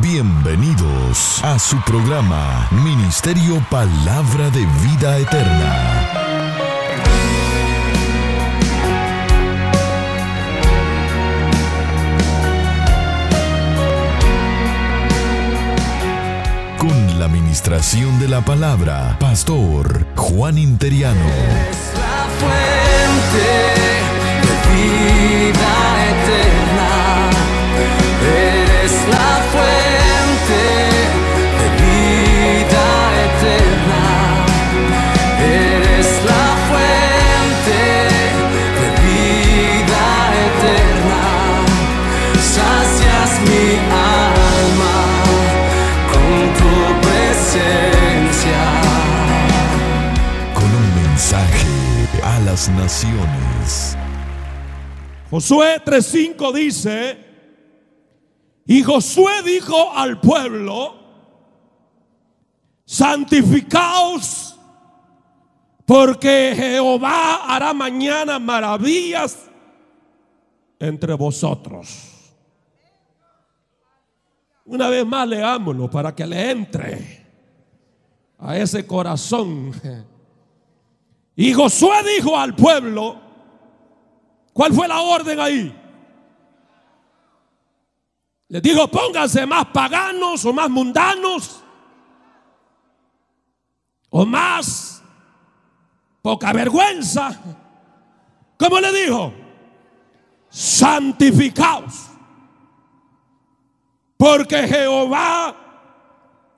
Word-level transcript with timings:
Bienvenidos 0.00 1.42
a 1.42 1.58
su 1.58 1.76
programa 1.82 2.68
Ministerio 2.70 3.60
Palabra 3.68 4.48
de 4.50 4.64
Vida 4.84 5.18
Eterna. 5.18 6.08
Con 16.78 17.18
la 17.18 17.24
administración 17.24 18.20
de 18.20 18.28
la 18.28 18.40
palabra, 18.42 19.16
Pastor 19.18 20.06
Juan 20.14 20.58
Interiano. 20.58 21.26
Es 21.70 21.92
la 21.98 22.26
fuente 22.38 23.48
de 24.46 25.52
vida 25.52 25.77
naciones. 52.70 53.96
Josué 55.30 55.80
3:5 55.84 56.52
dice, 56.52 57.24
y 58.66 58.82
Josué 58.82 59.42
dijo 59.44 59.92
al 59.94 60.20
pueblo, 60.20 60.94
santificaos, 62.84 64.56
porque 65.86 66.52
Jehová 66.56 67.54
hará 67.54 67.72
mañana 67.72 68.38
maravillas 68.38 69.38
entre 70.78 71.14
vosotros. 71.14 72.14
Una 74.64 74.88
vez 74.88 75.06
más 75.06 75.26
leámoslo 75.26 75.90
para 75.90 76.14
que 76.14 76.26
le 76.26 76.50
entre 76.50 77.26
a 78.38 78.56
ese 78.56 78.86
corazón. 78.86 79.72
Y 81.40 81.54
Josué 81.54 82.02
dijo 82.16 82.36
al 82.36 82.56
pueblo, 82.56 83.28
¿Cuál 84.58 84.74
fue 84.74 84.88
la 84.88 85.00
orden 85.00 85.38
ahí? 85.38 85.72
Les 88.48 88.60
dijo, 88.60 88.88
pónganse 88.88 89.46
más 89.46 89.66
paganos 89.66 90.44
o 90.44 90.52
más 90.52 90.68
mundanos 90.68 91.62
o 94.10 94.26
más 94.26 95.00
poca 96.22 96.52
vergüenza. 96.52 97.40
¿Cómo 98.58 98.80
le 98.80 98.92
dijo? 98.92 99.32
Santificaos. 100.48 102.08
Porque 104.16 104.66
Jehová 104.66 105.54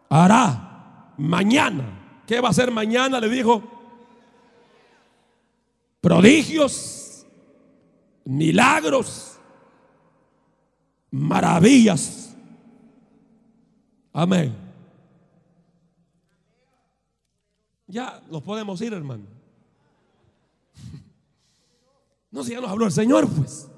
hará 0.08 1.12
mañana. 1.18 1.84
¿Qué 2.26 2.40
va 2.40 2.48
a 2.48 2.52
hacer 2.52 2.70
mañana? 2.70 3.20
Le 3.20 3.28
dijo. 3.28 3.79
Prodigios 6.00 7.26
milagros, 8.24 9.38
maravillas. 11.10 12.34
Amén. 14.12 14.56
Ya 17.86 18.22
nos 18.30 18.42
podemos 18.42 18.80
ir, 18.80 18.92
hermano. 18.92 19.24
No, 22.32 22.44
si 22.44 22.52
ya 22.52 22.60
nos 22.60 22.70
habló 22.70 22.86
el 22.86 22.92
Señor, 22.92 23.28
pues. 23.28 23.68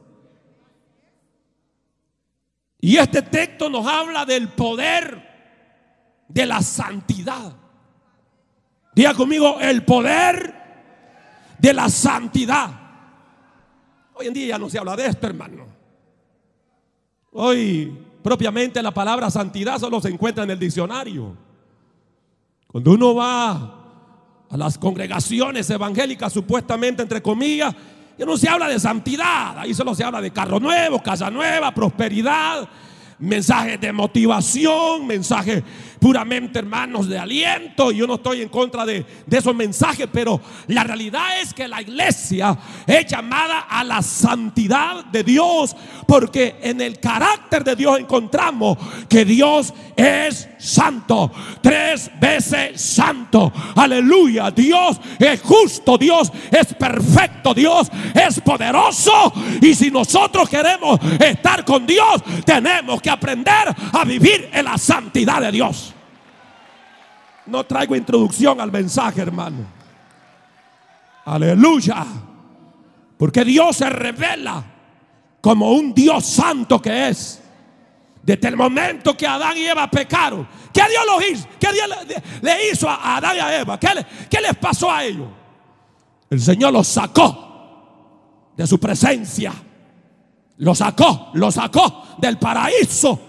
Y 2.79 2.99
este 2.99 3.23
texto 3.23 3.71
nos 3.71 3.87
habla 3.87 4.27
del 4.27 4.49
poder 4.51 5.27
de 6.29 6.45
la 6.45 6.61
santidad. 6.61 7.57
Diga 8.95 9.15
conmigo, 9.15 9.59
el 9.59 9.87
poder 9.87 10.62
de 11.63 11.73
la 11.73 11.89
santidad. 11.89 12.71
Hoy 14.15 14.27
en 14.27 14.35
día 14.35 14.47
ya 14.49 14.59
no 14.59 14.69
se 14.69 14.79
habla 14.79 14.97
de 14.97 15.07
esto, 15.07 15.29
hermano. 15.29 15.65
Hoy 17.31 17.97
propiamente 18.21 18.83
la 18.83 18.91
palabra 18.91 19.31
santidad 19.31 19.79
solo 19.79 20.01
se 20.01 20.09
encuentra 20.09 20.43
en 20.43 20.51
el 20.51 20.59
diccionario. 20.59 21.37
Cuando 22.67 22.91
uno 22.91 23.15
va 23.15 23.79
a 24.51 24.57
las 24.57 24.77
congregaciones 24.77 25.71
evangélicas, 25.71 26.33
supuestamente 26.33 27.01
entre 27.01 27.23
comillas, 27.23 27.73
ya 28.19 28.27
no 28.27 28.37
se 28.37 28.49
habla 28.49 28.67
de 28.67 28.81
santidad, 28.81 29.57
ahí 29.57 29.73
solo 29.73 29.95
se 29.95 30.03
habla 30.03 30.21
de 30.21 30.33
carro 30.33 30.59
nuevo, 30.59 31.01
casa 31.01 31.31
nueva, 31.31 31.73
prosperidad, 31.73 32.69
mensajes 33.21 33.81
de 33.81 33.93
motivación, 33.93 35.07
mensajes 35.07 35.63
puramente 36.03 36.59
hermanos 36.59 37.09
de 37.09 37.17
aliento. 37.17 37.93
Yo 37.93 38.09
no 38.09 38.17
estoy 38.17 38.43
en 38.43 38.49
contra 38.49 38.85
de, 38.85 39.07
de 39.25 39.39
esos 39.39 39.55
mensajes, 39.55 40.09
pero 40.13 40.41
la 40.67 40.83
realidad 40.83 41.41
es 41.41 41.55
que 41.55 41.69
la 41.69 41.81
iglesia 41.81 42.59
es 42.89 43.07
llamada 43.07 43.61
a 43.61 43.85
la 43.85 44.03
santidad 44.03 45.05
de 45.05 45.23
Dios, 45.23 45.77
porque 46.09 46.57
en 46.61 46.81
el 46.81 46.99
carácter 46.99 47.63
de 47.63 47.77
Dios 47.77 48.01
encontramos 48.01 48.79
que 49.09 49.25
Dios 49.25 49.73
es 49.95 50.49
santo, 50.63 51.31
tres 51.61 52.11
veces 52.21 52.81
santo. 52.81 53.53
Aleluya, 53.75 54.51
Dios 54.51 55.01
es 55.19 55.43
justo, 55.43 55.99
Dios 55.99 56.31
es 56.51 56.73
perfecto, 56.75 57.53
Dios 57.53 57.91
es 58.15 58.41
poderoso. 58.41 59.33
Y 59.61 59.75
si 59.75 59.91
nosotros 59.91 60.49
queremos 60.49 61.01
estar 61.19 61.65
con 61.65 61.87
Dios, 61.87 62.23
tenemos 62.45 63.03
que 63.03 63.11
aprender 63.11 63.75
a 63.93 64.05
vivir 64.05 64.49
en 64.53 64.65
la 64.65 64.79
santidad 64.79 65.41
de 65.41 65.51
Dios. 65.51 65.93
No 67.47 67.65
traigo 67.65 67.97
introducción 67.97 68.61
al 68.61 68.71
mensaje, 68.71 69.21
hermano. 69.21 69.67
Aleluya. 71.25 72.07
Porque 73.19 73.45
Dios 73.45 73.77
se 73.77 73.91
revela 73.91 74.65
como 75.41 75.73
un 75.73 75.93
Dios 75.93 76.25
santo 76.25 76.81
que 76.81 77.09
es. 77.09 77.42
Desde 78.23 78.49
el 78.49 78.57
momento 78.57 79.17
que 79.17 79.27
Adán 79.27 79.57
y 79.57 79.65
Eva 79.67 79.91
pecaron, 79.91 80.47
¿qué 80.73 80.83
Dios 80.89 81.03
los 81.07 81.29
hizo? 81.31 81.49
¿Qué 81.59 81.69
Dios 81.73 81.89
le, 82.41 82.71
hizo 82.71 82.89
a 82.89 83.17
Adán 83.17 83.37
y 83.37 83.41
a 83.41 83.61
Eva? 83.61 83.81
¿Qué, 83.81 83.89
le- 83.95 84.07
qué 84.31 84.41
les 84.41 84.55
pasó 84.57 84.91
a 84.91 85.05
ellos? 85.05 85.27
El 86.31 86.41
Señor 86.41 86.73
los 86.73 86.87
sacó 86.87 88.53
de 88.57 88.67
su 88.67 88.79
presencia. 88.79 89.53
Los 90.59 90.79
sacó, 90.79 91.31
los 91.35 91.55
sacó 91.55 92.05
del 92.19 92.39
paraíso. 92.39 93.21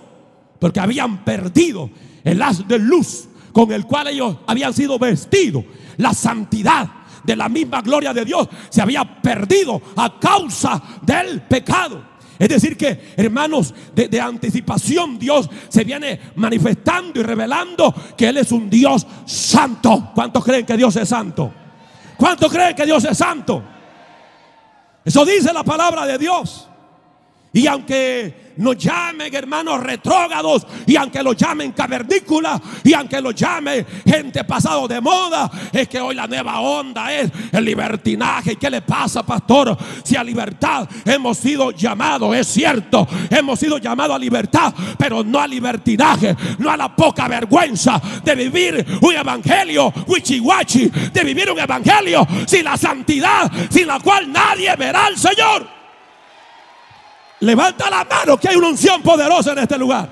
Porque 0.60 0.80
habían 0.80 1.26
perdido 1.26 1.90
el 2.24 2.42
haz 2.42 2.68
de 2.68 2.78
luz 2.80 3.28
con 3.52 3.72
el 3.72 3.86
cual 3.86 4.08
ellos 4.10 4.38
habían 4.48 4.74
sido 4.74 5.00
vestidos. 5.00 5.66
La 5.98 6.14
santidad 6.14 6.88
de 7.24 7.36
la 7.36 7.50
misma 7.50 7.82
gloria 7.82 8.14
de 8.14 8.26
Dios 8.26 8.48
se 8.70 8.82
había 8.82 9.04
perdido 9.22 9.82
a 9.96 10.20
causa 10.20 10.82
del 11.02 11.42
pecado. 11.42 12.13
Es 12.44 12.50
decir, 12.50 12.76
que 12.76 13.14
hermanos, 13.16 13.74
de, 13.96 14.20
anticipación 14.20 15.18
Dios 15.18 15.50
se 15.70 15.86
viene 15.86 16.20
manifestando 16.36 17.22
y 17.22 17.24
revelando 17.24 17.96
que 18.18 18.28
Él 18.28 18.36
es 18.36 18.52
un 18.52 18.70
Dios 18.70 19.08
santo. 19.26 20.12
¿Cuántos 20.14 20.44
creen 20.44 20.66
que 20.66 20.76
Dios 20.76 20.94
es 20.98 21.08
santo? 21.08 21.54
¿Cuántos 22.18 22.52
creen 22.52 22.76
que 22.76 22.86
Dios 22.86 23.06
es 23.06 23.18
santo? 23.18 23.64
Eso 25.06 25.24
dice 25.24 25.54
la 25.54 25.64
palabra 25.64 26.06
de 26.06 26.18
Dios. 26.18 26.68
Y 27.54 27.66
aunque 27.66 28.43
nos 28.58 28.78
llamen 28.78 29.34
hermanos 29.34 29.82
retrógados, 29.82 30.66
y 30.86 30.96
aunque 30.96 31.24
los 31.24 31.36
llamen 31.36 31.72
cavernícolas, 31.72 32.62
y 32.84 32.94
aunque 32.94 33.22
los 33.22 33.36
llamen 33.36 33.86
gente 34.06 34.44
pasado 34.44 34.88
de 34.88 35.02
moda, 35.02 35.50
es 35.72 35.88
que 35.88 36.00
hoy 36.00 36.16
la 36.16 36.28
nueva 36.28 36.60
onda 36.60 37.14
es 37.14 37.32
el 37.52 37.66
libertinaje. 37.66 38.54
¿Y 38.54 38.56
qué 38.56 38.70
le 38.70 38.82
pasa, 38.82 39.24
pastor? 39.24 39.78
Si 40.04 40.16
a 40.16 40.24
libertad 40.24 40.88
hemos 41.06 41.38
sido 41.38 41.72
llamados, 41.72 42.36
es 42.36 42.48
cierto, 42.48 43.08
hemos 43.30 43.60
sido 43.60 43.78
llamados 43.78 44.16
a 44.16 44.20
libertad, 44.20 44.74
pero 44.98 45.24
no 45.24 45.40
a 45.40 45.48
libertinaje, 45.48 46.36
no 46.60 46.70
a 46.70 46.78
la 46.78 46.96
poca 46.96 47.28
vergüenza 47.28 48.02
de 48.24 48.36
vivir 48.36 48.86
un 49.02 49.14
evangelio 49.14 49.94
wichiwachi, 50.08 50.90
de 51.12 51.24
vivir 51.24 51.52
un 51.52 51.60
evangelio 51.60 52.28
sin 52.48 52.64
la 52.64 52.78
santidad, 52.78 53.52
sin 53.70 53.88
la 53.88 54.00
cual 54.00 54.32
nadie 54.32 54.76
verá 54.76 55.06
al 55.06 55.18
Señor. 55.18 55.83
Levanta 57.44 57.90
la 57.90 58.06
mano 58.06 58.38
que 58.38 58.48
hay 58.48 58.56
una 58.56 58.70
unción 58.70 59.02
poderosa 59.02 59.52
en 59.52 59.60
este 59.60 59.78
lugar. 59.78 60.08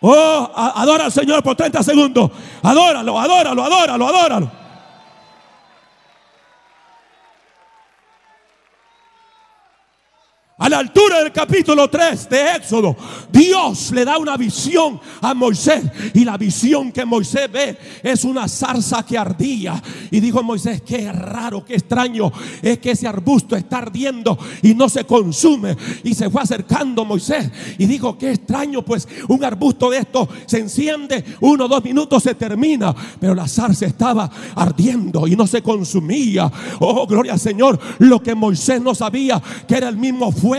Oh, 0.00 0.50
adora 0.54 1.04
al 1.04 1.12
Señor 1.12 1.42
por 1.42 1.54
30 1.54 1.82
segundos. 1.82 2.30
Adóralo, 2.62 3.20
adóralo, 3.20 3.62
adóralo, 3.62 4.08
adóralo. 4.08 4.50
La 10.68 10.78
altura 10.78 11.20
del 11.20 11.32
capítulo 11.32 11.88
3 11.88 12.28
de 12.28 12.56
Éxodo, 12.56 12.96
Dios 13.30 13.92
le 13.92 14.04
da 14.04 14.18
una 14.18 14.36
visión 14.36 15.00
a 15.20 15.32
Moisés. 15.32 15.84
Y 16.14 16.24
la 16.24 16.36
visión 16.36 16.90
que 16.90 17.04
Moisés 17.04 17.50
ve 17.50 17.78
es 18.02 18.24
una 18.24 18.48
zarza 18.48 19.04
que 19.04 19.16
ardía. 19.16 19.80
Y 20.10 20.20
dijo 20.20 20.42
Moisés, 20.42 20.82
qué 20.82 21.12
raro, 21.12 21.64
qué 21.64 21.74
extraño 21.74 22.32
es 22.60 22.78
que 22.78 22.90
ese 22.90 23.06
arbusto 23.06 23.56
está 23.56 23.78
ardiendo 23.78 24.36
y 24.62 24.74
no 24.74 24.88
se 24.88 25.04
consume. 25.04 25.76
Y 26.02 26.14
se 26.14 26.28
fue 26.28 26.42
acercando 26.42 27.04
Moisés 27.04 27.50
y 27.78 27.86
dijo, 27.86 28.18
qué 28.18 28.32
extraño, 28.32 28.84
pues 28.84 29.08
un 29.28 29.44
arbusto 29.44 29.90
de 29.90 29.98
esto 29.98 30.28
se 30.46 30.58
enciende, 30.58 31.24
uno 31.40 31.66
o 31.66 31.68
dos 31.68 31.84
minutos 31.84 32.22
se 32.24 32.34
termina. 32.34 32.94
Pero 33.20 33.34
la 33.34 33.46
zarza 33.46 33.86
estaba 33.86 34.28
ardiendo 34.56 35.26
y 35.28 35.36
no 35.36 35.46
se 35.46 35.62
consumía. 35.62 36.50
Oh, 36.80 37.06
gloria 37.06 37.34
al 37.34 37.40
Señor. 37.40 37.78
Lo 37.98 38.20
que 38.20 38.34
Moisés 38.34 38.82
no 38.82 38.94
sabía, 38.94 39.40
que 39.66 39.76
era 39.76 39.88
el 39.88 39.96
mismo 39.96 40.32
fuego 40.32 40.57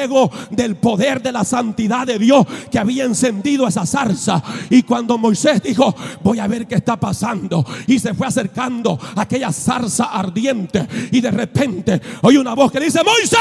del 0.50 0.76
poder 0.76 1.22
de 1.22 1.32
la 1.32 1.44
santidad 1.44 2.06
de 2.08 2.20
Dios 2.20 2.46
que 2.72 2.80
había 2.80 3.04
encendido 3.04 3.68
esa 3.68 3.86
zarza. 3.86 4.42
Y 4.70 4.84
cuando 4.84 5.18
Moisés 5.18 5.62
dijo, 5.64 5.96
voy 6.24 6.40
a 6.40 6.48
ver 6.48 6.68
qué 6.68 6.76
está 6.76 6.98
pasando, 6.98 7.66
y 7.88 8.00
se 8.00 8.14
fue 8.14 8.28
acercando 8.28 9.00
a 9.16 9.22
aquella 9.22 9.52
zarza 9.52 10.06
ardiente, 10.06 10.88
y 11.12 11.22
de 11.22 11.32
repente 11.32 12.02
oye 12.22 12.40
una 12.40 12.54
voz 12.54 12.72
que 12.72 12.80
dice, 12.80 13.02
Moisés, 13.04 13.40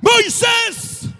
Moisés, 0.00 1.10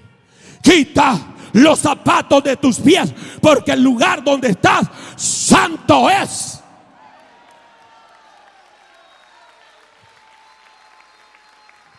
quita 0.63 1.19
los 1.53 1.79
zapatos 1.79 2.43
de 2.45 2.57
tus 2.57 2.79
pies, 2.79 3.13
porque 3.41 3.73
el 3.73 3.83
lugar 3.83 4.23
donde 4.23 4.51
estás 4.51 4.87
santo 5.17 6.09
es. 6.09 6.60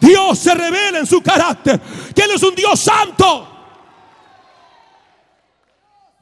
Dios 0.02 0.40
se 0.40 0.54
revela 0.56 1.00
en 1.00 1.06
su 1.06 1.22
carácter, 1.22 1.80
que 2.14 2.24
Él 2.24 2.32
es 2.32 2.44
un 2.44 2.56
Dios 2.56 2.80
santo. 2.80 3.51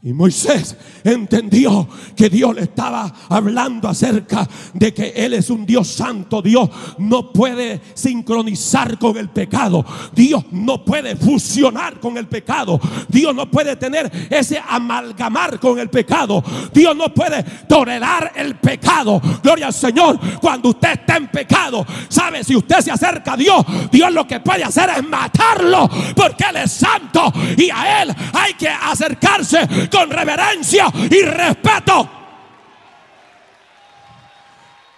Y 0.01 0.13
Moisés 0.13 0.78
entendió 1.04 1.86
que 2.16 2.30
Dios 2.30 2.56
le 2.56 2.62
estaba 2.62 3.13
hablando 3.28 3.90
acerca 3.90 4.48
de 4.74 4.94
que 4.94 5.10
Él 5.10 5.34
es 5.34 5.50
un 5.50 5.66
Dios 5.66 5.90
santo. 5.90 6.42
Dios 6.42 6.69
no 7.00 7.34
puede 7.34 7.81
sincronizar 7.96 8.98
con 8.98 9.18
el 9.18 9.28
pecado. 9.28 9.86
Dios 10.16 10.46
no 10.51 10.86
puede 10.86 11.18
fusionar 11.18 12.00
con 12.00 12.18
el 12.18 12.28
pecado. 12.28 12.80
Dios 13.10 13.36
no 13.36 13.51
puede 13.51 13.75
tener 13.75 14.10
ese 14.30 14.62
amalgamar 14.66 15.60
con 15.60 15.78
el 15.80 15.90
pecado. 15.90 16.42
Dios 16.74 16.96
no 16.96 17.13
puede 17.13 17.44
tolerar 17.68 18.31
el 18.38 18.56
pecado. 18.56 19.22
Gloria 19.44 19.68
al 19.68 19.74
Señor. 19.74 20.18
Cuando 20.40 20.69
usted 20.69 20.94
está 20.94 21.18
en 21.18 21.28
pecado, 21.28 21.86
sabe 22.07 22.46
si 22.46 22.56
usted 22.56 22.80
se 22.80 22.92
acerca 22.92 23.34
a 23.34 23.38
Dios, 23.38 23.66
Dios 23.92 24.13
lo 24.13 24.25
que 24.25 24.40
puede 24.40 24.63
hacer 24.63 24.92
es 24.96 25.04
matarlo 25.06 25.90
porque 26.16 26.46
Él 26.51 26.56
es 26.56 26.72
santo 26.72 27.34
y 27.57 27.69
a 27.69 28.01
Él 28.04 28.16
hay 28.31 28.54
que 28.54 28.69
acercarse 28.69 29.88
con 29.89 30.09
reverencia 30.09 30.88
y 31.09 31.21
respeto. 31.21 32.09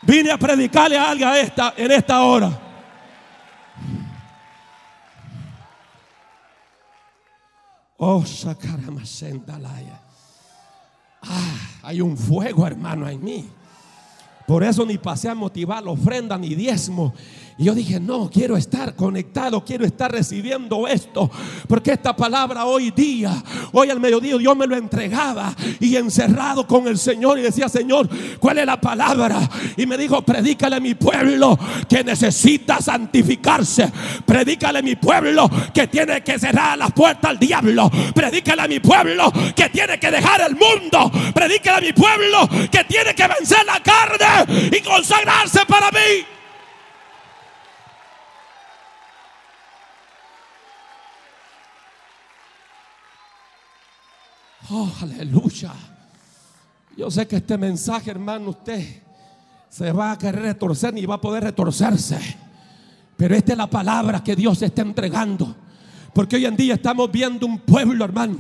Vine 0.04 0.32
a 0.32 0.38
predicarle 0.38 0.98
a 0.98 1.12
alguien 1.12 1.30
esta, 1.36 1.74
en 1.78 1.92
esta 1.92 2.22
hora. 2.22 2.60
Oh, 7.98 8.26
Sakaramasendalaya. 8.26 10.02
Ah, 11.22 11.56
hay 11.84 12.02
un 12.02 12.18
fuego, 12.18 12.66
hermano, 12.66 13.08
en 13.08 13.24
mí. 13.24 13.48
Por 14.48 14.64
eso 14.64 14.84
ni 14.86 14.98
pasé 14.98 15.30
a 15.30 15.36
motivar 15.36 15.84
la 15.84 15.92
ofrenda 15.92 16.36
ni 16.38 16.56
diezmo. 16.56 17.14
Y 17.62 17.66
yo 17.66 17.76
dije, 17.76 18.00
no, 18.00 18.28
quiero 18.28 18.58
estar 18.58 18.96
conectado, 18.96 19.64
quiero 19.64 19.86
estar 19.86 20.12
recibiendo 20.12 20.88
esto. 20.88 21.30
Porque 21.68 21.92
esta 21.92 22.16
palabra 22.16 22.66
hoy 22.66 22.90
día, 22.90 23.32
hoy 23.72 23.92
al 23.92 24.00
mediodía, 24.00 24.36
Dios 24.36 24.58
me 24.58 24.66
lo 24.66 24.76
entregaba 24.76 25.54
y 25.80 25.96
encerrado 25.96 26.66
con 26.66 26.88
el 26.88 26.98
Señor. 26.98 27.38
Y 27.38 27.44
decía, 27.44 27.70
Señor, 27.70 28.10
¿cuál 28.40 28.58
es 28.58 28.66
la 28.66 28.82
palabra? 28.82 29.48
Y 29.78 29.86
me 29.86 29.96
dijo, 29.96 30.24
predícale 30.24 30.78
a 30.78 30.80
mi 30.80 30.96
pueblo 30.96 31.56
que 31.88 32.04
necesita 32.04 32.82
santificarse. 32.82 33.92
Predícale 34.26 34.80
a 34.80 34.82
mi 34.82 34.96
pueblo 34.96 35.48
que 35.72 35.86
tiene 35.86 36.24
que 36.24 36.40
cerrar 36.40 36.80
las 36.80 36.92
puertas 36.94 37.30
al 37.30 37.38
diablo. 37.38 37.92
Predícale 38.16 38.64
a 38.64 38.68
mi 38.68 38.80
pueblo 38.80 39.32
que 39.56 39.70
tiene 39.70 40.00
que 40.00 40.10
dejar 40.10 40.42
el 40.42 40.56
mundo. 40.56 41.12
Predícale 41.32 41.78
a 41.78 41.82
mi 41.82 41.94
pueblo 41.94 42.50
que 42.72 42.84
tiene 42.86 43.14
que 43.14 43.28
vencer 43.28 43.64
la 43.68 43.80
carne 43.84 44.72
y 44.76 44.82
consagrarse 44.82 45.60
para 45.68 45.92
mí. 45.92 46.31
Oh, 54.74 54.90
aleluya. 55.02 55.74
Yo 56.96 57.12
sé 57.12 57.28
que 57.28 57.36
este 57.36 57.58
mensaje, 57.58 58.10
hermano, 58.10 58.52
usted 58.52 59.02
se 59.70 59.92
va 59.92 60.14
a 60.14 60.18
querer 60.18 60.44
retorcer 60.44 60.94
ni 60.94 61.06
va 61.06 61.16
a 61.16 61.22
poder 61.22 61.44
retorcerse. 61.44 62.18
Pero 63.18 63.36
esta 63.36 63.52
es 63.52 63.58
la 63.58 63.70
palabra 63.70 64.24
que 64.24 64.34
Dios 64.34 64.62
está 64.62 64.82
entregando. 64.82 65.54
Porque 66.14 66.38
hoy 66.38 66.46
en 66.46 66.56
día 66.56 66.76
estamos 66.76 67.12
viendo 67.12 67.46
un 67.46 67.60
pueblo, 67.60 68.06
hermano, 68.06 68.38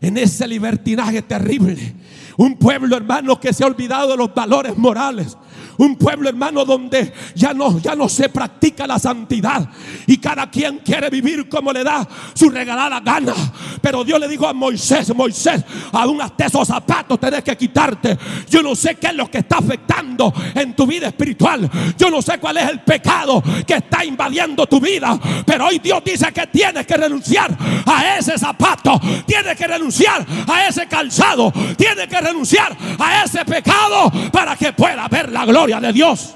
en 0.00 0.16
ese 0.16 0.48
libertinaje 0.48 1.20
terrible. 1.20 1.94
Un 2.38 2.56
pueblo, 2.56 2.96
hermano, 2.96 3.38
que 3.38 3.52
se 3.52 3.62
ha 3.62 3.66
olvidado 3.66 4.12
de 4.12 4.16
los 4.16 4.34
valores 4.34 4.78
morales. 4.78 5.36
Un 5.78 5.96
pueblo, 5.96 6.28
hermano, 6.28 6.64
donde 6.64 7.12
ya 7.34 7.52
no, 7.52 7.78
ya 7.78 7.94
no 7.94 8.08
se 8.08 8.28
practica 8.28 8.86
la 8.86 8.98
santidad. 8.98 9.68
Y 10.06 10.18
cada 10.18 10.50
quien 10.50 10.78
quiere 10.78 11.10
vivir 11.10 11.48
como 11.48 11.72
le 11.72 11.84
da 11.84 12.06
su 12.34 12.48
regalada 12.48 13.00
gana. 13.00 13.34
Pero 13.80 14.04
Dios 14.04 14.18
le 14.18 14.28
dijo 14.28 14.46
a 14.46 14.52
Moisés, 14.52 15.14
Moisés, 15.14 15.62
aún 15.92 16.20
hasta 16.22 16.46
esos 16.46 16.66
zapatos 16.66 17.20
tenés 17.20 17.42
que 17.42 17.56
quitarte. 17.56 18.16
Yo 18.48 18.62
no 18.62 18.74
sé 18.74 18.94
qué 18.94 19.08
es 19.08 19.14
lo 19.14 19.30
que 19.30 19.38
está 19.38 19.58
afectando 19.58 20.32
en 20.54 20.74
tu 20.74 20.86
vida 20.86 21.08
espiritual. 21.08 21.70
Yo 21.98 22.10
no 22.10 22.22
sé 22.22 22.38
cuál 22.38 22.56
es 22.56 22.70
el 22.70 22.80
pecado 22.80 23.42
que 23.66 23.74
está 23.74 24.04
invadiendo 24.04 24.66
tu 24.66 24.80
vida. 24.80 25.18
Pero 25.44 25.66
hoy 25.66 25.78
Dios 25.78 26.02
dice 26.04 26.32
que 26.32 26.46
tienes 26.46 26.86
que 26.86 26.96
renunciar 26.96 27.56
a 27.84 28.16
ese 28.16 28.38
zapato. 28.38 28.98
Tienes 29.26 29.56
que 29.56 29.66
renunciar 29.66 30.24
a 30.46 30.66
ese 30.66 30.86
calzado. 30.86 31.52
Tienes 31.76 32.06
que 32.06 32.20
renunciar 32.20 32.76
a 32.98 33.24
ese 33.24 33.44
pecado 33.44 34.10
para 34.32 34.56
que 34.56 34.72
pueda 34.72 35.06
ver 35.08 35.30
la 35.30 35.44
gloria 35.44 35.65
de 35.66 35.92
Dios. 35.92 36.34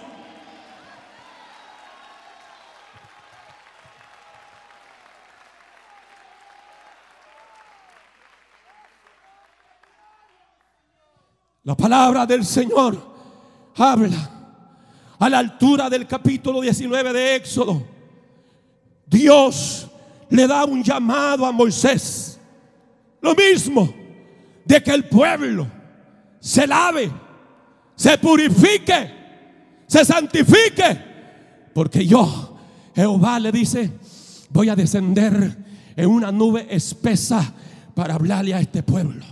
La 11.62 11.76
palabra 11.76 12.26
del 12.26 12.45
Señor 12.45 12.99
habla 13.76 14.31
a 15.21 15.28
la 15.28 15.38
altura 15.38 15.88
del 15.88 16.09
capítulo 16.09 16.61
19 16.61 17.12
de 17.12 17.37
Éxodo. 17.37 17.87
Dios 19.07 19.88
le 20.28 20.49
da 20.49 20.64
un 20.64 20.83
llamado 20.83 21.47
a 21.47 21.52
Moisés. 21.52 22.40
Lo 23.21 23.37
mismo 23.37 23.95
de 24.64 24.83
que 24.83 24.90
el 24.90 25.05
pueblo 25.05 25.69
se 26.40 26.66
lave, 26.66 27.12
se 27.95 28.19
purifique, 28.19 29.20
se 29.90 30.04
santifique. 30.04 31.11
Porque 31.75 32.06
yo, 32.06 32.56
Jehová 32.94 33.40
le 33.40 33.50
dice, 33.50 33.90
voy 34.50 34.68
a 34.68 34.76
descender 34.76 35.56
en 35.97 36.09
una 36.09 36.30
nube 36.30 36.66
espesa 36.70 37.52
para 37.94 38.14
hablarle 38.14 38.54
a 38.54 38.61
este 38.61 38.85
pueblo. 38.85 39.25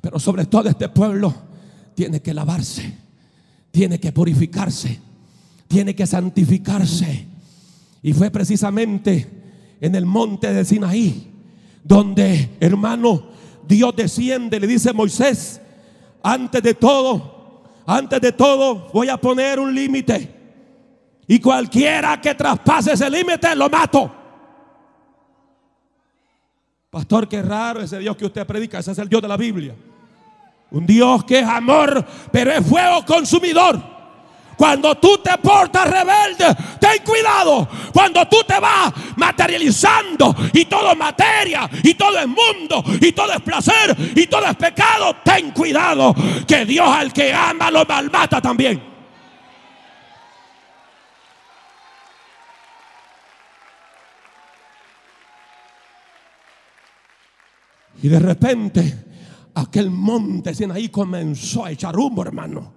Pero 0.00 0.20
sobre 0.20 0.46
todo 0.46 0.68
este 0.68 0.88
pueblo 0.88 1.34
tiene 1.94 2.22
que 2.22 2.32
lavarse, 2.32 2.96
tiene 3.72 3.98
que 3.98 4.12
purificarse, 4.12 5.00
tiene 5.66 5.96
que 5.96 6.06
santificarse. 6.06 7.26
Y 8.02 8.12
fue 8.12 8.30
precisamente 8.30 9.28
en 9.80 9.96
el 9.96 10.06
monte 10.06 10.52
de 10.52 10.64
Sinaí 10.64 11.32
donde, 11.82 12.56
hermano, 12.60 13.30
Dios 13.66 13.94
desciende, 13.96 14.60
le 14.60 14.68
dice 14.68 14.90
a 14.90 14.92
Moisés, 14.92 15.60
antes 16.22 16.62
de 16.62 16.74
todo, 16.74 17.35
antes 17.86 18.20
de 18.20 18.32
todo 18.32 18.88
voy 18.92 19.08
a 19.08 19.16
poner 19.16 19.60
un 19.60 19.74
límite. 19.74 20.34
Y 21.28 21.40
cualquiera 21.40 22.20
que 22.20 22.34
traspase 22.34 22.92
ese 22.92 23.08
límite 23.08 23.54
lo 23.54 23.68
mato. 23.68 24.12
Pastor, 26.90 27.28
qué 27.28 27.42
raro 27.42 27.80
ese 27.80 27.98
Dios 27.98 28.16
que 28.16 28.26
usted 28.26 28.46
predica. 28.46 28.78
Ese 28.78 28.92
es 28.92 28.98
el 28.98 29.08
Dios 29.08 29.22
de 29.22 29.28
la 29.28 29.36
Biblia. 29.36 29.74
Un 30.70 30.86
Dios 30.86 31.24
que 31.24 31.40
es 31.40 31.46
amor, 31.46 32.04
pero 32.32 32.52
es 32.52 32.66
fuego 32.66 33.04
consumidor. 33.04 33.95
Cuando 34.56 34.94
tú 34.96 35.18
te 35.18 35.36
portas 35.38 35.88
rebelde, 35.88 36.56
ten 36.80 37.04
cuidado. 37.04 37.68
Cuando 37.92 38.26
tú 38.26 38.38
te 38.46 38.58
vas 38.58 38.92
materializando 39.16 40.34
y 40.52 40.64
todo 40.64 40.92
es 40.92 40.98
materia, 40.98 41.68
y 41.82 41.94
todo 41.94 42.18
es 42.18 42.26
mundo, 42.26 42.82
y 43.00 43.12
todo 43.12 43.32
es 43.32 43.42
placer, 43.42 43.94
y 44.16 44.26
todo 44.26 44.46
es 44.46 44.56
pecado, 44.56 45.16
ten 45.22 45.50
cuidado. 45.50 46.14
Que 46.46 46.64
Dios 46.64 46.88
al 46.88 47.12
que 47.12 47.32
ama 47.34 47.70
lo 47.70 47.84
malmata 47.84 48.40
también. 48.40 48.96
Y 58.02 58.08
de 58.08 58.18
repente 58.18 59.04
aquel 59.54 59.90
monte 59.90 60.54
Sinaí 60.54 60.88
comenzó 60.88 61.64
a 61.64 61.70
echar 61.70 61.96
humo, 61.96 62.22
hermano. 62.22 62.74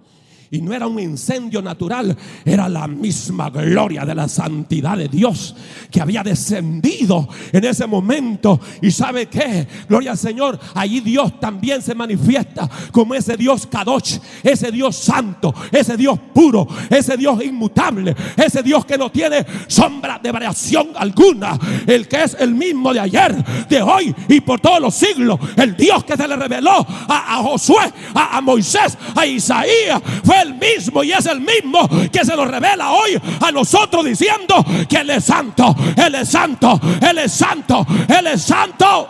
Y 0.52 0.60
no 0.62 0.74
era 0.74 0.88
un 0.88 0.98
incendio 0.98 1.62
natural, 1.62 2.16
era 2.44 2.68
la 2.68 2.88
misma 2.88 3.50
gloria 3.50 4.04
de 4.04 4.16
la 4.16 4.26
santidad 4.26 4.96
de 4.96 5.06
Dios 5.06 5.54
que 5.92 6.00
había 6.00 6.24
descendido 6.24 7.28
en 7.52 7.64
ese 7.64 7.86
momento. 7.86 8.58
Y 8.82 8.90
sabe 8.90 9.26
qué, 9.26 9.68
gloria 9.88 10.10
al 10.10 10.18
Señor, 10.18 10.58
allí 10.74 10.98
Dios 11.02 11.38
también 11.38 11.80
se 11.82 11.94
manifiesta 11.94 12.68
como 12.90 13.14
ese 13.14 13.36
Dios 13.36 13.68
Kadosh, 13.68 14.18
ese 14.42 14.72
Dios 14.72 14.96
santo, 14.96 15.54
ese 15.70 15.96
Dios 15.96 16.18
puro, 16.34 16.66
ese 16.88 17.16
Dios 17.16 17.44
inmutable, 17.44 18.16
ese 18.36 18.64
Dios 18.64 18.84
que 18.84 18.98
no 18.98 19.08
tiene 19.12 19.46
sombra 19.68 20.18
de 20.20 20.32
variación 20.32 20.88
alguna, 20.96 21.56
el 21.86 22.08
que 22.08 22.24
es 22.24 22.36
el 22.40 22.56
mismo 22.56 22.92
de 22.92 22.98
ayer, 22.98 23.36
de 23.68 23.82
hoy 23.82 24.12
y 24.28 24.40
por 24.40 24.58
todos 24.58 24.80
los 24.80 24.96
siglos, 24.96 25.38
el 25.56 25.76
Dios 25.76 26.02
que 26.02 26.16
se 26.16 26.26
le 26.26 26.34
reveló 26.34 26.84
a, 27.08 27.36
a 27.36 27.42
Josué, 27.44 27.92
a, 28.14 28.38
a 28.38 28.40
Moisés, 28.40 28.98
a 29.14 29.24
Isaías, 29.24 30.02
fue 30.24 30.39
el 30.42 30.54
mismo 30.54 31.02
y 31.02 31.12
es 31.12 31.26
el 31.26 31.40
mismo 31.40 31.88
que 32.10 32.24
se 32.24 32.36
lo 32.36 32.44
revela 32.44 32.90
hoy 32.92 33.20
a 33.40 33.50
nosotros 33.52 34.04
diciendo 34.04 34.64
que 34.88 34.96
Él 34.96 35.10
es 35.10 35.24
santo, 35.24 35.74
Él 35.96 36.14
es 36.14 36.28
santo, 36.28 36.80
Él 37.00 37.18
es 37.18 37.32
santo, 37.32 37.86
Él 38.08 38.26
es 38.26 38.42
santo. 38.42 39.08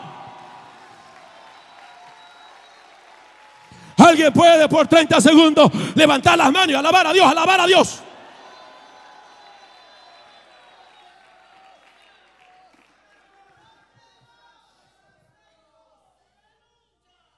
Alguien 3.97 4.33
puede 4.33 4.69
por 4.69 4.87
30 4.87 5.21
segundos 5.21 5.71
levantar 5.95 6.39
las 6.39 6.51
manos 6.51 6.71
y 6.71 6.75
alabar 6.75 7.07
a 7.07 7.13
Dios, 7.13 7.27
alabar 7.27 7.61
a 7.61 7.67
Dios. 7.67 8.03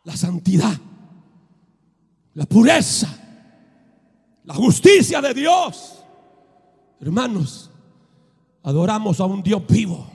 La 0.05 0.17
santidad, 0.17 0.73
la 2.35 2.45
pureza, 2.47 3.09
la 4.45 4.55
justicia 4.55 5.21
de 5.21 5.35
Dios. 5.35 6.03
Hermanos, 7.01 7.71
adoramos 8.63 9.21
a 9.21 9.25
un 9.25 9.43
Dios 9.43 9.63
vivo. 9.67 10.07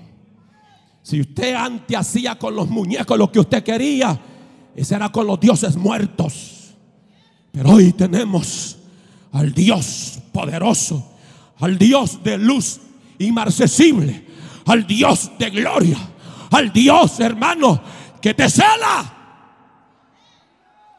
Si 1.01 1.22
usted 1.22 1.53
antes 1.53 1.98
hacía 1.98 2.38
con 2.38 2.55
los 2.55 2.69
muñecos 2.69 3.17
lo 3.17 3.31
que 3.31 3.39
usted 3.39 3.63
quería, 3.63 4.19
ese 4.75 4.96
era 4.96 5.10
con 5.10 5.25
los 5.25 5.39
dioses 5.39 5.75
muertos. 5.75 6.75
Pero 7.51 7.72
hoy 7.72 7.93
tenemos 7.93 8.77
al 9.31 9.53
Dios 9.53 10.19
poderoso, 10.31 11.13
al 11.60 11.77
Dios 11.77 12.24
de 12.24 12.38
luz 12.38 12.79
inmarcesible, 13.19 14.27
al 14.65 14.86
Dios 14.86 15.31
de 15.39 15.50
gloria, 15.50 15.98
al 16.51 16.72
Dios, 16.72 17.19
hermano, 17.19 17.81
que 18.22 18.34
te 18.34 18.50
cela, 18.50 19.13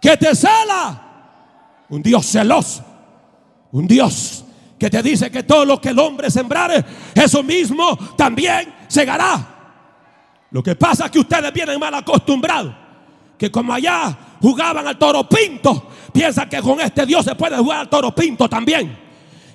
que 0.01 0.17
te 0.17 0.35
cela. 0.35 1.05
Un 1.91 2.03
Dios 2.03 2.27
celoso, 2.27 2.85
un 3.73 3.87
Dios 3.87 4.45
que 4.79 4.89
te 4.89 5.03
dice 5.03 5.31
que 5.31 5.43
todo 5.43 5.65
lo 5.65 5.81
que 5.81 5.89
el 5.91 5.99
hombre 5.99 6.31
sembrare, 6.31 6.85
eso 7.15 7.43
mismo 7.43 7.97
también 8.17 8.73
segará. 8.87 9.57
Lo 10.51 10.63
que 10.63 10.77
pasa 10.77 11.07
es 11.07 11.11
que 11.11 11.19
ustedes 11.19 11.53
vienen 11.53 11.79
mal 11.79 11.95
acostumbrados. 11.95 12.75
Que 13.37 13.51
como 13.51 13.73
allá 13.73 14.17
jugaban 14.41 14.87
al 14.87 14.99
toro 14.99 15.29
pinto, 15.29 15.89
piensan 16.13 16.49
que 16.49 16.61
con 16.61 16.81
este 16.81 17.05
Dios 17.07 17.25
se 17.25 17.35
puede 17.35 17.57
jugar 17.57 17.81
al 17.81 17.89
toro 17.89 18.15
pinto 18.15 18.49
también. 18.49 19.08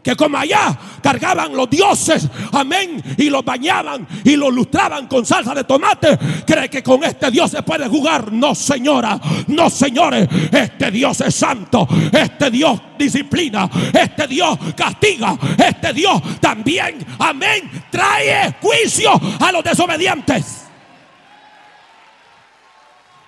Que 0.04 0.18
como 0.18 0.38
allá 0.38 0.78
cargaban 1.02 1.56
los 1.56 1.70
dioses, 1.70 2.28
amén, 2.52 3.02
y 3.18 3.30
los 3.30 3.44
bañaban 3.46 4.06
y 4.26 4.36
los 4.36 4.54
lustraban 4.54 5.08
con 5.08 5.26
salsa 5.26 5.56
de 5.56 5.64
tomate, 5.64 6.20
cree 6.46 6.70
que 6.70 6.84
con 6.84 7.04
este 7.06 7.32
Dios 7.32 7.52
se 7.52 7.64
puede 7.64 7.88
jugar. 7.88 8.32
No, 8.32 8.54
señora, 8.54 9.20
no, 9.48 9.70
señores, 9.70 10.28
este 10.52 10.92
Dios 10.92 11.22
es 11.22 11.34
santo, 11.34 11.88
este 12.12 12.52
Dios 12.52 12.82
disciplina, 12.98 13.70
este 13.94 14.28
Dios 14.28 14.60
castiga, 14.76 15.38
este 15.58 15.94
Dios 15.94 16.22
también, 16.42 17.06
amén, 17.20 17.70
trae 17.90 18.56
juicio 18.62 19.12
a 19.40 19.52
los 19.54 19.64
desobedientes. 19.64 20.66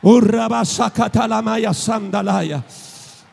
Urrabasakatalamaya 0.01 1.74
sandalaya. 1.74 2.63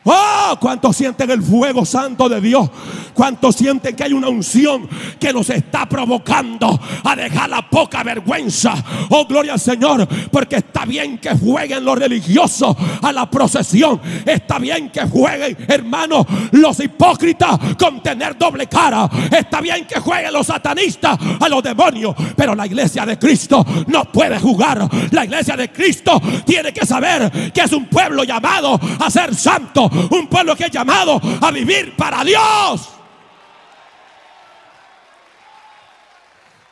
Oh, 0.05 0.57
¿cuántos 0.59 0.97
sienten 0.97 1.31
el 1.31 1.41
fuego 1.41 1.85
santo 1.85 2.27
de 2.27 2.41
Dios? 2.41 2.69
¿Cuántos 3.13 3.55
sienten 3.55 3.95
que 3.95 4.03
hay 4.03 4.13
una 4.13 4.27
unción 4.27 4.89
que 5.19 5.31
nos 5.31 5.49
está 5.49 5.87
provocando 5.87 6.79
a 7.03 7.15
dejar 7.15 7.49
la 7.49 7.69
poca 7.69 8.03
vergüenza? 8.03 8.73
Oh, 9.09 9.25
gloria 9.25 9.53
al 9.53 9.59
Señor, 9.59 10.07
porque 10.29 10.57
está 10.57 10.85
bien 10.85 11.19
que 11.19 11.31
jueguen 11.31 11.85
los 11.85 11.97
religiosos 11.97 12.75
a 13.01 13.13
la 13.13 13.29
procesión. 13.29 14.01
Está 14.25 14.59
bien 14.59 14.89
que 14.89 15.01
jueguen, 15.03 15.57
hermanos, 15.67 16.25
los 16.51 16.79
hipócritas 16.81 17.57
con 17.77 18.03
tener 18.03 18.37
doble 18.37 18.67
cara. 18.67 19.09
Está 19.31 19.61
bien 19.61 19.85
que 19.85 19.99
jueguen 19.99 20.33
los 20.33 20.47
satanistas 20.47 21.17
a 21.39 21.47
los 21.47 21.63
demonios. 21.63 22.13
Pero 22.35 22.55
la 22.55 22.65
iglesia 22.65 23.05
de 23.05 23.17
Cristo 23.17 23.65
no 23.87 24.05
puede 24.05 24.37
jugar. 24.39 24.89
La 25.11 25.23
iglesia 25.23 25.55
de 25.55 25.71
Cristo 25.71 26.21
tiene 26.45 26.73
que 26.73 26.85
saber 26.85 27.51
que 27.53 27.61
es 27.61 27.71
un 27.71 27.85
pueblo 27.85 28.23
llamado 28.23 28.79
a 28.99 29.09
ser 29.09 29.33
santo 29.35 29.89
un 30.09 30.27
pueblo 30.27 30.55
que 30.55 30.65
es 30.65 30.71
llamado 30.71 31.21
a 31.41 31.51
vivir 31.51 31.95
para 31.95 32.23
Dios. 32.23 32.89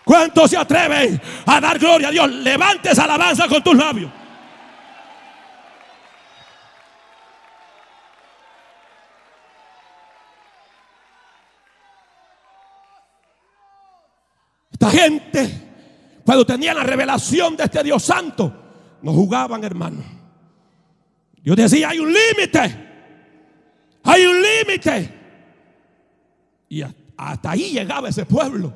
¿Cuántos 0.03 0.49
se 0.49 0.57
atreven 0.57 1.21
a 1.45 1.61
dar 1.61 1.79
gloria 1.79 2.09
a 2.09 2.11
Dios? 2.11 2.29
Levantes 2.29 2.97
alabanza 2.99 3.47
con 3.47 3.63
tus 3.63 3.75
labios. 3.75 4.11
Esta 14.71 14.89
gente, 14.89 16.21
cuando 16.25 16.45
tenían 16.45 16.75
la 16.75 16.83
revelación 16.83 17.55
de 17.55 17.65
este 17.65 17.83
Dios 17.83 18.03
santo, 18.03 18.51
no 19.03 19.13
jugaban, 19.13 19.63
hermano. 19.63 20.03
Dios 21.43 21.55
decía, 21.55 21.89
hay 21.89 21.99
un 21.99 22.11
límite. 22.11 22.90
Hay 24.03 24.25
un 24.25 24.41
límite. 24.41 25.19
Y 26.69 26.81
hasta 27.17 27.51
ahí 27.51 27.71
llegaba 27.71 28.09
ese 28.09 28.25
pueblo. 28.25 28.73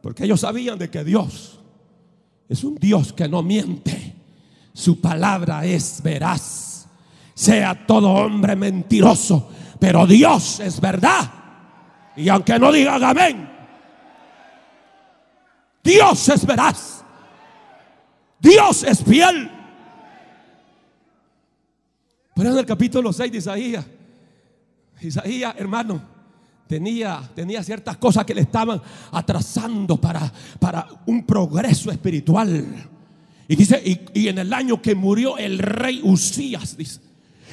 Porque 0.00 0.24
ellos 0.24 0.40
sabían 0.40 0.78
de 0.78 0.90
que 0.90 1.04
Dios 1.04 1.58
es 2.48 2.62
un 2.64 2.74
Dios 2.76 3.12
que 3.12 3.28
no 3.28 3.42
miente. 3.42 4.14
Su 4.72 5.00
palabra 5.00 5.64
es 5.64 6.02
veraz. 6.02 6.86
Sea 7.34 7.86
todo 7.86 8.10
hombre 8.10 8.56
mentiroso. 8.56 9.50
Pero 9.80 10.06
Dios 10.06 10.60
es 10.60 10.80
verdad. 10.80 11.30
Y 12.16 12.28
aunque 12.28 12.58
no 12.58 12.70
digan 12.70 13.02
amén. 13.02 13.50
Dios 15.82 16.28
es 16.28 16.46
veraz. 16.46 17.04
Dios 18.38 18.82
es 18.84 19.02
fiel. 19.02 19.50
Pero 22.34 22.50
en 22.50 22.58
el 22.58 22.66
capítulo 22.66 23.12
6 23.12 23.32
de 23.32 23.38
Isaías 23.38 23.86
Isaías, 25.08 25.54
hermano, 25.58 26.00
tenía, 26.66 27.22
tenía 27.34 27.62
ciertas 27.62 27.96
cosas 27.96 28.24
que 28.24 28.34
le 28.34 28.42
estaban 28.42 28.80
atrasando 29.12 29.96
para, 30.00 30.32
para 30.58 30.86
un 31.06 31.24
progreso 31.24 31.90
espiritual. 31.90 32.88
Y 33.46 33.56
dice, 33.56 33.82
y, 34.14 34.28
en 34.28 34.38
el 34.38 34.52
año 34.52 34.80
que 34.80 34.94
murió 34.94 35.36
el 35.36 35.58
rey 35.58 36.00
Usías, 36.02 36.76
dice, 36.76 37.00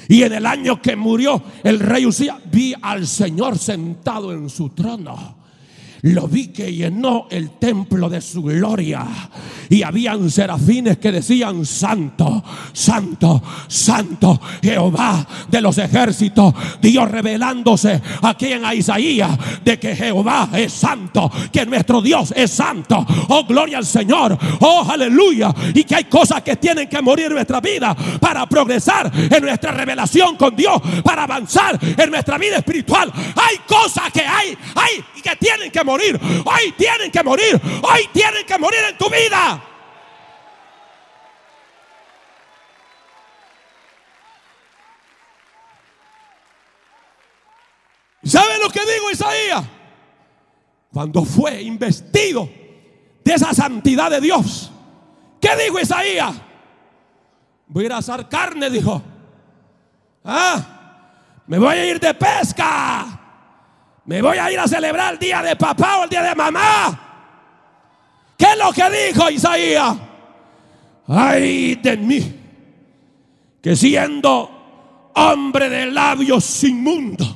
y 0.07 0.23
en 0.23 0.33
el 0.33 0.45
año 0.45 0.81
que 0.81 0.95
murió 0.95 1.43
el 1.63 1.79
rey 1.79 2.05
Usías, 2.05 2.37
vi 2.51 2.73
al 2.81 3.05
Señor 3.07 3.57
sentado 3.57 4.33
en 4.33 4.49
su 4.49 4.69
trono 4.69 5.40
lo 6.01 6.27
vi 6.27 6.47
que 6.47 6.73
llenó 6.73 7.27
el 7.29 7.51
templo 7.51 8.09
de 8.09 8.21
su 8.21 8.41
gloria. 8.41 9.05
Y 9.69 9.83
habían 9.83 10.29
serafines 10.29 10.97
que 10.97 11.11
decían, 11.11 11.65
santo, 11.65 12.43
santo, 12.73 13.41
santo, 13.67 14.41
Jehová 14.61 15.25
de 15.49 15.61
los 15.61 15.77
ejércitos. 15.77 16.53
Dios 16.81 17.09
revelándose 17.09 18.01
aquí 18.21 18.47
en 18.47 18.63
Isaías 18.73 19.37
de 19.63 19.79
que 19.79 19.95
Jehová 19.95 20.49
es 20.53 20.73
santo, 20.73 21.31
que 21.53 21.65
nuestro 21.65 22.01
Dios 22.01 22.33
es 22.35 22.51
santo. 22.51 23.05
Oh, 23.29 23.45
gloria 23.45 23.77
al 23.77 23.85
Señor. 23.85 24.37
Oh, 24.59 24.85
aleluya. 24.89 25.53
Y 25.73 25.83
que 25.83 25.95
hay 25.95 26.03
cosas 26.05 26.41
que 26.41 26.57
tienen 26.57 26.89
que 26.89 27.01
morir 27.01 27.27
en 27.27 27.33
nuestra 27.33 27.61
vida 27.61 27.95
para 28.19 28.47
progresar 28.47 29.11
en 29.13 29.41
nuestra 29.41 29.71
revelación 29.71 30.35
con 30.35 30.55
Dios, 30.55 30.81
para 31.03 31.23
avanzar 31.23 31.79
en 31.81 32.09
nuestra 32.09 32.37
vida 32.37 32.57
espiritual. 32.57 33.11
Hay 33.13 33.57
cosas 33.67 34.11
que 34.11 34.21
hay, 34.21 34.57
hay 34.75 35.03
y 35.15 35.21
que 35.21 35.35
tienen 35.37 35.71
que 35.71 35.83
morir 35.83 35.90
morir. 35.91 36.19
Hoy 36.45 36.71
tienen 36.77 37.11
que 37.11 37.23
morir. 37.23 37.61
Hoy 37.83 38.09
tienen 38.13 38.45
que 38.45 38.57
morir 38.57 38.79
en 38.89 38.97
tu 38.97 39.09
vida. 39.09 39.63
¿Sabe 48.23 48.59
lo 48.59 48.69
que 48.69 48.79
digo 48.79 49.11
Isaías? 49.11 49.63
Cuando 50.93 51.25
fue 51.25 51.61
investido 51.61 52.49
de 53.23 53.33
esa 53.33 53.53
santidad 53.53 54.11
de 54.11 54.21
Dios. 54.21 54.71
¿Qué 55.39 55.55
dijo 55.55 55.79
Isaías? 55.79 56.35
voy 57.67 57.83
a 57.83 57.85
ir 57.85 57.93
a 57.93 57.97
asar 57.97 58.27
carne, 58.27 58.69
dijo. 58.69 59.01
Ah, 60.25 61.41
me 61.47 61.57
voy 61.57 61.75
a 61.75 61.85
ir 61.85 61.99
de 61.99 62.13
pesca. 62.13 63.20
Me 64.05 64.21
voy 64.21 64.37
a 64.37 64.51
ir 64.51 64.59
a 64.59 64.67
celebrar 64.67 65.13
el 65.13 65.19
día 65.19 65.41
de 65.41 65.55
papá 65.55 65.97
o 65.99 66.03
el 66.05 66.09
día 66.09 66.23
de 66.23 66.35
mamá. 66.35 67.11
¿Qué 68.37 68.45
es 68.45 68.57
lo 68.57 68.71
que 68.73 68.89
dijo 68.89 69.29
Isaías? 69.29 69.95
Ay 71.07 71.75
de 71.75 71.97
mí, 71.97 72.35
que 73.61 73.75
siendo 73.75 75.11
hombre 75.13 75.69
de 75.69 75.85
labios 75.87 76.63
inmundos, 76.63 77.35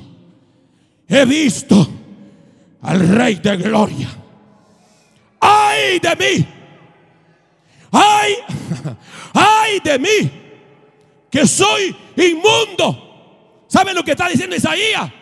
he 1.08 1.24
visto 1.24 1.88
al 2.82 3.08
Rey 3.08 3.36
de 3.36 3.56
Gloria. 3.56 4.08
Ay 5.40 6.00
de 6.00 6.16
mí, 6.16 6.46
ay, 7.92 8.34
ay 9.34 9.80
de 9.80 9.98
mí, 9.98 10.30
que 11.30 11.46
soy 11.46 11.94
inmundo. 12.16 13.64
¿Sabe 13.68 13.92
lo 13.94 14.02
que 14.02 14.12
está 14.12 14.28
diciendo 14.28 14.56
Isaías? 14.56 15.12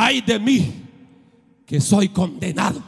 Ay 0.00 0.20
de 0.20 0.38
mí, 0.38 0.72
que 1.66 1.80
soy 1.80 2.10
condenado. 2.10 2.80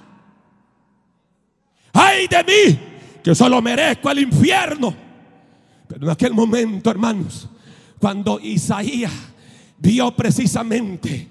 Ay 1.93 2.29
de 2.29 2.45
mí, 2.45 2.79
que 3.21 3.35
solo 3.35 3.61
merezco 3.61 4.13
el 4.13 4.21
infierno. 4.21 4.95
Pero 5.89 6.05
en 6.05 6.11
aquel 6.11 6.33
momento, 6.33 6.89
hermanos, 6.89 7.49
cuando 7.99 8.39
Isaías 8.39 9.11
vio 9.79 10.15
precisamente 10.15 11.27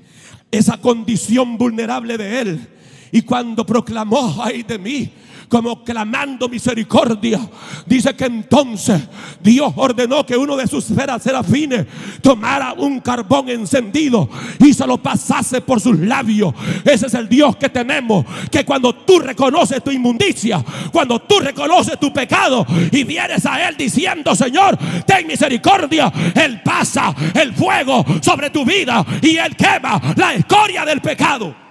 esa 0.52 0.82
condición 0.82 1.58
vulnerable 1.58 2.18
de 2.18 2.42
él, 2.42 2.68
y 3.14 3.22
cuando 3.22 3.66
proclamó, 3.66 4.36
ay 4.44 4.64
de 4.64 4.78
mí, 4.78 5.14
como 5.50 5.84
clamando 5.84 6.48
misericordia. 6.48 7.40
Dice 7.86 8.16
que 8.16 8.26
entonces 8.26 9.02
Dios 9.42 9.74
ordenó 9.76 10.26
que 10.26 10.38
uno 10.38 10.56
de 10.56 10.68
sus 10.68 10.86
serafines 10.86 11.88
tomara 12.22 12.74
un 12.74 13.00
carbón 13.00 13.50
encendido 13.50 14.30
y 14.60 14.74
se 14.74 14.86
lo 14.86 15.02
pasase 15.02 15.62
por 15.62 15.82
sus 15.82 15.98
labios. 16.00 16.54
Ese 16.86 17.08
es 17.08 17.14
el 17.16 17.28
Dios 17.28 17.58
que 17.58 17.70
tenemos, 17.70 18.26
que 18.52 18.64
cuando 18.64 18.94
tú 18.94 19.20
reconoces 19.20 19.84
tu 19.84 19.92
inmundicia, 19.92 20.64
cuando 20.92 21.20
tú 21.20 21.40
reconoces 21.40 22.00
tu 22.00 22.14
pecado 22.14 22.66
y 22.92 23.04
vienes 23.04 23.46
a 23.46 23.68
Él 23.68 23.76
diciendo, 23.76 24.36
Señor, 24.36 24.78
ten 25.06 25.26
misericordia, 25.28 26.14
Él 26.36 26.62
pasa 26.64 27.14
el 27.34 27.54
fuego 27.54 28.06
sobre 28.22 28.52
tu 28.52 28.64
vida 28.64 29.04
y 29.22 29.38
Él 29.38 29.56
quema 29.56 30.00
la 30.16 30.36
escoria 30.36 30.86
del 30.86 31.02
pecado. 31.02 31.69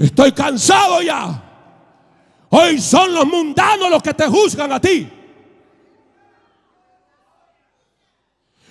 Estoy 0.00 0.32
cansado 0.32 1.02
ya. 1.02 1.42
Hoy 2.48 2.80
son 2.80 3.12
los 3.12 3.26
mundanos 3.26 3.90
los 3.90 4.02
que 4.02 4.14
te 4.14 4.26
juzgan 4.26 4.72
a 4.72 4.80
ti. 4.80 5.06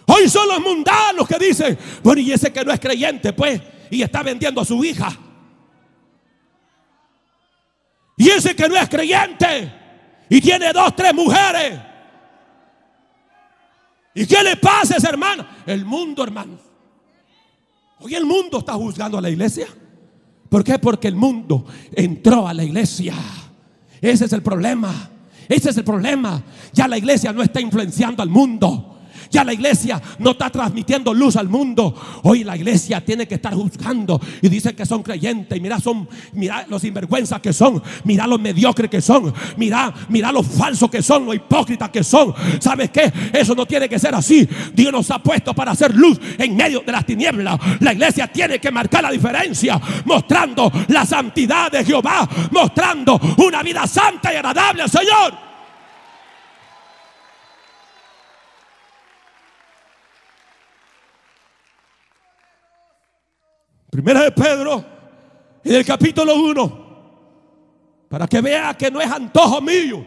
Hoy 0.08 0.28
son 0.28 0.48
los 0.48 0.60
mundanos 0.60 1.28
que 1.28 1.38
dicen, 1.38 1.78
bueno, 2.02 2.20
y 2.20 2.32
ese 2.32 2.52
que 2.52 2.66
no 2.66 2.74
es 2.74 2.80
creyente, 2.80 3.32
pues, 3.32 3.62
y 3.92 4.02
está 4.02 4.24
vendiendo 4.24 4.60
a 4.60 4.66
su 4.66 4.84
hija. 4.84 5.16
Y 8.18 8.28
ese 8.30 8.56
que 8.56 8.68
no 8.68 8.76
es 8.76 8.90
creyente 8.90 9.72
y 10.30 10.42
tiene 10.42 10.74
dos, 10.74 10.96
tres 10.96 11.14
mujeres. 11.14 11.80
¿Y 14.16 14.26
qué 14.26 14.44
le 14.44 14.58
pasa 14.58 14.96
a 14.96 14.98
ese 14.98 15.08
hermano? 15.08 15.48
El 15.68 15.86
mundo, 15.86 16.24
hermanos. 16.24 16.60
Hoy 18.00 18.16
el 18.16 18.26
mundo 18.26 18.58
está 18.58 18.74
juzgando 18.74 19.20
a 19.20 19.22
la 19.22 19.30
iglesia. 19.30 19.68
¿Por 20.50 20.64
qué? 20.64 20.80
Porque 20.80 21.08
el 21.08 21.16
mundo 21.16 21.66
entró 21.94 22.48
a 22.48 22.54
la 22.54 22.64
iglesia. 22.64 23.14
Ese 24.02 24.26
es 24.26 24.34
el 24.34 24.42
problema. 24.42 25.12
Ese 25.48 25.70
es 25.70 25.78
el 25.78 25.84
problema. 25.84 26.44
Ya 26.74 26.88
la 26.88 26.98
iglesia 26.98 27.32
no 27.32 27.42
está 27.42 27.62
influenciando 27.62 28.24
al 28.24 28.30
mundo. 28.30 28.99
Ya 29.32 29.44
la 29.44 29.54
iglesia 29.54 30.02
no 30.18 30.32
está 30.32 30.50
transmitiendo 30.50 31.14
luz 31.14 31.36
al 31.36 31.50
mundo. 31.50 31.94
Hoy 32.24 32.44
la 32.44 32.56
iglesia 32.56 33.04
tiene 33.04 33.28
que 33.28 33.36
estar 33.36 33.54
juzgando 33.54 34.20
y 34.42 34.50
dicen 34.50 34.76
que 34.76 34.86
son 34.86 35.04
creyentes. 35.04 35.58
Y 35.58 35.62
mira, 35.62 35.80
son, 35.80 36.08
mira 36.34 36.66
los 36.68 36.82
sinvergüenzas 36.82 37.40
que 37.40 37.54
son. 37.54 37.82
Mira 38.06 38.26
los 38.26 38.40
mediocres 38.40 38.90
que 38.90 39.02
son. 39.02 39.34
Mira, 39.58 39.94
mira 40.10 40.32
los 40.32 40.48
falsos 40.48 40.90
que 40.90 41.04
son, 41.04 41.26
los 41.26 41.36
hipócritas 41.36 41.90
que 41.90 42.04
son. 42.04 42.34
¿Sabes 42.60 42.90
qué? 42.90 43.12
Eso 43.34 43.54
no 43.54 43.66
tiene 43.66 43.88
que 43.88 44.00
ser 44.00 44.16
así. 44.16 44.48
Dios 44.74 44.92
nos 44.92 45.12
ha 45.12 45.20
puesto 45.20 45.54
para 45.54 45.72
hacer 45.72 45.96
luz 45.96 46.20
en 46.38 46.56
medio 46.56 46.82
de 46.82 46.92
las 46.92 47.06
tinieblas. 47.06 47.60
La 47.80 47.94
iglesia 47.94 48.28
tiene 48.28 48.60
que 48.60 48.72
marcar 48.72 49.04
la 49.04 49.12
diferencia, 49.12 49.80
mostrando 50.06 50.72
la 50.88 51.06
santidad 51.06 51.72
de 51.72 51.86
Jehová, 51.86 52.28
mostrando 52.52 53.20
una 53.38 53.62
vida 53.62 53.86
santa 53.86 54.34
y 54.34 54.38
agradable 54.38 54.84
al 54.84 54.90
Señor. 54.90 55.49
Primera 64.00 64.22
de 64.22 64.32
Pedro, 64.32 64.86
en 65.62 65.76
el 65.76 65.86
capítulo 65.86 66.34
1, 66.34 66.88
para 68.08 68.28
que 68.28 68.40
vea 68.40 68.74
que 68.78 68.90
no 68.90 69.02
es 69.02 69.12
antojo 69.12 69.60
mío, 69.60 70.06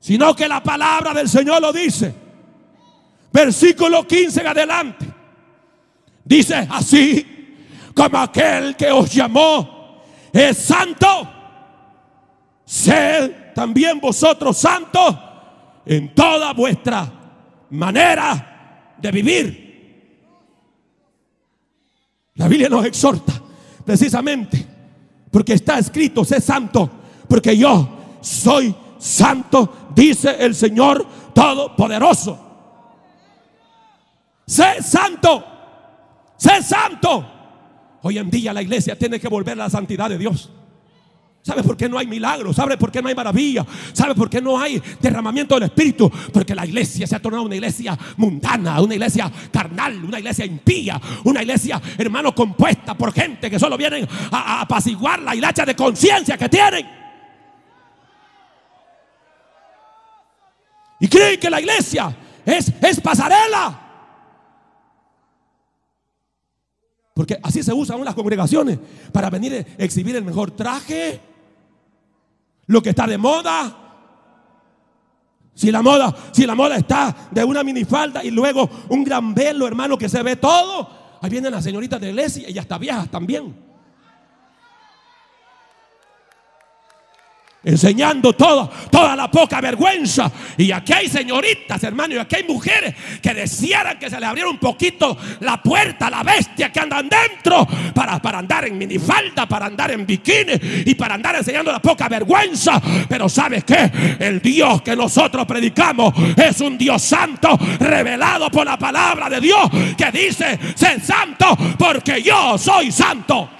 sino 0.00 0.34
que 0.34 0.48
la 0.48 0.62
palabra 0.62 1.12
del 1.12 1.28
Señor 1.28 1.60
lo 1.60 1.74
dice. 1.74 2.14
Versículo 3.30 4.06
15 4.06 4.40
en 4.40 4.46
adelante. 4.46 5.06
Dice 6.24 6.66
así, 6.70 7.54
como 7.94 8.16
aquel 8.16 8.74
que 8.76 8.90
os 8.90 9.12
llamó 9.12 10.02
es 10.32 10.56
santo, 10.56 11.06
sed 12.64 13.52
también 13.54 14.00
vosotros 14.00 14.56
santos 14.56 15.14
en 15.84 16.14
toda 16.14 16.54
vuestra 16.54 17.12
manera 17.68 18.94
de 18.96 19.10
vivir 19.10 19.63
la 22.34 22.48
Biblia 22.48 22.68
nos 22.68 22.84
exhorta 22.84 23.32
precisamente 23.84 24.66
porque 25.30 25.54
está 25.54 25.78
escrito, 25.78 26.24
sé 26.24 26.40
santo, 26.40 26.90
porque 27.28 27.56
yo 27.56 27.88
soy 28.20 28.74
santo, 28.98 29.90
dice 29.94 30.36
el 30.38 30.54
Señor 30.54 31.06
Todopoderoso. 31.34 32.40
Sé 34.46 34.82
santo, 34.82 35.44
sé 36.36 36.62
santo. 36.62 37.30
Hoy 38.02 38.18
en 38.18 38.30
día 38.30 38.52
la 38.52 38.62
iglesia 38.62 38.96
tiene 38.96 39.18
que 39.18 39.28
volver 39.28 39.54
a 39.54 39.64
la 39.64 39.70
santidad 39.70 40.08
de 40.08 40.18
Dios. 40.18 40.50
¿Sabe 41.44 41.62
por 41.62 41.76
qué 41.76 41.90
no 41.90 41.98
hay 41.98 42.06
milagros? 42.06 42.56
¿Sabe 42.56 42.78
por 42.78 42.90
qué 42.90 43.02
no 43.02 43.08
hay 43.10 43.14
maravilla? 43.14 43.66
¿Sabe 43.92 44.14
por 44.14 44.30
qué 44.30 44.40
no 44.40 44.58
hay 44.58 44.82
derramamiento 44.98 45.54
del 45.56 45.64
Espíritu? 45.64 46.10
Porque 46.32 46.54
la 46.54 46.64
iglesia 46.64 47.06
se 47.06 47.14
ha 47.14 47.20
tornado 47.20 47.44
una 47.44 47.54
iglesia 47.54 47.98
mundana, 48.16 48.80
una 48.80 48.94
iglesia 48.94 49.30
carnal, 49.52 50.02
una 50.02 50.18
iglesia 50.18 50.46
impía, 50.46 50.98
una 51.24 51.42
iglesia, 51.42 51.82
hermano, 51.98 52.34
compuesta 52.34 52.94
por 52.94 53.12
gente 53.12 53.50
que 53.50 53.58
solo 53.58 53.76
vienen 53.76 54.08
a, 54.30 54.62
apaciguar 54.62 55.20
la 55.20 55.36
hilacha 55.36 55.66
de 55.66 55.76
conciencia 55.76 56.38
que 56.38 56.48
tienen. 56.48 56.86
Y 60.98 61.08
creen 61.08 61.38
que 61.38 61.50
la 61.50 61.60
iglesia 61.60 62.16
es, 62.46 62.72
es 62.80 63.00
pasarela. 63.02 63.82
Porque 67.12 67.38
así 67.42 67.62
se 67.62 67.74
usan 67.74 68.02
las 68.02 68.14
congregaciones 68.14 68.78
para 69.12 69.28
venir 69.28 69.66
a 69.78 69.84
exhibir 69.84 70.16
el 70.16 70.24
mejor 70.24 70.50
traje 70.52 71.33
lo 72.66 72.82
que 72.82 72.90
está 72.90 73.06
de 73.06 73.18
moda. 73.18 73.80
Si 75.54 75.70
la 75.70 75.82
moda, 75.82 76.14
si 76.32 76.46
la 76.46 76.54
moda 76.54 76.76
está 76.76 77.14
de 77.30 77.44
una 77.44 77.62
minifalda 77.62 78.24
y 78.24 78.30
luego 78.30 78.68
un 78.88 79.04
gran 79.04 79.34
velo, 79.34 79.66
hermano, 79.66 79.96
que 79.96 80.08
se 80.08 80.22
ve 80.22 80.36
todo, 80.36 81.18
ahí 81.20 81.30
vienen 81.30 81.52
las 81.52 81.62
señoritas 81.62 82.00
de 82.00 82.10
iglesia 82.10 82.50
y 82.50 82.58
hasta 82.58 82.76
viejas 82.78 83.08
también. 83.08 83.73
Enseñando 87.64 88.32
todo, 88.32 88.70
toda 88.90 89.16
la 89.16 89.30
poca 89.30 89.60
vergüenza. 89.60 90.30
Y 90.56 90.70
aquí 90.72 90.92
hay 90.92 91.08
señoritas, 91.08 91.82
hermano, 91.82 92.14
y 92.14 92.18
aquí 92.18 92.36
hay 92.36 92.44
mujeres 92.44 92.94
que 93.22 93.34
desearan 93.34 93.98
que 93.98 94.10
se 94.10 94.18
les 94.18 94.28
abriera 94.28 94.50
un 94.50 94.58
poquito 94.58 95.16
la 95.40 95.62
puerta 95.62 96.06
a 96.06 96.10
la 96.10 96.22
bestia 96.22 96.70
que 96.70 96.80
andan 96.80 97.08
dentro 97.08 97.66
para, 97.94 98.20
para 98.20 98.38
andar 98.38 98.66
en 98.66 98.76
minifalda, 98.76 99.46
para 99.46 99.66
andar 99.66 99.90
en 99.90 100.06
bikini 100.06 100.52
y 100.86 100.94
para 100.94 101.14
andar 101.14 101.36
enseñando 101.36 101.72
la 101.72 101.80
poca 101.80 102.08
vergüenza. 102.08 102.80
Pero 103.08 103.28
¿sabes 103.28 103.64
qué? 103.64 103.90
El 104.18 104.40
Dios 104.40 104.82
que 104.82 104.96
nosotros 104.96 105.46
predicamos 105.46 106.14
es 106.36 106.60
un 106.60 106.78
Dios 106.78 107.02
santo, 107.02 107.58
revelado 107.78 108.50
por 108.50 108.66
la 108.66 108.78
palabra 108.78 109.28
de 109.28 109.40
Dios, 109.40 109.70
que 109.96 110.10
dice, 110.10 110.58
sé 110.74 111.00
santo 111.00 111.56
porque 111.78 112.22
yo 112.22 112.58
soy 112.58 112.90
santo. 112.90 113.50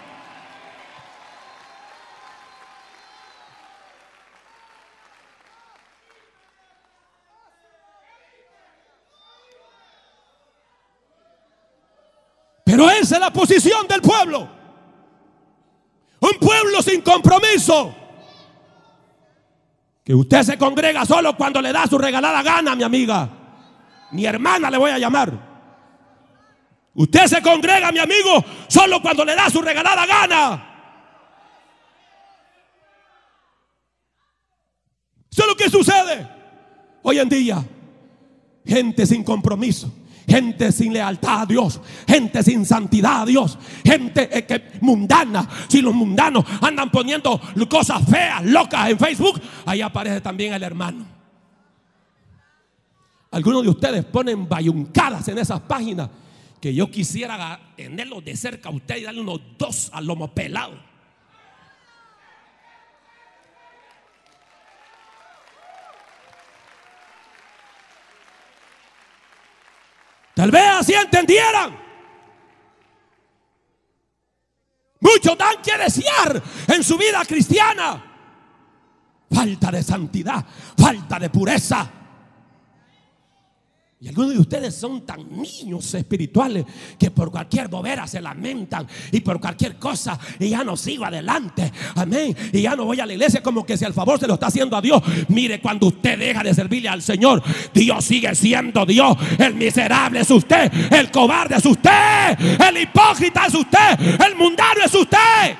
Pero 12.75 12.91
esa 12.91 13.15
es 13.15 13.21
la 13.21 13.33
posición 13.33 13.87
del 13.87 14.01
pueblo. 14.01 14.49
Un 16.19 16.39
pueblo 16.41 16.83
sin 16.83 17.03
compromiso. 17.03 17.95
Que 20.03 20.13
usted 20.13 20.43
se 20.43 20.59
congrega 20.59 21.07
solo 21.07 21.37
cuando 21.37 21.63
le 21.63 21.73
da 21.73 21.87
su 21.87 21.97
regalada 21.97 22.43
gana, 22.43 22.75
mi 22.75 22.83
amiga. 22.83 23.29
Mi 24.11 24.27
hermana 24.27 24.73
le 24.73 24.79
voy 24.79 24.91
a 24.91 24.99
llamar. 24.99 25.33
Usted 26.95 27.27
se 27.27 27.43
congrega, 27.43 27.93
mi 27.93 28.01
amigo, 28.01 28.45
solo 28.67 29.01
cuando 29.01 29.25
le 29.25 29.37
da 29.37 29.49
su 29.49 29.63
regalada 29.63 30.05
gana. 30.05 30.71
Eso 35.31 35.43
es 35.43 35.47
lo 35.47 35.55
que 35.55 35.71
sucede 35.71 36.29
hoy 37.05 37.21
en 37.21 37.29
día. 37.29 37.65
Gente 38.67 39.07
sin 39.07 39.23
compromiso. 39.23 39.93
Gente 40.27 40.73
sin 40.73 40.93
lealtad 40.93 41.43
a 41.43 41.47
Dios, 41.47 41.81
gente 42.07 42.43
sin 42.43 42.65
santidad 42.65 43.23
a 43.23 43.27
Dios, 43.27 43.59
gente 43.85 44.29
eh, 44.37 44.47
que 44.47 44.63
mundana. 44.81 45.49
Si 45.69 45.83
los 45.83 45.95
mundanos 45.95 46.45
andan 46.63 46.91
poniendo 46.91 47.41
cosas 47.69 48.03
feas, 48.09 48.45
locas 48.45 48.89
en 48.89 48.99
Facebook, 48.99 49.41
ahí 49.67 49.83
aparece 49.83 50.21
también 50.21 50.55
el 50.55 50.63
hermano. 50.63 51.05
Algunos 53.31 53.65
de 53.65 53.69
ustedes 53.69 54.05
ponen 54.05 54.49
bayuncadas 54.49 55.27
en 55.29 55.39
esas 55.39 55.61
páginas 55.61 56.09
que 56.61 56.73
yo 56.73 56.91
quisiera 56.91 57.61
tenerlos 57.77 58.25
de 58.25 58.37
cerca 58.37 58.71
a 58.71 58.73
usted 58.73 58.97
y 58.97 59.03
darle 59.03 59.21
unos 59.21 59.41
dos 59.59 59.91
al 59.93 60.07
lomo 60.07 60.33
pelado. 60.33 60.94
Tal 70.35 70.51
vez 70.51 70.65
así 70.81 70.95
entendieran. 70.95 71.85
Muchos 75.01 75.37
dan 75.37 75.63
que 75.63 75.77
desear 75.77 76.43
en 76.69 76.83
su 76.83 76.97
vida 76.97 77.23
cristiana. 77.27 78.03
Falta 79.31 79.71
de 79.71 79.83
santidad, 79.83 80.45
falta 80.77 81.19
de 81.19 81.31
pureza. 81.31 81.91
Y 84.05 84.09
algunos 84.09 84.35
de 84.35 84.39
ustedes 84.39 84.75
son 84.75 85.01
tan 85.07 85.27
niños 85.31 85.95
espirituales 85.95 86.67
que 86.99 87.11
por 87.11 87.31
cualquier 87.31 87.69
bobera 87.69 88.07
se 88.07 88.21
lamentan 88.21 88.87
y 89.11 89.21
por 89.21 89.41
cualquier 89.41 89.77
cosa 89.77 90.19
y 90.39 90.51
ya 90.51 90.63
no 90.63 90.77
sigo 90.77 91.07
adelante. 91.07 91.73
Amén. 91.95 92.37
Y 92.53 92.61
ya 92.61 92.77
no 92.77 92.85
voy 92.85 93.01
a 93.01 93.07
la 93.07 93.15
iglesia 93.15 93.43
como 93.43 93.65
que 93.65 93.79
si 93.79 93.87
el 93.87 93.95
favor 93.95 94.21
se 94.21 94.27
lo 94.27 94.35
está 94.35 94.49
haciendo 94.49 94.77
a 94.77 94.83
Dios. 94.83 95.03
Mire, 95.29 95.59
cuando 95.59 95.87
usted 95.87 96.19
deja 96.19 96.43
de 96.43 96.53
servirle 96.53 96.91
al 96.91 97.01
Señor, 97.01 97.43
Dios 97.73 98.05
sigue 98.05 98.35
siendo 98.35 98.85
Dios. 98.85 99.17
El 99.39 99.55
miserable 99.55 100.21
es 100.21 100.31
usted, 100.31 100.71
el 100.93 101.11
cobarde 101.11 101.57
es 101.57 101.65
usted, 101.65 102.61
el 102.61 102.83
hipócrita 102.83 103.47
es 103.47 103.55
usted, 103.55 104.21
el 104.23 104.37
mundano 104.37 104.85
es 104.85 104.95
usted. 104.95 105.57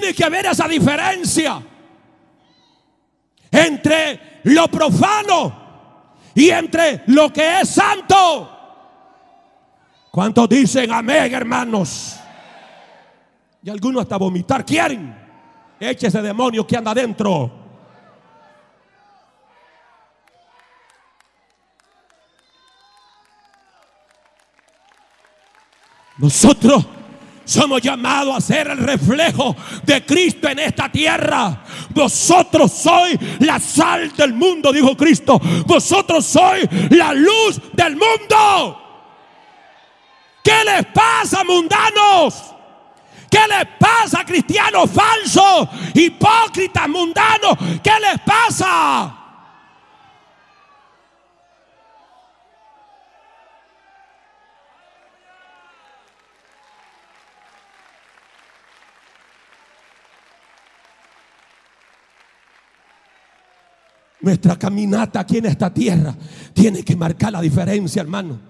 Tiene 0.00 0.12
que 0.12 0.24
haber 0.24 0.46
esa 0.46 0.66
diferencia 0.66 1.62
entre 3.48 4.40
lo 4.42 4.66
profano 4.66 5.92
y 6.34 6.50
entre 6.50 7.04
lo 7.06 7.32
que 7.32 7.60
es 7.60 7.68
santo. 7.68 8.50
¿Cuántos 10.10 10.48
dicen 10.48 10.90
amén, 10.90 11.32
hermanos? 11.32 12.16
Y 13.62 13.70
algunos 13.70 14.02
hasta 14.02 14.16
vomitar 14.16 14.64
quieren. 14.64 15.16
Eche 15.78 16.08
ese 16.08 16.20
demonio 16.22 16.66
que 16.66 16.76
anda 16.76 16.90
adentro. 16.90 17.52
Nosotros 26.18 26.84
somos 27.44 27.80
llamados 27.82 28.36
a 28.36 28.40
ser 28.40 28.68
el 28.68 28.78
reflejo 28.78 29.56
de 29.84 30.04
Cristo 30.04 30.48
en 30.48 30.58
esta 30.58 30.90
tierra. 30.90 31.62
Vosotros 31.90 32.72
sois 32.72 33.18
la 33.40 33.58
sal 33.58 34.12
del 34.16 34.32
mundo, 34.34 34.72
dijo 34.72 34.96
Cristo. 34.96 35.40
Vosotros 35.66 36.24
sois 36.24 36.66
la 36.90 37.12
luz 37.12 37.60
del 37.72 37.96
mundo. 37.96 38.80
¿Qué 40.42 40.64
les 40.64 40.86
pasa, 40.86 41.42
mundanos? 41.44 42.34
¿Qué 43.30 43.40
les 43.48 43.66
pasa, 43.78 44.24
cristianos 44.24 44.90
falsos, 44.90 45.68
hipócritas, 45.94 46.88
mundanos? 46.88 47.56
¿Qué 47.82 47.92
les 48.00 48.20
pasa? 48.20 49.23
Nuestra 64.24 64.58
caminata 64.58 65.20
aquí 65.20 65.36
en 65.36 65.44
esta 65.44 65.72
tierra 65.72 66.14
tiene 66.54 66.82
que 66.82 66.96
marcar 66.96 67.30
la 67.30 67.42
diferencia, 67.42 68.00
hermano. 68.00 68.40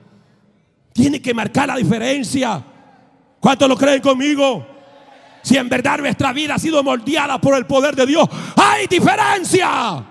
Tiene 0.92 1.20
que 1.20 1.34
marcar 1.34 1.66
la 1.66 1.76
diferencia. 1.76 2.62
¿Cuántos 3.40 3.68
lo 3.68 3.76
creen 3.76 4.00
conmigo? 4.00 4.64
Si 5.42 5.56
en 5.56 5.68
verdad 5.68 5.98
nuestra 5.98 6.32
vida 6.32 6.54
ha 6.54 6.58
sido 6.60 6.80
moldeada 6.84 7.40
por 7.40 7.56
el 7.56 7.66
poder 7.66 7.96
de 7.96 8.06
Dios, 8.06 8.28
hay 8.54 8.86
diferencia. 8.86 10.04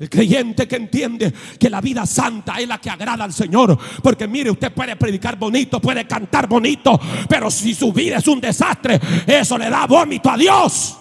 El 0.00 0.10
creyente 0.10 0.66
que 0.66 0.76
entiende 0.76 1.32
que 1.60 1.70
la 1.70 1.80
vida 1.80 2.06
santa 2.06 2.58
es 2.58 2.66
la 2.66 2.78
que 2.78 2.90
agrada 2.90 3.22
al 3.22 3.32
Señor. 3.32 3.78
Porque 4.02 4.26
mire, 4.26 4.50
usted 4.50 4.72
puede 4.72 4.96
predicar 4.96 5.38
bonito, 5.38 5.80
puede 5.80 6.08
cantar 6.08 6.48
bonito, 6.48 7.00
pero 7.28 7.52
si 7.52 7.72
su 7.72 7.92
vida 7.92 8.16
es 8.16 8.26
un 8.26 8.40
desastre, 8.40 9.00
eso 9.28 9.56
le 9.56 9.70
da 9.70 9.86
vómito 9.86 10.28
a 10.28 10.36
Dios. 10.36 10.98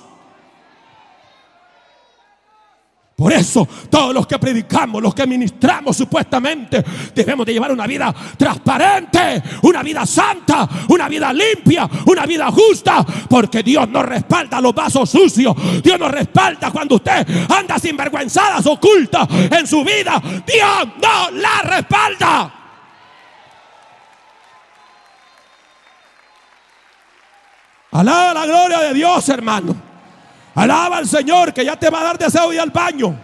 Por 3.17 3.33
eso 3.33 3.67
todos 3.89 4.13
los 4.13 4.27
que 4.27 4.37
predicamos, 4.37 5.01
los 5.01 5.15
que 5.15 5.25
ministramos 5.25 5.97
supuestamente, 5.97 6.85
debemos 7.15 7.47
de 7.47 7.53
llevar 7.53 7.71
una 7.71 7.87
vida 7.87 8.13
transparente, 8.37 9.41
una 9.63 9.81
vida 9.81 10.05
santa, 10.05 10.69
una 10.89 11.09
vida 11.09 11.33
limpia, 11.33 11.89
una 12.05 12.27
vida 12.27 12.51
justa, 12.51 13.03
porque 13.27 13.63
Dios 13.63 13.89
no 13.89 14.03
respalda 14.03 14.61
los 14.61 14.75
vasos 14.75 15.09
sucios. 15.09 15.55
Dios 15.81 15.99
nos 15.99 16.11
respalda 16.11 16.69
cuando 16.69 16.97
usted 16.97 17.25
anda 17.49 17.79
sin 17.79 17.97
vergüenzadas 17.97 18.63
ocultas 18.67 19.27
en 19.49 19.65
su 19.65 19.83
vida. 19.83 20.21
Dios 20.45 20.87
no 21.01 21.31
la 21.39 21.61
respalda. 21.63 22.53
Alaba 27.93 28.33
la 28.35 28.45
gloria 28.45 28.79
de 28.81 28.93
Dios, 28.93 29.27
hermano. 29.29 29.86
Alaba 30.57 30.97
al 30.97 31.07
Señor 31.07 31.53
que 31.53 31.63
ya 31.63 31.75
te 31.75 31.87
va 31.87 32.01
a 32.01 32.03
dar 32.03 32.17
deseo 32.17 32.49
de 32.49 32.55
ir 32.55 32.61
al 32.61 32.71
baño. 32.71 33.15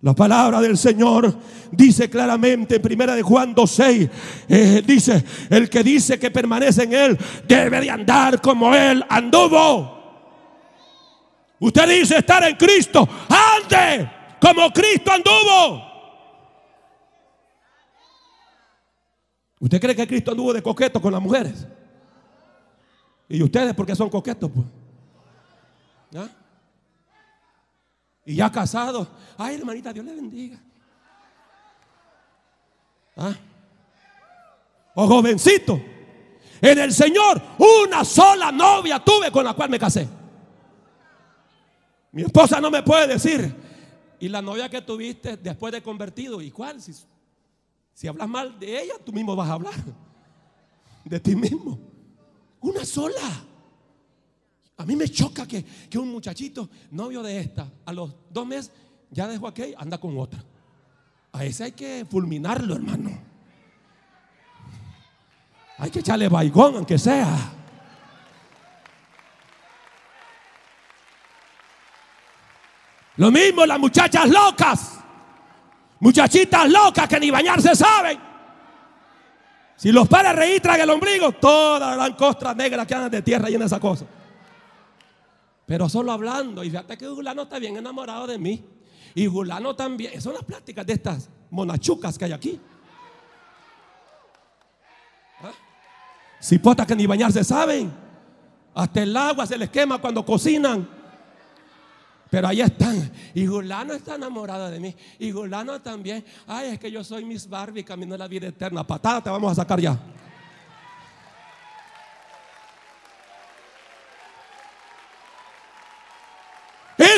La 0.00 0.12
palabra 0.12 0.60
del 0.60 0.76
Señor 0.76 1.32
dice 1.70 2.10
claramente 2.10 2.76
en 2.76 2.82
primera 2.82 3.14
de 3.14 3.22
Juan 3.22 3.54
2.6, 3.54 4.10
eh, 4.48 4.82
dice, 4.84 5.24
el 5.48 5.70
que 5.70 5.84
dice 5.84 6.18
que 6.18 6.32
permanece 6.32 6.82
en 6.82 6.92
Él 6.92 7.18
debe 7.46 7.82
de 7.82 7.90
andar 7.90 8.40
como 8.40 8.74
Él 8.74 9.04
anduvo. 9.08 10.00
Usted 11.60 11.88
dice 11.88 12.16
estar 12.18 12.42
en 12.42 12.56
Cristo, 12.56 13.08
ande 13.28 14.10
como 14.40 14.72
Cristo 14.72 15.12
anduvo. 15.12 15.89
¿Usted 19.60 19.78
cree 19.78 19.94
que 19.94 20.06
Cristo 20.06 20.30
anduvo 20.30 20.54
de 20.54 20.62
coqueto 20.62 21.00
con 21.00 21.12
las 21.12 21.20
mujeres? 21.20 21.66
¿Y 23.28 23.42
ustedes 23.42 23.74
por 23.74 23.86
qué 23.86 23.94
son 23.94 24.08
coquetos? 24.08 24.50
Pues? 24.50 24.66
¿Ah? 26.16 26.28
Y 28.24 28.36
ya 28.36 28.50
casados. 28.50 29.06
Ay, 29.36 29.56
hermanita, 29.56 29.92
Dios 29.92 30.04
le 30.04 30.14
bendiga. 30.14 30.58
¿Ah? 33.16 33.34
O 34.94 35.06
jovencito. 35.06 35.80
En 36.62 36.78
el 36.78 36.92
Señor, 36.92 37.40
una 37.58 38.04
sola 38.04 38.50
novia 38.50 38.98
tuve 38.98 39.30
con 39.30 39.44
la 39.44 39.52
cual 39.52 39.68
me 39.68 39.78
casé. 39.78 40.08
Mi 42.12 42.22
esposa 42.22 42.60
no 42.60 42.70
me 42.70 42.82
puede 42.82 43.06
decir. 43.06 43.54
Y 44.18 44.28
la 44.28 44.42
novia 44.42 44.68
que 44.68 44.80
tuviste 44.82 45.36
después 45.36 45.72
de 45.72 45.82
convertido, 45.82 46.40
¿y 46.40 46.50
cuál? 46.50 46.80
Si 46.80 46.92
si 47.94 48.06
hablas 48.08 48.28
mal 48.28 48.58
de 48.58 48.82
ella, 48.82 48.94
tú 49.04 49.12
mismo 49.12 49.36
vas 49.36 49.48
a 49.48 49.54
hablar 49.54 49.74
de 51.04 51.20
ti 51.20 51.34
mismo. 51.34 51.78
Una 52.60 52.84
sola. 52.84 53.44
A 54.76 54.84
mí 54.84 54.96
me 54.96 55.08
choca 55.08 55.46
que, 55.46 55.64
que 55.64 55.98
un 55.98 56.10
muchachito, 56.10 56.70
novio 56.90 57.22
de 57.22 57.38
esta, 57.38 57.70
a 57.84 57.92
los 57.92 58.14
dos 58.30 58.46
meses 58.46 58.72
ya 59.10 59.28
dejó 59.28 59.48
aquella, 59.48 59.78
anda 59.78 59.98
con 59.98 60.16
otra. 60.18 60.42
A 61.32 61.44
ese 61.44 61.64
hay 61.64 61.72
que 61.72 62.06
fulminarlo, 62.08 62.74
hermano. 62.74 63.10
Hay 65.78 65.90
que 65.90 66.00
echarle 66.00 66.28
baigón, 66.28 66.76
aunque 66.76 66.98
sea. 66.98 67.52
Lo 73.16 73.30
mismo 73.30 73.66
las 73.66 73.78
muchachas 73.78 74.28
locas. 74.28 74.99
Muchachitas 76.00 76.68
locas 76.68 77.06
que 77.08 77.20
ni 77.20 77.30
bañarse 77.30 77.74
saben. 77.74 78.18
Si 79.76 79.92
los 79.92 80.08
padres 80.08 80.34
registran 80.34 80.80
el 80.80 80.90
ombligo, 80.90 81.32
todas 81.32 81.96
las 81.96 82.10
costras 82.10 82.56
negras 82.56 82.86
que 82.86 82.94
andan 82.94 83.10
de 83.10 83.22
tierra 83.22 83.48
y 83.48 83.54
en 83.54 83.62
esa 83.62 83.78
cosa. 83.78 84.06
Pero 85.66 85.88
solo 85.88 86.12
hablando. 86.12 86.64
Y 86.64 86.70
fíjate 86.70 86.98
que 86.98 87.06
Gulano 87.06 87.42
está 87.42 87.58
bien 87.58 87.76
enamorado 87.76 88.26
de 88.26 88.38
mí. 88.38 88.64
Y 89.14 89.26
Gulano 89.26 89.76
también. 89.76 90.20
Son 90.20 90.34
las 90.34 90.44
pláticas 90.44 90.84
de 90.84 90.94
estas 90.94 91.30
monachucas 91.50 92.18
que 92.18 92.24
hay 92.24 92.32
aquí. 92.32 92.60
¿Ah? 95.42 95.52
Cipotas 96.40 96.86
que 96.86 96.96
ni 96.96 97.06
bañarse 97.06 97.44
saben. 97.44 97.92
Hasta 98.74 99.02
el 99.02 99.16
agua 99.16 99.46
se 99.46 99.56
les 99.56 99.70
quema 99.70 99.98
cuando 99.98 100.24
cocinan. 100.24 100.99
Pero 102.30 102.48
ahí 102.48 102.60
están. 102.60 103.10
Y 103.34 103.46
Gulano 103.46 103.92
está 103.92 104.14
enamorado 104.14 104.70
de 104.70 104.78
mí. 104.78 104.94
Y 105.18 105.32
Gulano 105.32 105.80
también. 105.80 106.24
Ay, 106.46 106.70
es 106.70 106.78
que 106.78 106.90
yo 106.90 107.02
soy 107.02 107.24
Miss 107.24 107.48
Barbie, 107.48 107.82
camino 107.82 108.14
a 108.14 108.18
la 108.18 108.28
vida 108.28 108.46
eterna. 108.46 108.86
Patada 108.86 109.20
te 109.22 109.30
vamos 109.30 109.50
a 109.52 109.54
sacar 109.56 109.80
ya. 109.80 109.98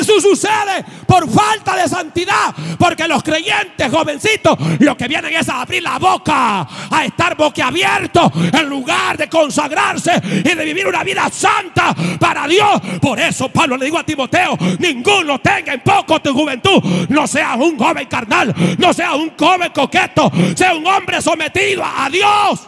Eso 0.03 0.19
sucede 0.19 0.83
por 1.07 1.29
falta 1.29 1.77
de 1.77 1.87
santidad. 1.87 2.53
Porque 2.77 3.07
los 3.07 3.23
creyentes 3.23 3.89
jovencitos 3.89 4.57
lo 4.79 4.97
que 4.97 5.07
vienen 5.07 5.33
es 5.33 5.47
a 5.47 5.61
abrir 5.61 5.81
la 5.81 5.97
boca, 5.97 6.67
a 6.91 7.05
estar 7.05 7.37
boquiabiertos 7.37 8.29
en 8.51 8.67
lugar 8.67 9.17
de 9.17 9.29
consagrarse 9.29 10.11
y 10.43 10.55
de 10.55 10.65
vivir 10.65 10.87
una 10.87 11.05
vida 11.05 11.29
santa 11.31 11.95
para 12.19 12.45
Dios. 12.47 12.81
Por 13.01 13.17
eso 13.17 13.47
Pablo 13.47 13.77
le 13.77 13.85
digo 13.85 13.97
a 13.97 14.03
Timoteo, 14.03 14.57
ninguno 14.79 15.39
tenga 15.39 15.73
en 15.73 15.79
poco 15.79 16.21
tu 16.21 16.33
juventud. 16.33 16.83
No 17.07 17.25
seas 17.25 17.55
un 17.55 17.77
joven 17.77 18.05
carnal, 18.07 18.53
no 18.77 18.93
seas 18.93 19.15
un 19.15 19.31
joven 19.37 19.71
coqueto, 19.71 20.29
sea 20.53 20.75
un 20.75 20.85
hombre 20.85 21.21
sometido 21.21 21.81
a 21.85 22.09
Dios. 22.09 22.67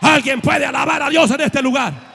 Alguien 0.00 0.40
puede 0.40 0.66
alabar 0.66 1.02
a 1.02 1.10
Dios 1.10 1.28
en 1.32 1.40
este 1.40 1.60
lugar. 1.60 2.11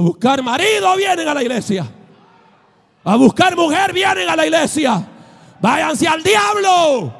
A 0.00 0.02
buscar 0.02 0.42
marido 0.42 0.96
vienen 0.96 1.28
a 1.28 1.34
la 1.34 1.42
iglesia. 1.42 1.86
A 3.04 3.16
buscar 3.16 3.54
mujer 3.54 3.92
vienen 3.92 4.30
a 4.30 4.34
la 4.34 4.46
iglesia. 4.46 5.06
Váyanse 5.60 6.08
al 6.08 6.22
diablo. 6.22 7.12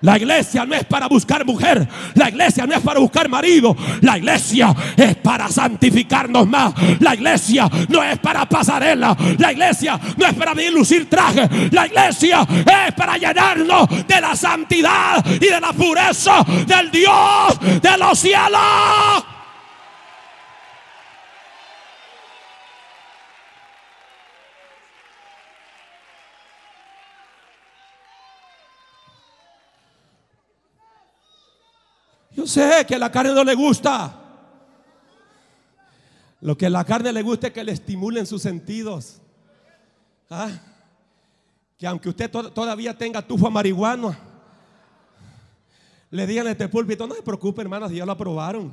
La 0.00 0.16
iglesia 0.16 0.66
no 0.66 0.74
es 0.74 0.84
para 0.86 1.06
buscar 1.06 1.46
mujer. 1.46 1.88
La 2.14 2.28
iglesia 2.28 2.66
no 2.66 2.74
es 2.74 2.80
para 2.80 2.98
buscar 2.98 3.28
marido. 3.28 3.76
La 4.00 4.18
iglesia 4.18 4.74
es 4.96 5.14
para 5.18 5.48
santificarnos 5.50 6.48
más. 6.48 6.74
La 6.98 7.14
iglesia 7.14 7.70
no 7.88 8.02
es 8.02 8.18
para 8.18 8.44
pasarela. 8.44 9.16
La 9.38 9.52
iglesia 9.52 10.00
no 10.16 10.26
es 10.26 10.34
para 10.34 10.52
venir 10.52 10.72
lucir 10.72 11.08
traje. 11.08 11.48
La 11.70 11.86
iglesia 11.86 12.40
es 12.42 12.92
para 12.92 13.18
llenarnos 13.18 13.88
de 14.08 14.20
la 14.20 14.34
santidad 14.34 15.24
y 15.26 15.46
de 15.46 15.60
la 15.60 15.72
pureza 15.72 16.44
del 16.66 16.90
Dios 16.90 17.80
de 17.80 17.96
los 17.98 18.18
cielos. 18.18 19.30
Yo 32.40 32.46
sé 32.46 32.86
que 32.88 32.94
a 32.94 32.98
la 32.98 33.12
carne 33.12 33.34
no 33.34 33.44
le 33.44 33.54
gusta. 33.54 34.16
Lo 36.40 36.56
que 36.56 36.64
a 36.66 36.70
la 36.70 36.82
carne 36.84 37.12
le 37.12 37.20
gusta 37.20 37.48
es 37.48 37.52
que 37.52 37.62
le 37.62 37.72
estimulen 37.72 38.26
sus 38.26 38.40
sentidos. 38.40 39.20
¿Ah? 40.30 40.50
Que 41.76 41.86
aunque 41.86 42.08
usted 42.08 42.30
to- 42.30 42.50
todavía 42.50 42.96
tenga 42.96 43.20
tufo 43.20 43.50
marihuana, 43.50 44.18
le 46.10 46.26
digan 46.26 46.46
en 46.46 46.52
este 46.52 46.66
púlpito, 46.66 47.06
no 47.06 47.14
se 47.14 47.20
preocupe 47.22 47.60
hermanas, 47.60 47.92
ya 47.92 48.06
lo 48.06 48.12
aprobaron. 48.12 48.72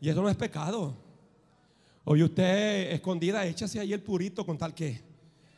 Y 0.00 0.08
eso 0.08 0.22
no 0.22 0.28
es 0.30 0.36
pecado. 0.36 0.94
Oye 2.04 2.24
usted 2.24 2.92
escondida, 2.92 3.44
échase 3.44 3.80
ahí 3.80 3.92
el 3.92 4.00
purito 4.00 4.46
con 4.46 4.56
tal 4.56 4.72
que 4.72 5.02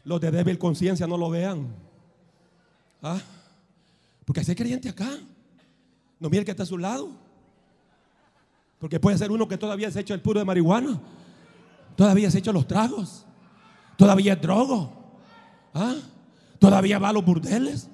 los 0.02 0.20
de 0.20 0.32
débil 0.32 0.58
conciencia 0.58 1.06
no 1.06 1.16
lo 1.16 1.30
vean. 1.30 1.68
¿Ah? 3.00 3.20
Porque 4.24 4.40
hay 4.40 4.54
creyente 4.56 4.88
acá. 4.88 5.16
No 6.20 6.28
mire 6.28 6.44
que 6.44 6.50
está 6.50 6.64
a 6.64 6.66
su 6.66 6.78
lado. 6.78 7.10
Porque 8.78 9.00
puede 9.00 9.18
ser 9.18 9.30
uno 9.30 9.48
que 9.48 9.58
todavía 9.58 9.90
se 9.90 9.98
ha 9.98 10.02
hecho 10.02 10.14
el 10.14 10.20
puro 10.20 10.38
de 10.38 10.44
marihuana. 10.44 11.00
Todavía 11.96 12.30
se 12.30 12.38
ha 12.38 12.40
hecho 12.40 12.52
los 12.52 12.66
tragos. 12.66 13.26
Todavía 13.96 14.34
es 14.34 14.40
drogo. 14.40 14.92
¿Ah? 15.74 15.96
Todavía 16.58 16.98
va 16.98 17.08
a 17.08 17.12
los 17.12 17.24
burdeles. 17.24 17.88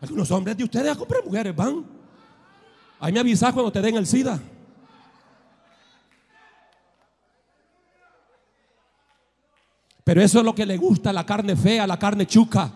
Algunos 0.00 0.30
hombres 0.30 0.56
de 0.56 0.64
ustedes 0.64 0.92
a 0.92 0.96
comprar 0.96 1.24
mujeres 1.24 1.54
van. 1.54 1.84
Ahí 2.98 3.12
me 3.12 3.20
avisas 3.20 3.52
cuando 3.52 3.72
te 3.72 3.80
den 3.80 3.96
el 3.96 4.06
SIDA. 4.06 4.38
Pero 10.04 10.22
eso 10.22 10.40
es 10.40 10.44
lo 10.44 10.54
que 10.54 10.66
le 10.66 10.76
gusta 10.76 11.12
la 11.12 11.24
carne 11.24 11.56
fea, 11.56 11.86
la 11.86 11.98
carne 11.98 12.26
chuca. 12.26 12.70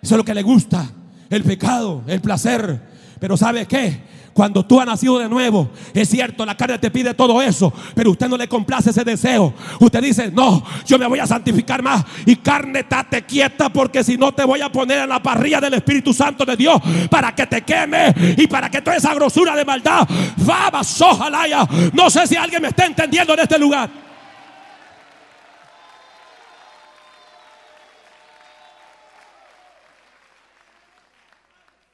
Eso 0.00 0.14
es 0.14 0.18
lo 0.18 0.24
que 0.24 0.34
le 0.34 0.42
gusta. 0.42 0.90
El 1.28 1.44
pecado, 1.44 2.02
el 2.06 2.20
placer. 2.20 2.89
Pero 3.20 3.36
¿sabe 3.36 3.66
qué? 3.66 4.00
Cuando 4.32 4.64
tú 4.64 4.80
has 4.80 4.86
nacido 4.86 5.18
de 5.18 5.28
nuevo, 5.28 5.70
es 5.92 6.08
cierto, 6.08 6.46
la 6.46 6.56
carne 6.56 6.78
te 6.78 6.90
pide 6.90 7.12
todo 7.14 7.42
eso, 7.42 7.72
pero 7.94 8.12
usted 8.12 8.28
no 8.28 8.36
le 8.36 8.48
complace 8.48 8.90
ese 8.90 9.04
deseo. 9.04 9.52
Usted 9.80 10.00
dice, 10.00 10.30
no, 10.30 10.64
yo 10.86 10.98
me 10.98 11.06
voy 11.06 11.18
a 11.18 11.26
santificar 11.26 11.82
más. 11.82 12.04
Y 12.24 12.36
carne, 12.36 12.80
estate 12.80 13.22
quieta, 13.22 13.68
porque 13.68 14.02
si 14.04 14.16
no 14.16 14.32
te 14.32 14.44
voy 14.44 14.60
a 14.60 14.70
poner 14.70 15.00
en 15.00 15.08
la 15.08 15.22
parrilla 15.22 15.60
del 15.60 15.74
Espíritu 15.74 16.14
Santo 16.14 16.44
de 16.44 16.56
Dios 16.56 16.80
para 17.10 17.34
que 17.34 17.46
te 17.46 17.62
queme 17.62 18.14
y 18.36 18.46
para 18.46 18.70
que 18.70 18.80
toda 18.80 18.96
esa 18.96 19.12
grosura 19.14 19.54
de 19.54 19.64
maldad, 19.64 20.08
va, 20.48 20.82
sojalaya. 20.82 21.68
No 21.92 22.08
sé 22.08 22.26
si 22.26 22.36
alguien 22.36 22.62
me 22.62 22.68
está 22.68 22.86
entendiendo 22.86 23.34
en 23.34 23.40
este 23.40 23.58
lugar. 23.58 23.90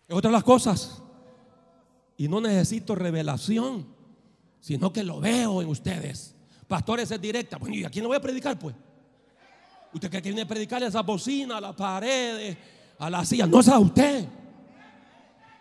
Es 0.06 0.14
otra 0.14 0.30
de 0.30 0.36
las 0.36 0.44
cosas. 0.44 1.02
Y 2.16 2.28
no 2.28 2.40
necesito 2.40 2.94
revelación, 2.94 3.86
sino 4.60 4.92
que 4.92 5.04
lo 5.04 5.20
veo 5.20 5.62
en 5.62 5.68
ustedes. 5.68 6.34
Pastores 6.66 7.10
es 7.10 7.20
directa. 7.20 7.58
Bueno, 7.58 7.76
¿y 7.76 7.84
a 7.84 7.90
quién 7.90 8.02
le 8.02 8.08
voy 8.08 8.16
a 8.16 8.20
predicar, 8.20 8.58
pues? 8.58 8.74
Usted 9.92 10.10
cree 10.10 10.22
que 10.22 10.28
viene 10.30 10.42
a 10.42 10.48
predicarle 10.48 10.86
a 10.86 10.88
esa 10.88 11.02
bocina, 11.02 11.58
a 11.58 11.60
las 11.60 11.74
paredes, 11.74 12.56
a 12.98 13.08
la 13.08 13.24
silla. 13.24 13.46
No 13.46 13.60
es 13.60 13.68
a 13.68 13.78
usted. 13.78 14.28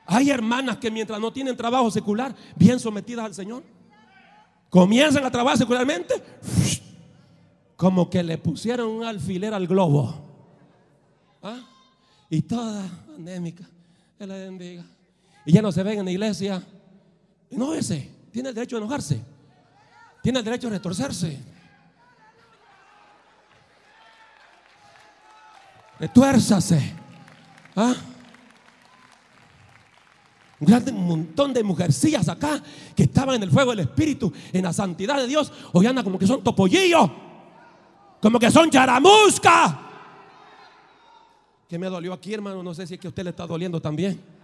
Hay 0.07 0.29
hermanas 0.29 0.77
que 0.77 0.91
mientras 0.91 1.19
no 1.19 1.31
tienen 1.31 1.55
trabajo 1.55 1.89
secular, 1.89 2.35
bien 2.55 2.79
sometidas 2.79 3.25
al 3.25 3.33
Señor, 3.33 3.63
comienzan 4.69 5.25
a 5.25 5.31
trabajar 5.31 5.57
secularmente, 5.57 6.15
como 7.75 8.09
que 8.09 8.23
le 8.23 8.37
pusieron 8.37 8.89
un 8.89 9.03
alfiler 9.03 9.53
al 9.53 9.67
globo. 9.67 10.13
¿Ah? 11.41 11.59
Y 12.29 12.41
toda 12.41 12.87
anémica. 13.15 13.63
Que 14.17 14.25
la 14.25 14.35
bendiga. 14.35 14.85
Y 15.45 15.53
ya 15.53 15.61
no 15.61 15.71
se 15.71 15.83
ven 15.83 15.99
en 15.99 16.05
la 16.05 16.11
iglesia. 16.11 16.61
Enójese. 17.49 18.11
Tiene 18.31 18.49
el 18.49 18.55
derecho 18.55 18.75
a 18.75 18.79
enojarse. 18.79 19.21
Tiene 20.21 20.39
el 20.39 20.45
derecho 20.45 20.67
a 20.67 20.71
retorcerse. 20.71 21.39
Retuérzase. 25.99 26.93
¿Ah? 27.75 27.95
Un 30.59 30.67
gran 30.67 30.83
montón 30.95 31.53
de 31.53 31.63
mujercillas 31.63 32.27
acá 32.29 32.61
que 32.95 33.03
estaban 33.03 33.35
en 33.35 33.43
el 33.43 33.51
fuego 33.51 33.71
del 33.71 33.81
Espíritu, 33.81 34.31
en 34.51 34.63
la 34.63 34.73
santidad 34.73 35.17
de 35.17 35.27
Dios. 35.27 35.51
Hoy 35.73 35.85
andan 35.85 36.03
como 36.03 36.17
que 36.17 36.25
son 36.25 36.43
topollillos. 36.43 37.09
Como 38.21 38.39
que 38.39 38.49
son 38.49 38.69
charamusca. 38.69 39.81
¿Qué 41.69 41.77
me 41.77 41.87
dolió 41.87 42.13
aquí, 42.13 42.33
hermano? 42.33 42.63
No 42.63 42.73
sé 42.73 42.87
si 42.87 42.95
es 42.95 42.99
que 42.99 43.07
a 43.07 43.09
usted 43.09 43.23
le 43.23 43.29
está 43.31 43.45
doliendo 43.45 43.81
también. 43.81 44.34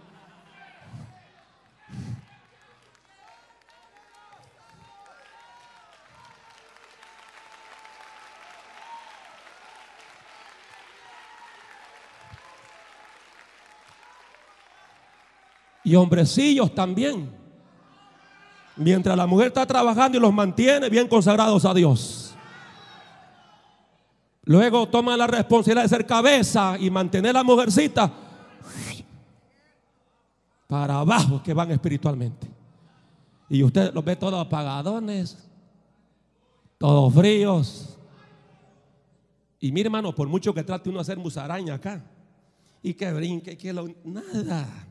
Y 15.92 15.94
hombrecillos 15.94 16.74
también. 16.74 17.30
Mientras 18.76 19.14
la 19.14 19.26
mujer 19.26 19.48
está 19.48 19.66
trabajando 19.66 20.16
y 20.16 20.20
los 20.22 20.32
mantiene 20.32 20.88
bien 20.88 21.06
consagrados 21.06 21.66
a 21.66 21.74
Dios. 21.74 22.34
Luego 24.44 24.88
toma 24.88 25.18
la 25.18 25.26
responsabilidad 25.26 25.82
de 25.82 25.88
ser 25.90 26.06
cabeza 26.06 26.78
y 26.80 26.88
mantener 26.88 27.32
a 27.32 27.40
la 27.40 27.44
mujercita 27.44 28.10
para 30.66 31.00
abajo 31.00 31.42
que 31.42 31.52
van 31.52 31.72
espiritualmente. 31.72 32.48
Y 33.50 33.62
usted 33.62 33.92
los 33.92 34.02
ve 34.02 34.16
todos 34.16 34.46
apagadones, 34.46 35.46
todos 36.78 37.12
fríos. 37.12 37.98
Y 39.60 39.70
mire, 39.70 39.88
hermano, 39.88 40.14
por 40.14 40.26
mucho 40.26 40.54
que 40.54 40.64
trate 40.64 40.88
uno 40.88 41.00
de 41.00 41.02
hacer 41.02 41.18
musaraña 41.18 41.74
acá, 41.74 42.02
y 42.82 42.94
que 42.94 43.12
brinque, 43.12 43.58
que 43.58 43.74
lo, 43.74 43.86
nada. 44.06 44.88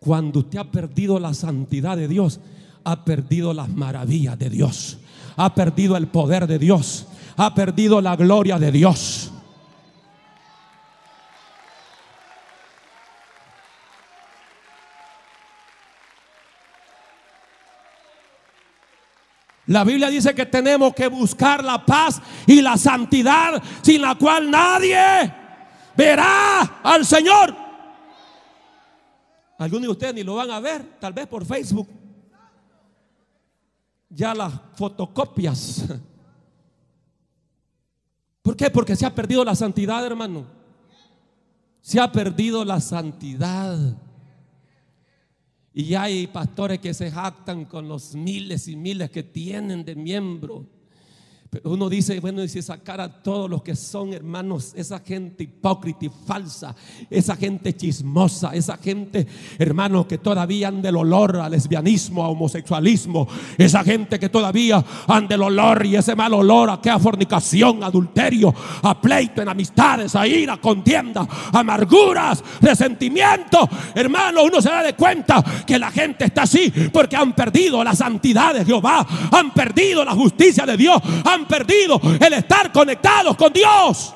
Cuando 0.00 0.38
usted 0.40 0.58
ha 0.58 0.64
perdido 0.64 1.20
la 1.20 1.34
santidad 1.34 1.94
de 1.94 2.08
Dios, 2.08 2.40
ha 2.84 3.04
perdido 3.04 3.52
las 3.52 3.68
maravillas 3.68 4.38
de 4.38 4.48
Dios, 4.48 4.98
ha 5.36 5.54
perdido 5.54 5.94
el 5.98 6.08
poder 6.08 6.46
de 6.46 6.58
Dios, 6.58 7.06
ha 7.36 7.54
perdido 7.54 8.00
la 8.00 8.16
gloria 8.16 8.58
de 8.58 8.72
Dios. 8.72 9.30
La 19.66 19.84
Biblia 19.84 20.08
dice 20.08 20.34
que 20.34 20.46
tenemos 20.46 20.94
que 20.94 21.08
buscar 21.08 21.62
la 21.62 21.84
paz 21.84 22.20
y 22.46 22.62
la 22.62 22.78
santidad 22.78 23.62
sin 23.82 24.00
la 24.00 24.14
cual 24.14 24.50
nadie 24.50 25.30
verá 25.94 26.80
al 26.82 27.04
Señor. 27.04 27.59
Algunos 29.60 29.82
de 29.82 29.92
ustedes 29.92 30.14
ni 30.14 30.22
lo 30.22 30.36
van 30.36 30.50
a 30.50 30.58
ver, 30.58 30.98
tal 30.98 31.12
vez 31.12 31.26
por 31.26 31.44
Facebook. 31.44 31.86
Ya 34.08 34.34
las 34.34 34.54
fotocopias. 34.74 35.84
¿Por 38.42 38.56
qué? 38.56 38.70
Porque 38.70 38.96
se 38.96 39.04
ha 39.04 39.14
perdido 39.14 39.44
la 39.44 39.54
santidad, 39.54 40.04
hermano. 40.06 40.46
Se 41.82 42.00
ha 42.00 42.10
perdido 42.10 42.64
la 42.64 42.80
santidad. 42.80 43.98
Y 45.74 45.94
hay 45.94 46.26
pastores 46.26 46.78
que 46.78 46.94
se 46.94 47.10
jactan 47.10 47.66
con 47.66 47.86
los 47.86 48.14
miles 48.14 48.66
y 48.66 48.76
miles 48.76 49.10
que 49.10 49.22
tienen 49.22 49.84
de 49.84 49.94
miembros. 49.94 50.64
Pero 51.50 51.70
uno 51.70 51.88
dice, 51.88 52.20
bueno, 52.20 52.44
y 52.44 52.48
si 52.48 52.62
sacar 52.62 53.00
a 53.00 53.08
todos 53.08 53.50
los 53.50 53.60
que 53.64 53.74
son 53.74 54.12
hermanos, 54.12 54.72
esa 54.76 55.00
gente 55.00 55.42
hipócrita 55.42 56.04
y 56.04 56.10
falsa, 56.24 56.76
esa 57.10 57.34
gente 57.34 57.74
chismosa, 57.74 58.54
esa 58.54 58.76
gente, 58.76 59.26
hermanos, 59.58 60.06
que 60.06 60.18
todavía 60.18 60.68
han 60.68 60.80
del 60.80 60.94
olor 60.94 61.38
a 61.38 61.48
lesbianismo, 61.48 62.22
a 62.22 62.28
homosexualismo, 62.28 63.26
esa 63.58 63.82
gente 63.82 64.20
que 64.20 64.28
todavía 64.28 64.84
han 65.08 65.26
del 65.26 65.42
olor 65.42 65.84
y 65.84 65.96
ese 65.96 66.14
mal 66.14 66.34
olor 66.34 66.70
a 66.70 66.80
que 66.80 66.88
a 66.88 67.00
fornicación, 67.00 67.82
adulterio, 67.82 68.54
a 68.82 69.00
pleito, 69.00 69.42
en 69.42 69.48
amistades, 69.48 70.14
a 70.14 70.28
ira, 70.28 70.58
contienda, 70.58 71.26
amarguras, 71.52 72.44
resentimiento, 72.60 73.68
hermano, 73.96 74.44
uno 74.44 74.62
se 74.62 74.68
da 74.68 74.84
de 74.84 74.94
cuenta 74.94 75.42
que 75.66 75.80
la 75.80 75.90
gente 75.90 76.26
está 76.26 76.42
así 76.42 76.72
porque 76.92 77.16
han 77.16 77.32
perdido 77.32 77.82
la 77.82 77.96
santidad 77.96 78.54
de 78.54 78.64
Jehová, 78.64 79.04
han 79.32 79.52
perdido 79.52 80.04
la 80.04 80.12
justicia 80.12 80.64
de 80.64 80.76
Dios, 80.76 81.02
han 81.24 81.39
perdido 81.46 82.00
el 82.20 82.32
estar 82.32 82.72
conectados 82.72 83.36
con 83.36 83.52
Dios. 83.52 84.14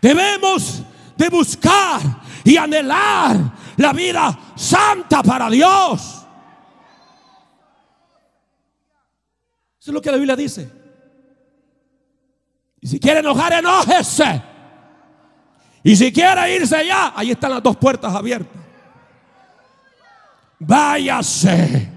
Debemos 0.00 0.82
de 1.16 1.28
buscar 1.30 2.00
y 2.44 2.56
anhelar 2.56 3.36
la 3.76 3.92
vida 3.92 4.38
santa 4.54 5.22
para 5.22 5.48
Dios. 5.48 6.26
Eso 9.80 9.90
es 9.90 9.94
lo 9.94 10.00
que 10.00 10.10
la 10.10 10.16
Biblia 10.16 10.36
dice. 10.36 10.70
Y 12.80 12.88
si 12.88 13.00
quiere 13.00 13.20
enojar, 13.20 13.54
enójese. 13.54 14.42
Y 15.82 15.96
si 15.96 16.12
quiere 16.12 16.54
irse 16.54 16.86
ya, 16.86 17.12
ahí 17.16 17.30
están 17.30 17.50
las 17.50 17.62
dos 17.62 17.76
puertas 17.76 18.14
abiertas. 18.14 18.63
Váyase. 20.66 21.90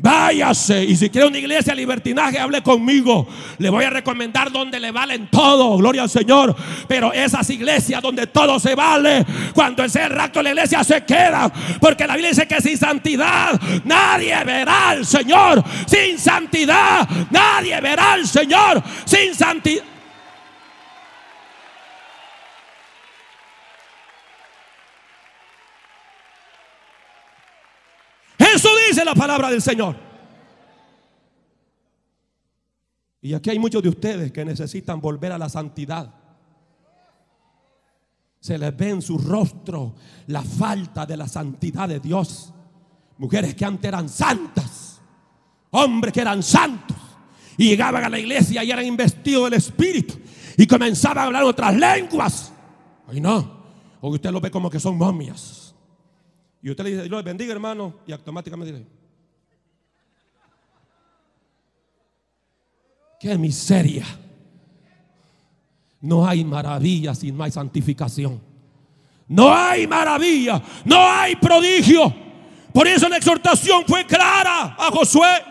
Váyase. 0.00 0.84
Y 0.84 0.96
si 0.96 1.10
quiere 1.10 1.26
una 1.26 1.38
iglesia 1.38 1.74
libertinaje, 1.74 2.38
hable 2.38 2.62
conmigo. 2.62 3.26
Le 3.58 3.68
voy 3.68 3.84
a 3.84 3.90
recomendar 3.90 4.52
donde 4.52 4.78
le 4.78 4.92
valen 4.92 5.28
todo. 5.28 5.76
Gloria 5.76 6.02
al 6.02 6.10
Señor. 6.10 6.54
Pero 6.86 7.12
esas 7.12 7.48
iglesias 7.50 8.00
donde 8.00 8.28
todo 8.28 8.60
se 8.60 8.74
vale, 8.76 9.26
cuando 9.54 9.82
ese 9.82 10.04
el 10.04 10.10
rapto 10.10 10.40
la 10.40 10.50
iglesia 10.50 10.84
se 10.84 11.04
queda. 11.04 11.52
Porque 11.80 12.06
la 12.06 12.14
Biblia 12.14 12.30
dice 12.30 12.46
que 12.46 12.60
sin 12.60 12.78
santidad 12.78 13.60
nadie 13.84 14.36
verá 14.44 14.90
al 14.90 15.04
Señor. 15.04 15.64
Sin 15.86 16.18
santidad 16.18 17.08
nadie 17.30 17.80
verá 17.80 18.12
al 18.12 18.26
Señor. 18.26 18.82
Sin 19.04 19.34
santidad. 19.34 19.84
Eso 28.54 28.70
la 29.04 29.14
palabra 29.14 29.50
del 29.50 29.62
Señor. 29.62 29.96
Y 33.20 33.34
aquí 33.34 33.50
hay 33.50 33.58
muchos 33.58 33.82
de 33.82 33.88
ustedes 33.88 34.32
que 34.32 34.44
necesitan 34.44 35.00
volver 35.00 35.32
a 35.32 35.38
la 35.38 35.48
santidad. 35.48 36.14
Se 38.40 38.56
les 38.56 38.76
ve 38.76 38.90
en 38.90 39.02
su 39.02 39.18
rostro 39.18 39.94
la 40.28 40.42
falta 40.42 41.04
de 41.04 41.16
la 41.16 41.26
santidad 41.26 41.88
de 41.88 41.98
Dios. 41.98 42.52
Mujeres 43.18 43.54
que 43.54 43.64
antes 43.64 43.88
eran 43.88 44.08
santas, 44.08 45.00
hombres 45.70 46.12
que 46.12 46.20
eran 46.20 46.42
santos 46.42 46.96
y 47.56 47.70
llegaban 47.70 48.04
a 48.04 48.08
la 48.08 48.18
iglesia 48.18 48.62
y 48.62 48.70
eran 48.70 48.86
investidos 48.86 49.50
del 49.50 49.54
Espíritu 49.54 50.14
y 50.56 50.66
comenzaban 50.66 51.18
a 51.18 51.26
hablar 51.26 51.42
otras 51.42 51.74
lenguas. 51.74 52.52
Ay 53.08 53.20
no, 53.20 53.58
hoy 54.00 54.14
usted 54.14 54.30
lo 54.30 54.40
ve 54.40 54.50
como 54.50 54.70
que 54.70 54.78
son 54.78 54.96
momias. 54.96 55.67
Y 56.62 56.70
usted 56.70 56.84
le 56.84 56.90
dice, 56.90 57.02
Dios 57.04 57.24
bendiga 57.24 57.52
hermano, 57.52 57.94
y 58.06 58.12
automáticamente 58.12 58.72
dice, 58.72 58.86
qué 63.20 63.38
miseria. 63.38 64.04
No 66.00 66.26
hay 66.26 66.44
maravilla 66.44 67.14
si 67.14 67.32
no 67.32 67.44
hay 67.44 67.50
santificación. 67.50 68.40
No 69.28 69.54
hay 69.54 69.86
maravilla, 69.86 70.62
no 70.84 70.98
hay 70.98 71.36
prodigio. 71.36 72.14
Por 72.72 72.86
eso 72.86 73.08
la 73.08 73.16
exhortación 73.16 73.84
fue 73.86 74.06
clara 74.06 74.76
a 74.78 74.90
Josué. 74.90 75.42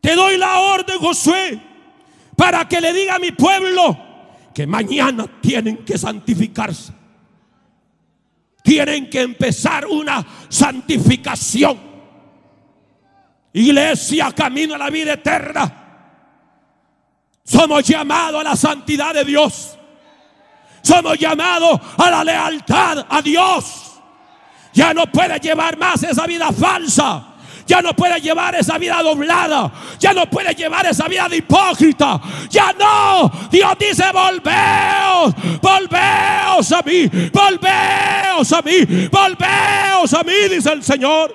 Te 0.00 0.14
doy 0.14 0.36
la 0.36 0.60
orden, 0.60 0.98
Josué, 0.98 1.60
para 2.36 2.68
que 2.68 2.80
le 2.80 2.92
diga 2.92 3.16
a 3.16 3.18
mi 3.18 3.32
pueblo 3.32 3.98
que 4.54 4.66
mañana 4.66 5.26
tienen 5.40 5.78
que 5.78 5.98
santificarse 5.98 6.95
tienen 8.66 9.08
que 9.08 9.22
empezar 9.22 9.86
una 9.86 10.26
santificación. 10.48 11.78
Iglesia, 13.52 14.32
camino 14.32 14.74
a 14.74 14.78
la 14.78 14.90
vida 14.90 15.12
eterna. 15.12 15.72
Somos 17.44 17.84
llamados 17.84 18.40
a 18.40 18.44
la 18.44 18.56
santidad 18.56 19.14
de 19.14 19.24
Dios. 19.24 19.78
Somos 20.82 21.16
llamados 21.16 21.80
a 21.96 22.10
la 22.10 22.24
lealtad 22.24 23.06
a 23.08 23.22
Dios. 23.22 24.00
Ya 24.72 24.92
no 24.92 25.06
puede 25.06 25.38
llevar 25.38 25.78
más 25.78 26.02
esa 26.02 26.26
vida 26.26 26.50
falsa 26.50 27.35
ya 27.66 27.82
no 27.82 27.94
puede 27.94 28.20
llevar 28.20 28.54
esa 28.54 28.78
vida 28.78 29.02
doblada, 29.02 29.72
ya 29.98 30.12
no 30.12 30.26
puede 30.30 30.54
llevar 30.54 30.86
esa 30.86 31.08
vida 31.08 31.28
de 31.28 31.38
hipócrita, 31.38 32.20
ya 32.48 32.72
no. 32.72 33.30
Dios 33.50 33.72
dice, 33.78 34.04
volveos, 34.12 35.34
volveos 35.60 36.72
a 36.72 36.82
mí, 36.82 37.10
volveos 37.32 38.52
a 38.52 38.62
mí, 38.62 39.08
volveos 39.10 40.14
a 40.14 40.22
mí, 40.22 40.48
dice 40.48 40.72
el 40.72 40.82
Señor. 40.82 41.34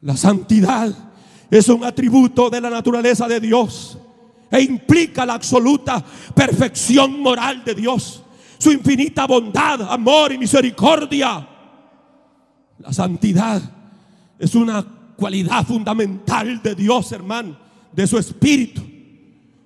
La 0.00 0.16
santidad 0.16 0.90
es 1.48 1.68
un 1.68 1.84
atributo 1.84 2.50
de 2.50 2.60
la 2.60 2.70
naturaleza 2.70 3.28
de 3.28 3.38
Dios 3.38 3.98
e 4.52 4.60
implica 4.60 5.24
la 5.24 5.34
absoluta 5.34 6.04
perfección 6.34 7.20
moral 7.20 7.64
de 7.64 7.74
Dios, 7.74 8.22
su 8.58 8.70
infinita 8.70 9.26
bondad, 9.26 9.90
amor 9.90 10.32
y 10.32 10.38
misericordia. 10.38 11.48
La 12.78 12.92
santidad 12.92 13.62
es 14.38 14.54
una 14.54 14.84
cualidad 15.16 15.64
fundamental 15.66 16.62
de 16.62 16.74
Dios, 16.74 17.10
hermano, 17.12 17.56
de 17.92 18.06
su 18.06 18.18
espíritu. 18.18 18.82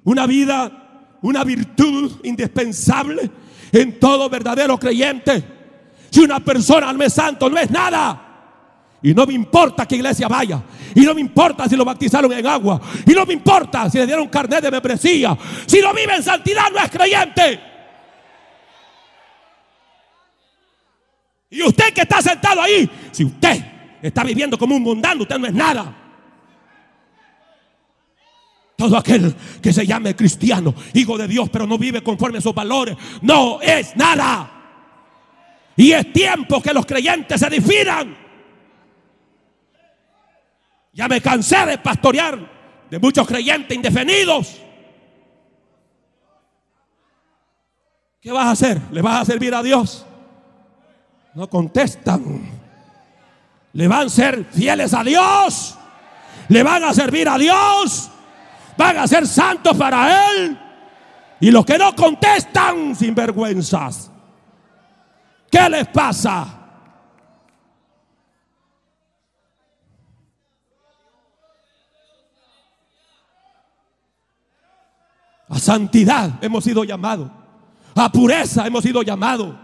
Una 0.04 0.24
vida, 0.26 1.16
una 1.22 1.42
virtud 1.42 2.20
indispensable 2.22 3.28
en 3.72 3.98
todo 3.98 4.30
verdadero 4.30 4.78
creyente. 4.78 5.42
Si 6.10 6.20
una 6.20 6.38
persona 6.38 6.88
al 6.88 6.96
mes 6.96 7.12
santo 7.12 7.50
no 7.50 7.58
es 7.58 7.70
nada, 7.70 8.25
y 9.02 9.14
no 9.14 9.26
me 9.26 9.34
importa 9.34 9.86
qué 9.86 9.96
iglesia 9.96 10.28
vaya. 10.28 10.62
Y 10.94 11.00
no 11.02 11.14
me 11.14 11.20
importa 11.20 11.68
si 11.68 11.76
lo 11.76 11.84
bautizaron 11.84 12.32
en 12.32 12.46
agua. 12.46 12.80
Y 13.06 13.12
no 13.12 13.26
me 13.26 13.34
importa 13.34 13.90
si 13.90 13.98
le 13.98 14.06
dieron 14.06 14.28
carnet 14.28 14.62
de 14.62 14.70
membresía. 14.70 15.36
Si 15.66 15.80
no 15.80 15.92
vive 15.92 16.16
en 16.16 16.22
santidad 16.22 16.70
no 16.72 16.78
es 16.78 16.90
creyente. 16.90 17.60
Y 21.50 21.62
usted 21.62 21.92
que 21.92 22.02
está 22.02 22.20
sentado 22.20 22.60
ahí, 22.60 22.90
si 23.12 23.24
usted 23.24 23.64
está 24.02 24.24
viviendo 24.24 24.58
como 24.58 24.74
un 24.74 24.82
mundano, 24.82 25.22
usted 25.22 25.38
no 25.38 25.46
es 25.46 25.54
nada. 25.54 25.94
Todo 28.76 28.96
aquel 28.96 29.34
que 29.62 29.72
se 29.72 29.86
llame 29.86 30.14
cristiano, 30.14 30.74
hijo 30.92 31.16
de 31.16 31.28
Dios, 31.28 31.48
pero 31.50 31.66
no 31.66 31.78
vive 31.78 32.02
conforme 32.02 32.38
a 32.38 32.40
sus 32.42 32.54
valores, 32.54 32.96
no 33.22 33.60
es 33.62 33.96
nada. 33.96 34.50
Y 35.76 35.92
es 35.92 36.12
tiempo 36.12 36.60
que 36.60 36.74
los 36.74 36.84
creyentes 36.84 37.40
se 37.40 37.48
definan. 37.48 38.25
Ya 40.96 41.08
me 41.08 41.20
cansé 41.20 41.66
de 41.66 41.76
pastorear 41.76 42.38
de 42.88 42.98
muchos 42.98 43.28
creyentes 43.28 43.76
indefinidos. 43.76 44.62
¿Qué 48.18 48.32
vas 48.32 48.46
a 48.46 48.50
hacer? 48.52 48.80
¿Le 48.90 49.02
vas 49.02 49.20
a 49.20 49.24
servir 49.26 49.54
a 49.54 49.62
Dios? 49.62 50.06
No 51.34 51.50
contestan. 51.50 52.50
¿Le 53.74 53.86
van 53.86 54.06
a 54.06 54.08
ser 54.08 54.46
fieles 54.46 54.94
a 54.94 55.04
Dios? 55.04 55.76
¿Le 56.48 56.62
van 56.62 56.82
a 56.82 56.94
servir 56.94 57.28
a 57.28 57.36
Dios? 57.36 58.10
¿Van 58.78 58.96
a 58.96 59.06
ser 59.06 59.26
santos 59.26 59.76
para 59.76 60.30
Él? 60.30 60.58
Y 61.40 61.50
los 61.50 61.66
que 61.66 61.76
no 61.76 61.94
contestan, 61.94 62.96
sin 62.96 63.14
vergüenzas. 63.14 64.10
¿Qué 65.50 65.68
les 65.68 65.88
pasa? 65.88 66.55
A 75.48 75.58
santidad 75.58 76.38
hemos 76.42 76.64
sido 76.64 76.84
llamados. 76.84 77.30
A 77.94 78.10
pureza 78.10 78.66
hemos 78.66 78.82
sido 78.82 79.02
llamados. 79.02 79.54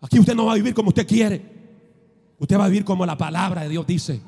Aquí 0.00 0.18
usted 0.18 0.34
no 0.34 0.46
va 0.46 0.52
a 0.52 0.56
vivir 0.56 0.74
como 0.74 0.88
usted 0.88 1.06
quiere. 1.06 1.54
Usted 2.38 2.58
va 2.58 2.64
a 2.64 2.68
vivir 2.68 2.84
como 2.84 3.04
la 3.04 3.16
palabra 3.16 3.62
de 3.62 3.68
Dios 3.68 3.86
dice. 3.86 4.20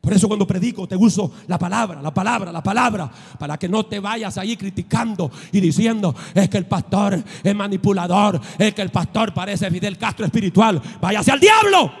Por 0.00 0.12
eso 0.12 0.28
cuando 0.28 0.46
predico 0.46 0.86
te 0.86 0.94
uso 0.94 1.32
la 1.48 1.58
palabra, 1.58 2.00
la 2.00 2.14
palabra, 2.14 2.52
la 2.52 2.62
palabra, 2.62 3.10
para 3.40 3.58
que 3.58 3.68
no 3.68 3.86
te 3.86 3.98
vayas 3.98 4.38
ahí 4.38 4.56
criticando 4.56 5.32
y 5.50 5.60
diciendo, 5.60 6.14
es 6.32 6.48
que 6.48 6.58
el 6.58 6.66
pastor 6.66 7.20
es 7.42 7.54
manipulador, 7.56 8.40
es 8.56 8.72
que 8.72 8.82
el 8.82 8.90
pastor 8.90 9.34
parece 9.34 9.68
Fidel 9.68 9.98
Castro 9.98 10.24
espiritual. 10.24 10.80
Váyase 11.00 11.32
al 11.32 11.40
diablo. 11.40 11.92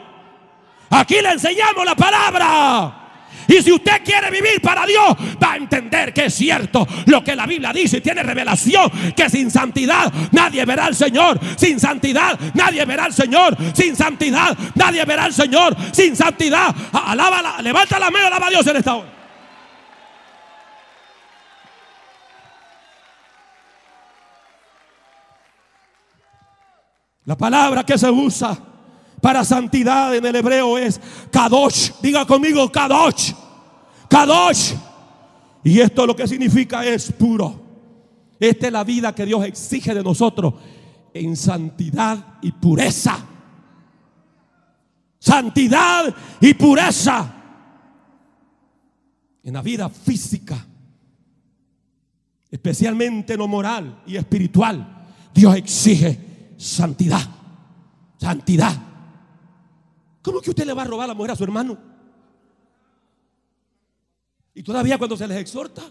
Aquí 0.90 1.16
le 1.20 1.32
enseñamos 1.32 1.84
la 1.84 1.96
palabra. 1.96 3.05
Y 3.48 3.62
si 3.62 3.72
usted 3.72 4.02
quiere 4.04 4.30
vivir 4.30 4.60
para 4.60 4.86
Dios, 4.86 5.16
va 5.42 5.52
a 5.52 5.56
entender 5.56 6.12
que 6.12 6.26
es 6.26 6.34
cierto 6.34 6.86
lo 7.06 7.22
que 7.22 7.36
la 7.36 7.46
Biblia 7.46 7.72
dice 7.72 7.98
y 7.98 8.00
tiene 8.00 8.22
revelación 8.22 8.90
que 9.14 9.28
sin 9.30 9.50
santidad 9.50 10.12
nadie 10.32 10.64
verá 10.64 10.86
al 10.86 10.94
Señor. 10.94 11.38
Sin 11.56 11.78
santidad 11.78 12.38
nadie 12.54 12.84
verá 12.84 13.04
al 13.04 13.12
Señor. 13.12 13.56
Sin 13.74 13.96
santidad 13.96 14.56
nadie 14.74 15.04
verá 15.04 15.24
al 15.24 15.32
Señor. 15.32 15.76
Sin 15.92 16.16
santidad, 16.16 16.74
alaba, 16.92 17.60
levanta 17.62 17.98
la 17.98 18.10
mano, 18.10 18.26
alaba 18.26 18.46
a 18.46 18.50
Dios 18.50 18.66
en 18.66 18.76
esta 18.76 18.94
hora. 18.94 19.16
La 27.24 27.36
palabra 27.36 27.84
que 27.84 27.98
se 27.98 28.08
usa 28.08 28.56
para 29.26 29.44
santidad 29.44 30.14
en 30.14 30.24
el 30.24 30.36
hebreo 30.36 30.78
es 30.78 31.00
kadosh. 31.32 31.90
Diga 32.00 32.24
conmigo 32.24 32.70
kadosh. 32.70 33.32
Kadosh. 34.08 34.74
Y 35.64 35.80
esto 35.80 36.06
lo 36.06 36.14
que 36.14 36.28
significa 36.28 36.86
es 36.86 37.10
puro. 37.10 37.60
Esta 38.38 38.68
es 38.68 38.72
la 38.72 38.84
vida 38.84 39.12
que 39.12 39.26
Dios 39.26 39.44
exige 39.44 39.92
de 39.96 40.04
nosotros 40.04 40.54
en 41.12 41.36
santidad 41.36 42.38
y 42.40 42.52
pureza. 42.52 43.18
Santidad 45.18 46.14
y 46.40 46.54
pureza. 46.54 47.34
En 49.42 49.54
la 49.54 49.62
vida 49.62 49.88
física, 49.88 50.64
especialmente 52.48 53.32
en 53.32 53.40
lo 53.40 53.48
moral 53.48 54.04
y 54.06 54.14
espiritual, 54.14 55.04
Dios 55.34 55.56
exige 55.56 56.54
santidad. 56.56 57.28
Santidad. 58.18 58.85
¿Cómo 60.26 60.40
que 60.40 60.50
usted 60.50 60.66
le 60.66 60.72
va 60.72 60.82
a 60.82 60.86
robar 60.86 61.04
a 61.04 61.06
la 61.06 61.14
mujer 61.14 61.30
a 61.30 61.36
su 61.36 61.44
hermano? 61.44 61.78
Y 64.52 64.60
todavía 64.64 64.98
cuando 64.98 65.16
se 65.16 65.28
les 65.28 65.38
exhorta, 65.38 65.82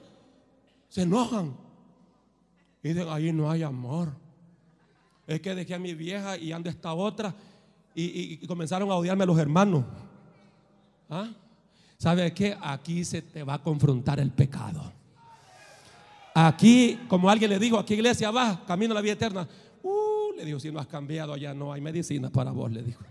se 0.89 1.03
enojan. 1.03 1.55
Y 2.83 2.89
dicen, 2.89 3.07
ahí 3.07 3.31
no 3.31 3.49
hay 3.49 3.63
amor. 3.63 4.11
Es 5.25 5.39
que 5.39 5.55
dejé 5.55 5.73
a 5.73 5.79
mi 5.79 5.93
vieja 5.93 6.37
y 6.37 6.51
ando 6.51 6.69
esta 6.69 6.93
otra. 6.93 7.33
Y, 7.95 8.45
comenzaron 8.45 8.91
a 8.91 8.95
odiarme 8.95 9.23
a 9.23 9.27
los 9.27 9.39
hermanos. 9.39 9.85
¿Ah? 11.09 11.29
¿Sabe 11.97 12.33
qué? 12.33 12.57
Aquí 12.59 13.05
se 13.05 13.21
te 13.21 13.41
va 13.41 13.53
a 13.53 13.63
confrontar 13.63 14.19
el 14.19 14.31
pecado. 14.31 14.91
Aquí, 16.33 16.99
como 17.07 17.29
alguien 17.29 17.51
le 17.51 17.57
dijo, 17.57 17.79
aquí 17.79 17.93
iglesia 17.93 18.31
va, 18.31 18.65
camino 18.65 18.91
a 18.91 18.95
la 18.95 19.01
vida 19.01 19.13
eterna. 19.13 19.47
Uh, 19.81 20.33
le 20.35 20.43
dijo, 20.43 20.59
si 20.59 20.73
no 20.73 20.81
has 20.81 20.87
cambiado, 20.87 21.31
allá 21.31 21.53
no 21.53 21.71
hay 21.71 21.79
medicina 21.79 22.29
para 22.29 22.51
vos, 22.51 22.69
le 22.69 22.83
dijo. 22.83 23.01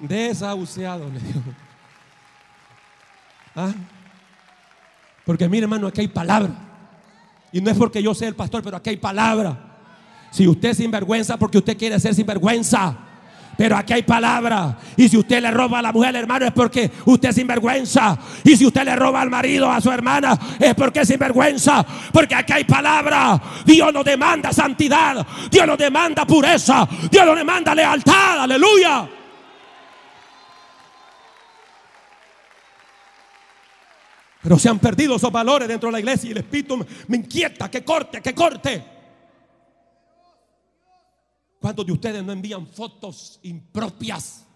Desahuciado, 0.00 1.08
le 1.08 1.20
digo. 1.20 1.40
¿Ah? 3.54 3.72
Porque 5.24 5.48
mire, 5.48 5.64
hermano, 5.64 5.86
aquí 5.86 6.00
hay 6.00 6.08
palabra. 6.08 6.50
Y 7.52 7.60
no 7.60 7.70
es 7.70 7.76
porque 7.76 8.02
yo 8.02 8.14
sea 8.14 8.28
el 8.28 8.34
pastor, 8.34 8.62
pero 8.62 8.76
aquí 8.76 8.90
hay 8.90 8.96
palabra. 8.96 9.58
Si 10.30 10.46
usted 10.46 10.70
es 10.70 10.76
sinvergüenza, 10.76 11.36
porque 11.36 11.58
usted 11.58 11.76
quiere 11.76 11.98
ser 12.00 12.14
sinvergüenza. 12.14 12.96
Pero 13.56 13.76
aquí 13.76 13.92
hay 13.92 14.02
palabra. 14.02 14.78
Y 14.96 15.08
si 15.08 15.18
usted 15.18 15.42
le 15.42 15.50
roba 15.50 15.80
a 15.80 15.82
la 15.82 15.92
mujer, 15.92 16.16
hermano, 16.16 16.46
es 16.46 16.52
porque 16.52 16.90
usted 17.04 17.28
es 17.28 17.34
sinvergüenza. 17.34 18.16
Y 18.42 18.56
si 18.56 18.64
usted 18.64 18.84
le 18.84 18.96
roba 18.96 19.20
al 19.20 19.28
marido, 19.28 19.70
a 19.70 19.80
su 19.80 19.90
hermana, 19.90 20.38
es 20.58 20.74
porque 20.74 21.00
es 21.00 21.08
sinvergüenza. 21.08 21.84
Porque 22.12 22.34
aquí 22.34 22.54
hay 22.54 22.64
palabra. 22.64 23.40
Dios 23.66 23.92
nos 23.92 24.04
demanda 24.04 24.52
santidad. 24.52 25.26
Dios 25.50 25.66
nos 25.66 25.76
demanda 25.76 26.24
pureza. 26.24 26.88
Dios 27.10 27.26
nos 27.26 27.36
demanda 27.36 27.74
lealtad. 27.74 28.40
Aleluya. 28.40 29.19
Pero 34.42 34.58
se 34.58 34.68
han 34.68 34.78
perdido 34.78 35.16
esos 35.16 35.30
valores 35.30 35.68
dentro 35.68 35.88
de 35.88 35.92
la 35.92 36.00
iglesia 36.00 36.28
y 36.28 36.32
el 36.32 36.38
Espíritu 36.38 36.78
me 37.08 37.16
inquieta, 37.18 37.70
que 37.70 37.84
corte, 37.84 38.22
que 38.22 38.34
corte. 38.34 38.84
¿Cuántos 41.60 41.84
de 41.84 41.92
ustedes 41.92 42.24
no 42.24 42.32
envían 42.32 42.66
fotos 42.66 43.38
impropias? 43.42 44.46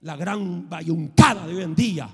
La 0.00 0.16
gran 0.16 0.68
bayuncada 0.68 1.46
de 1.46 1.54
hoy 1.54 1.62
en 1.62 1.74
día. 1.74 2.10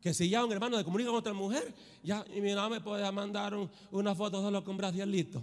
Que 0.00 0.14
si 0.14 0.28
ya 0.30 0.44
un 0.44 0.52
hermano 0.52 0.78
se 0.78 0.84
comunica 0.84 1.10
con 1.10 1.18
otra 1.18 1.34
mujer, 1.34 1.74
ya, 2.02 2.24
y 2.34 2.40
mira, 2.40 2.68
me 2.68 2.80
puede 2.80 3.10
mandar 3.12 3.54
una 3.90 4.14
foto 4.14 4.40
solo 4.40 4.64
con 4.64 4.76
bracialito. 4.76 5.42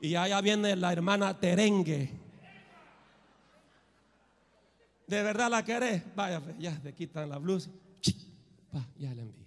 Y 0.00 0.16
allá 0.16 0.40
viene 0.40 0.74
la 0.74 0.92
hermana 0.92 1.38
Terengue. 1.38 2.25
¿De 5.06 5.22
verdad 5.22 5.50
la 5.50 5.64
querés? 5.64 6.02
Vaya, 6.14 6.40
pues, 6.40 6.56
ya 6.58 6.76
te 6.80 6.92
quitan 6.92 7.28
la 7.28 7.38
blusa. 7.38 7.70
ya 8.98 9.14
le 9.14 9.22
envío. 9.22 9.46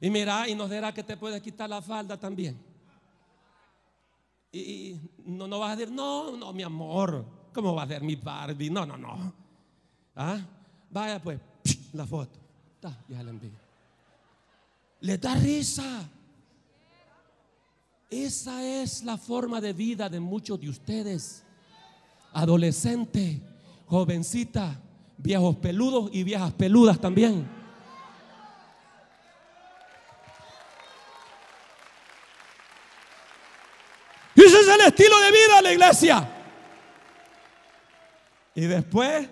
Y 0.00 0.10
mira, 0.10 0.48
y 0.48 0.54
nos 0.54 0.70
dirá 0.70 0.94
que 0.94 1.02
te 1.02 1.16
puedes 1.16 1.42
quitar 1.42 1.68
la 1.68 1.82
falda 1.82 2.18
también. 2.18 2.56
Y, 4.52 4.96
no, 5.24 5.48
no 5.48 5.58
vas 5.58 5.72
a 5.72 5.76
decir, 5.76 5.92
no, 5.92 6.36
no, 6.36 6.52
mi 6.52 6.62
amor, 6.62 7.24
¿cómo 7.52 7.74
va 7.74 7.82
a 7.82 7.88
ser 7.88 8.02
mi 8.02 8.14
Barbie? 8.14 8.70
No, 8.70 8.86
no, 8.86 8.96
no. 8.96 9.34
¿Ah? 10.14 10.38
Vaya, 10.90 11.20
pues, 11.20 11.40
la 11.92 12.06
foto. 12.06 12.38
ya 13.08 13.22
le 13.22 13.30
envío. 13.30 13.50
Le 15.00 15.18
da 15.18 15.34
risa. 15.34 16.08
Esa 18.10 18.64
es 18.64 19.04
la 19.04 19.18
forma 19.18 19.60
de 19.60 19.72
vida 19.72 20.08
de 20.08 20.20
muchos 20.20 20.60
de 20.60 20.70
ustedes. 20.70 21.44
Adolescente 22.32 23.42
jovencita, 23.88 24.80
viejos 25.16 25.56
peludos 25.56 26.10
y 26.12 26.22
viejas 26.22 26.52
peludas 26.52 27.00
también. 27.00 27.46
Y 34.34 34.40
ese 34.40 34.60
es 34.60 34.68
el 34.68 34.80
estilo 34.86 35.18
de 35.18 35.30
vida 35.32 35.56
de 35.56 35.62
la 35.62 35.72
iglesia. 35.72 36.34
Y 38.54 38.60
después 38.62 39.28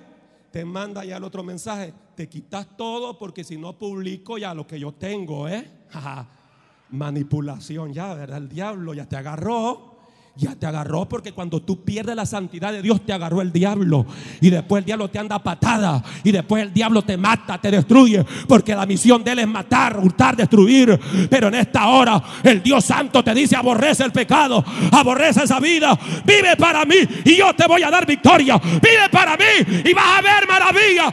te 0.51 0.65
manda 0.65 1.05
ya 1.05 1.19
el 1.19 1.25
otro 1.25 1.45
mensaje. 1.45 1.93
Te 2.15 2.29
quitas 2.29 2.77
todo 2.77 3.19
porque 3.19 3.45
si 3.45 3.57
no 3.57 3.77
publico 3.79 4.39
ya 4.39 4.55
lo 4.55 4.67
que 4.67 4.81
yo 4.81 4.93
tengo, 4.95 5.49
¿eh? 5.49 5.71
Manipulación 6.91 7.93
ya, 7.93 8.15
¿verdad? 8.15 8.39
El 8.39 8.49
diablo 8.49 8.95
ya 8.95 9.07
te 9.07 9.17
agarró 9.17 9.96
Ya 10.39 10.55
te 10.55 10.67
agarró 10.67 11.09
porque 11.09 11.33
cuando 11.33 11.63
tú 11.63 11.83
pierdes 11.83 12.15
la 12.15 12.27
santidad 12.27 12.71
de 12.71 12.83
Dios 12.83 13.01
te 13.07 13.15
agarró 13.15 13.41
el 13.41 13.51
diablo. 13.51 14.05
Y 14.43 14.51
después 14.51 14.81
el 14.81 14.85
diablo 14.85 15.09
te 15.09 15.19
anda 15.19 15.43
patada. 15.43 16.03
Y 16.25 16.31
después 16.31 16.63
el 16.63 16.75
diablo 16.75 17.01
te 17.01 17.17
mata, 17.17 17.59
te 17.59 17.71
destruye. 17.71 18.23
Porque 18.47 18.75
la 18.75 18.85
misión 18.85 19.25
de 19.25 19.33
él 19.33 19.39
es 19.39 19.49
matar, 19.49 19.99
hurtar, 19.99 20.37
destruir. 20.37 21.01
Pero 21.31 21.49
en 21.49 21.55
esta 21.55 21.89
hora 21.89 22.23
el 22.43 22.63
Dios 22.63 22.85
Santo 22.85 23.25
te 23.25 23.33
dice 23.33 23.57
aborrece 23.57 24.05
el 24.05 24.13
pecado. 24.13 24.63
Aborrece 24.93 25.45
esa 25.45 25.59
vida. 25.59 25.99
Vive 26.27 26.55
para 26.57 26.85
mí 26.85 26.97
y 27.25 27.37
yo 27.37 27.55
te 27.55 27.67
voy 27.67 27.83
a 27.83 27.91
dar 27.91 28.05
victoria. 28.05 28.59
Vive 28.59 29.09
para 29.11 29.39
mí 29.39 29.83
y 29.87 29.95
vas 29.95 30.19
a 30.19 30.23
ver 30.23 30.47
maravilla. 30.47 31.13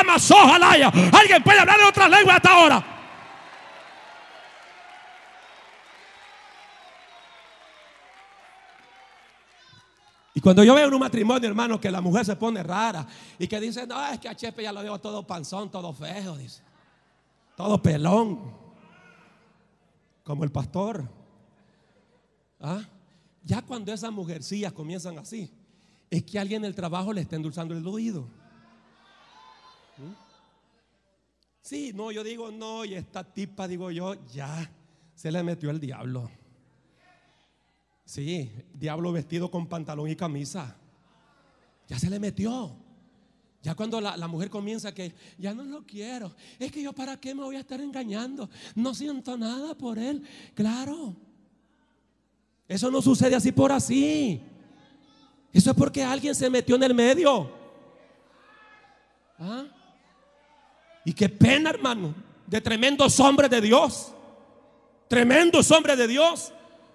Ama 0.00 0.18
sojalaya. 0.18 0.90
Alguien 1.12 1.42
puede 1.42 1.58
hablar 1.58 1.80
en 1.80 1.86
otra 1.86 2.08
lengua 2.08 2.36
hasta 2.36 2.50
ahora. 2.50 2.93
Y 10.36 10.40
cuando 10.40 10.64
yo 10.64 10.74
veo 10.74 10.88
en 10.88 10.94
un 10.94 11.00
matrimonio, 11.00 11.48
hermano, 11.48 11.80
que 11.80 11.90
la 11.92 12.00
mujer 12.00 12.26
se 12.26 12.34
pone 12.34 12.60
rara 12.60 13.06
y 13.38 13.46
que 13.46 13.60
dice, 13.60 13.86
no, 13.86 14.04
es 14.08 14.18
que 14.18 14.28
a 14.28 14.34
Chepe 14.34 14.64
ya 14.64 14.72
lo 14.72 14.82
veo 14.82 14.98
todo 14.98 15.24
panzón, 15.24 15.70
todo 15.70 15.92
feo, 15.92 16.36
dice. 16.36 16.60
Todo 17.56 17.80
pelón. 17.80 18.40
Como 20.24 20.42
el 20.42 20.50
pastor. 20.50 21.08
¿Ah? 22.58 22.82
Ya 23.44 23.62
cuando 23.62 23.92
esas 23.92 24.10
mujercillas 24.10 24.72
comienzan 24.72 25.18
así, 25.18 25.52
es 26.10 26.24
que 26.24 26.38
alguien 26.38 26.64
en 26.64 26.68
el 26.68 26.74
trabajo 26.74 27.12
le 27.12 27.20
está 27.20 27.36
endulzando 27.36 27.76
el 27.76 27.86
oído. 27.86 28.22
¿Mm? 29.98 30.14
Sí, 31.62 31.92
no, 31.94 32.10
yo 32.10 32.24
digo 32.24 32.50
no, 32.50 32.84
y 32.84 32.94
esta 32.94 33.22
tipa, 33.22 33.68
digo 33.68 33.92
yo, 33.92 34.14
ya 34.32 34.68
se 35.14 35.30
le 35.30 35.44
metió 35.44 35.70
el 35.70 35.78
diablo. 35.78 36.28
Sí, 38.04 38.50
diablo 38.74 39.12
vestido 39.12 39.50
con 39.50 39.66
pantalón 39.66 40.10
y 40.10 40.16
camisa. 40.16 40.76
Ya 41.88 41.98
se 41.98 42.10
le 42.10 42.18
metió. 42.18 42.76
Ya 43.62 43.74
cuando 43.74 43.98
la, 43.98 44.28
mujer 44.28 44.50
comienza 44.50 44.92
que 44.92 45.14
ya 45.38 45.54
no 45.54 45.64
lo 45.64 45.86
quiero. 45.86 46.34
Es 46.58 46.70
que 46.70 46.82
yo 46.82 46.92
para 46.92 47.18
qué 47.18 47.34
me 47.34 47.42
voy 47.42 47.56
a 47.56 47.60
estar 47.60 47.80
engañando. 47.80 48.50
No 48.74 48.94
siento 48.94 49.38
nada 49.38 49.74
por 49.74 49.98
él. 49.98 50.22
Claro. 50.54 51.16
Eso 52.68 52.90
no 52.90 53.00
sucede 53.00 53.34
así 53.34 53.52
por 53.52 53.72
así. 53.72 54.40
Eso 55.50 55.70
es 55.70 55.76
porque 55.76 56.02
alguien 56.04 56.34
se 56.34 56.50
metió 56.50 56.76
en 56.76 56.82
el 56.82 56.94
medio. 56.94 57.50
¿Ah? 59.38 59.64
Y 61.06 61.14
qué 61.14 61.30
pena, 61.30 61.70
hermano, 61.70 62.14
de 62.46 62.60
tremendos 62.60 63.18
hombres 63.18 63.48
de 63.48 63.62
Dios. 63.62 64.12
Tremendos 65.08 65.70
hombres 65.70 65.96
de 65.96 66.06
Dios 66.06 66.52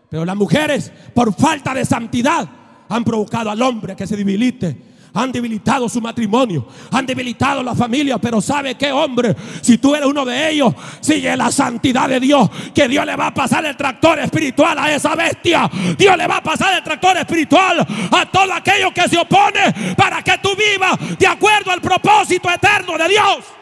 pero 0.09 0.25
las 0.25 0.35
mujeres, 0.35 0.91
por 1.13 1.33
falta 1.33 1.73
de 1.73 1.85
santidad, 1.85 2.47
han 2.89 3.03
provocado 3.03 3.51
al 3.51 3.61
hombre 3.61 3.95
que 3.95 4.07
se 4.07 4.17
debilite. 4.17 4.89
Han 5.11 5.31
debilitado 5.31 5.89
su 5.89 5.99
matrimonio, 5.99 6.67
han 6.91 7.03
debilitado 7.03 7.63
la 7.63 7.73
familia, 7.73 8.19
pero 8.19 8.39
¿sabe 8.41 8.75
qué 8.75 8.91
hombre? 8.91 9.35
Si 9.61 9.79
tú 9.79 9.95
eres 9.95 10.07
uno 10.07 10.23
de 10.23 10.51
ellos, 10.51 10.73
sigue 11.01 11.35
la 11.35 11.51
santidad 11.51 12.07
de 12.07 12.19
Dios, 12.19 12.47
que 12.75 12.87
Dios 12.87 13.07
le 13.07 13.15
va 13.15 13.27
a 13.27 13.33
pasar 13.33 13.65
el 13.65 13.75
tractor 13.75 14.19
espiritual 14.19 14.77
a 14.77 14.93
esa 14.93 15.15
bestia. 15.15 15.69
Dios 15.97 16.15
le 16.15 16.27
va 16.27 16.37
a 16.37 16.43
pasar 16.43 16.75
el 16.75 16.83
tractor 16.83 17.17
espiritual 17.17 17.79
a 18.11 18.25
todo 18.27 18.53
aquello 18.53 18.93
que 18.93 19.09
se 19.09 19.17
opone 19.17 19.95
para 19.97 20.21
que 20.21 20.37
tú 20.43 20.49
vivas 20.55 21.17
de 21.17 21.25
acuerdo 21.25 21.71
al 21.71 21.81
propósito 21.81 22.47
eterno 22.49 22.95
de 22.95 23.07
Dios. 23.07 23.58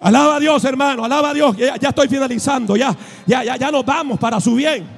Alaba 0.00 0.36
a 0.36 0.40
Dios, 0.40 0.64
hermano, 0.64 1.04
alaba 1.04 1.30
a 1.30 1.34
Dios. 1.34 1.56
Ya, 1.56 1.74
estoy 1.74 2.08
finalizando, 2.08 2.74
ya, 2.74 2.96
ya, 3.26 3.44
ya, 3.44 3.56
ya 3.56 3.70
nos 3.70 3.84
vamos 3.84 4.18
para 4.18 4.40
su 4.40 4.54
bien. 4.54 4.88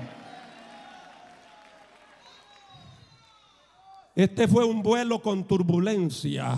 Este 4.15 4.47
fue 4.47 4.65
un 4.65 4.83
vuelo 4.83 5.21
con 5.21 5.47
turbulencia. 5.47 6.57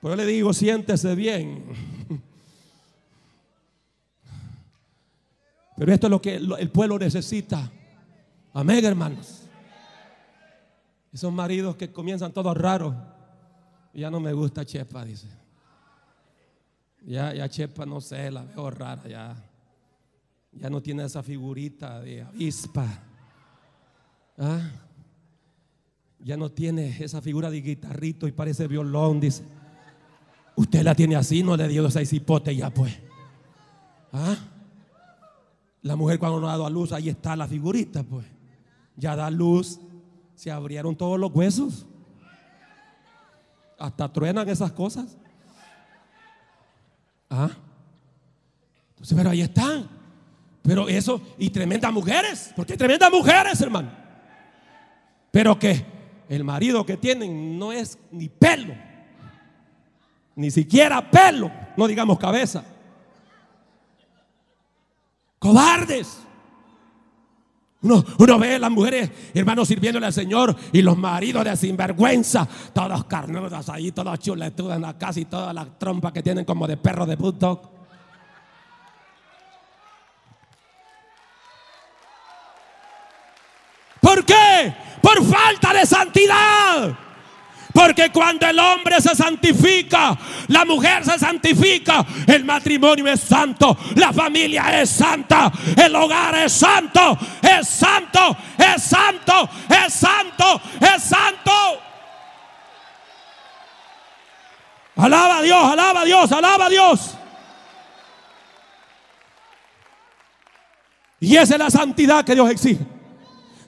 Pues 0.00 0.12
yo 0.12 0.16
le 0.16 0.26
digo, 0.26 0.52
siéntese 0.52 1.14
bien. 1.14 1.64
Pero 5.76 5.94
esto 5.94 6.06
es 6.08 6.10
lo 6.10 6.20
que 6.20 6.34
el 6.36 6.70
pueblo 6.70 6.98
necesita. 6.98 7.70
Amén, 8.52 8.84
hermanos. 8.84 9.46
Esos 11.12 11.32
maridos 11.32 11.76
que 11.76 11.90
comienzan 11.90 12.32
todos 12.32 12.54
raros. 12.56 12.94
Ya 13.94 14.10
no 14.10 14.20
me 14.20 14.34
gusta 14.34 14.66
Chepa, 14.66 15.04
dice. 15.04 15.39
Ya, 17.06 17.34
ya 17.34 17.48
Chepa, 17.48 17.86
no 17.86 18.00
sé, 18.00 18.30
la 18.30 18.42
veo 18.42 18.70
rara 18.70 19.08
ya. 19.08 19.36
Ya 20.52 20.68
no 20.68 20.82
tiene 20.82 21.04
esa 21.04 21.22
figurita 21.22 22.00
de 22.00 22.22
avispa. 22.22 22.86
¿Ah? 24.38 24.60
Ya 26.18 26.36
no 26.36 26.50
tiene 26.50 26.96
esa 27.02 27.22
figura 27.22 27.50
de 27.50 27.60
guitarrito 27.60 28.26
y 28.26 28.32
parece 28.32 28.66
violón, 28.66 29.20
dice. 29.20 29.44
Usted 30.56 30.82
la 30.82 30.94
tiene 30.94 31.16
así, 31.16 31.42
no 31.42 31.56
le 31.56 31.68
dio 31.68 31.86
esa 31.86 32.02
hipote 32.02 32.54
ya 32.54 32.70
pues. 32.70 32.94
¿Ah? 34.12 34.36
La 35.82 35.96
mujer 35.96 36.18
cuando 36.18 36.40
no 36.40 36.48
ha 36.48 36.52
dado 36.52 36.66
a 36.66 36.70
luz, 36.70 36.92
ahí 36.92 37.08
está 37.08 37.36
la 37.36 37.46
figurita 37.46 38.02
pues. 38.02 38.26
Ya 38.96 39.16
da 39.16 39.30
luz, 39.30 39.80
se 40.34 40.50
abrieron 40.50 40.96
todos 40.96 41.18
los 41.18 41.32
huesos. 41.32 41.86
Hasta 43.78 44.12
truenan 44.12 44.48
esas 44.48 44.72
cosas. 44.72 45.16
¿Ah? 47.30 47.50
Entonces, 48.90 49.16
pero 49.16 49.30
ahí 49.30 49.40
están. 49.40 49.88
Pero 50.62 50.88
eso, 50.88 51.22
y 51.38 51.48
tremendas 51.50 51.92
mujeres, 51.92 52.52
porque 52.54 52.74
hay 52.74 52.78
tremendas 52.78 53.10
mujeres, 53.10 53.60
hermano. 53.60 53.90
Pero 55.30 55.58
que 55.58 55.84
el 56.28 56.44
marido 56.44 56.84
que 56.84 56.96
tienen 56.96 57.58
no 57.58 57.72
es 57.72 57.98
ni 58.10 58.28
pelo, 58.28 58.74
ni 60.36 60.50
siquiera 60.50 61.10
pelo, 61.10 61.50
no 61.76 61.86
digamos 61.86 62.18
cabeza. 62.18 62.62
Cobardes. 65.38 66.18
Uno, 67.82 68.38
ve 68.38 68.56
a 68.56 68.58
las 68.58 68.70
mujeres, 68.70 69.10
hermanos, 69.32 69.66
sirviéndole 69.66 70.04
al 70.04 70.12
Señor 70.12 70.54
y 70.70 70.82
los 70.82 70.98
maridos 70.98 71.44
de 71.44 71.56
sinvergüenza, 71.56 72.46
todos 72.74 73.04
carnudos 73.06 73.68
ahí, 73.70 73.90
todos 73.90 74.18
chuletudos 74.18 74.76
en 74.76 74.82
la 74.82 74.98
casa 74.98 75.20
y 75.20 75.24
todas 75.24 75.54
las 75.54 75.78
trompas 75.78 76.12
que 76.12 76.22
tienen 76.22 76.44
como 76.44 76.66
de 76.66 76.76
perro 76.76 77.06
de 77.06 77.16
bulldog. 77.16 77.70
¿Por 84.00 84.26
qué? 84.26 84.74
Por 85.00 85.24
falta 85.24 85.72
de 85.72 85.86
santidad. 85.86 87.09
Porque 87.72 88.10
cuando 88.10 88.46
el 88.46 88.58
hombre 88.58 89.00
se 89.00 89.14
santifica, 89.14 90.16
la 90.48 90.64
mujer 90.64 91.04
se 91.04 91.18
santifica, 91.18 92.04
el 92.26 92.44
matrimonio 92.44 93.06
es 93.06 93.20
santo, 93.20 93.76
la 93.96 94.12
familia 94.12 94.80
es 94.80 94.90
santa, 94.90 95.52
el 95.76 95.94
hogar 95.94 96.34
es 96.36 96.52
santo, 96.52 97.16
es 97.42 97.68
santo, 97.68 98.36
es 98.58 98.82
santo, 98.82 99.48
es 99.68 99.92
santo, 99.92 100.60
es 100.80 101.02
santo. 101.02 101.52
Alaba 104.96 105.38
a 105.38 105.42
Dios, 105.42 105.72
alaba 105.72 106.00
a 106.00 106.04
Dios, 106.04 106.32
alaba 106.32 106.66
a 106.66 106.68
Dios. 106.68 107.16
Y 111.20 111.36
esa 111.36 111.54
es 111.54 111.58
la 111.58 111.70
santidad 111.70 112.24
que 112.24 112.34
Dios 112.34 112.50
exige. 112.50 112.84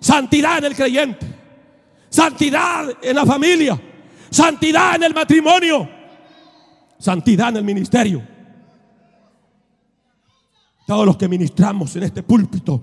Santidad 0.01 0.59
en 0.59 0.65
el 0.65 0.75
creyente. 0.75 1.27
Santidad 2.09 2.97
en 3.01 3.17
la 3.17 3.25
familia. 3.25 3.79
Santidad 4.33 4.97
en 4.97 5.03
el 5.03 5.15
matrimonio. 5.15 5.89
Santidad 6.99 7.51
en 7.51 7.59
el 7.59 7.65
ministerio. 7.65 8.27
Todos 10.87 11.05
los 11.05 11.19
que 11.19 11.29
ministramos 11.29 11.95
en 11.97 12.05
este 12.05 12.23
púlpito 12.23 12.81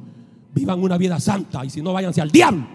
vivan 0.54 0.82
una 0.82 0.98
vida 0.98 1.20
santa 1.20 1.66
y 1.66 1.72
si 1.72 1.82
no 1.82 1.92
váyanse 1.92 2.22
al 2.22 2.30
diablo. 2.30 2.68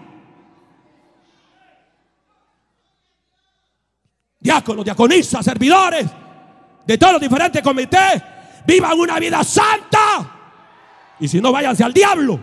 Diáconos, 4.41 4.83
diaconisas, 4.83 5.45
servidores 5.45 6.07
de 6.85 6.97
todos 6.97 7.13
los 7.13 7.21
diferentes 7.21 7.61
comités, 7.61 8.21
vivan 8.67 8.99
una 8.99 9.17
vida 9.19 9.41
santa 9.43 11.15
y 11.19 11.29
si 11.29 11.39
no 11.39 11.53
váyanse 11.53 11.83
al 11.83 11.93
diablo. 11.93 12.39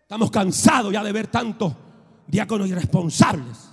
Estamos 0.00 0.30
cansados 0.30 0.92
ya 0.92 1.04
de 1.04 1.12
ver 1.12 1.26
tanto 1.26 1.81
diáconos 2.26 2.68
irresponsables. 2.68 3.70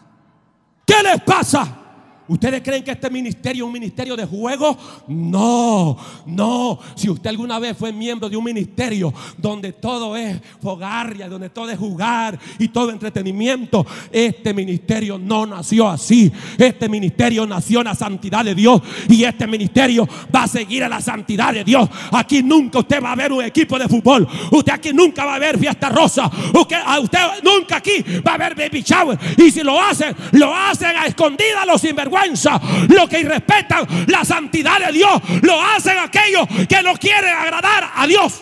¿Qué 0.85 1.03
les 1.03 1.21
pasa? 1.21 1.88
¿Ustedes 2.30 2.61
creen 2.61 2.84
que 2.84 2.91
este 2.91 3.09
ministerio 3.09 3.65
es 3.65 3.67
un 3.67 3.73
ministerio 3.73 4.15
de 4.15 4.25
juego? 4.25 4.77
No, 5.07 5.97
no. 6.27 6.80
Si 6.95 7.09
usted 7.09 7.32
alguna 7.32 7.57
vez 7.57 7.75
fue 7.75 7.91
miembro 7.91 8.30
de 8.30 8.38
un 8.38 8.43
ministerio 8.43 9.11
donde 9.36 9.73
todo 9.73 10.15
es 10.15 10.39
fogarria, 10.61 11.27
donde 11.27 11.49
todo 11.49 11.69
es 11.71 11.77
jugar 11.77 12.39
y 12.59 12.67
todo 12.67 12.91
entretenimiento, 12.91 13.86
este 14.11 14.53
ministerio 14.53 15.17
no 15.17 15.47
nació 15.47 15.89
así. 15.89 16.32
Este 16.57 16.88
ministerio 16.88 17.47
nació 17.47 17.80
en 17.80 17.86
la 17.86 17.95
santidad 17.95 18.45
de 18.45 18.53
Dios 18.53 18.80
y 19.09 19.23
este 19.23 19.47
ministerio 19.47 20.07
va 20.34 20.43
a 20.43 20.47
seguir 20.47 20.84
a 20.84 20.89
la 20.89 21.01
santidad 21.01 21.51
de 21.51 21.63
Dios. 21.63 21.89
Aquí 22.11 22.43
nunca 22.43 22.80
usted 22.80 23.03
va 23.03 23.13
a 23.13 23.15
ver 23.15 23.32
un 23.32 23.43
equipo 23.43 23.80
de 23.80 23.88
fútbol. 23.88 24.27
Usted 24.51 24.71
aquí 24.71 24.91
nunca 24.93 25.25
va 25.25 25.36
a 25.36 25.39
ver 25.39 25.57
fiesta 25.57 25.89
rosa. 25.89 26.30
Usted, 26.53 27.17
nunca 27.43 27.77
aquí 27.77 28.03
va 28.25 28.36
a 28.36 28.38
ver 28.38 28.53
baby 28.53 28.84
shower. 28.84 29.17
Y 29.36 29.49
si 29.49 29.63
lo 29.63 29.82
hacen, 29.82 30.15
lo 30.34 30.53
hacen 30.53 30.95
a 30.95 31.07
escondida 31.07 31.65
los 31.65 31.84
sinvergüenza 32.20 32.59
lo 32.89 33.07
que 33.07 33.20
irrespetan 33.20 33.88
la 34.07 34.24
santidad 34.24 34.80
de 34.80 34.91
Dios, 34.91 35.22
lo 35.41 35.61
hacen 35.61 35.97
aquellos 35.97 36.47
que 36.67 36.82
no 36.84 36.95
quieren 36.95 37.36
agradar 37.36 37.91
a 37.95 38.07
Dios. 38.07 38.41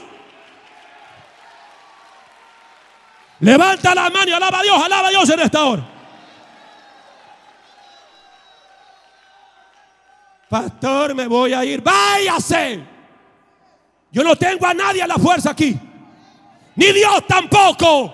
Levanta 3.39 3.93
la 3.93 4.09
mano 4.09 4.29
y 4.29 4.33
alaba 4.33 4.59
a 4.59 4.63
Dios, 4.63 4.83
alaba 4.83 5.07
a 5.07 5.11
Dios 5.11 5.29
en 5.29 5.39
esta 5.39 5.65
hora. 5.65 5.87
Pastor, 10.49 11.13
me 11.13 11.27
voy 11.27 11.53
a 11.53 11.63
ir. 11.65 11.81
Váyase. 11.81 12.81
Yo 14.11 14.23
no 14.23 14.35
tengo 14.35 14.65
a 14.65 14.73
nadie 14.73 15.03
a 15.03 15.07
la 15.07 15.15
fuerza 15.15 15.51
aquí. 15.51 15.77
Ni 16.75 16.91
Dios 16.93 17.27
tampoco. 17.27 18.13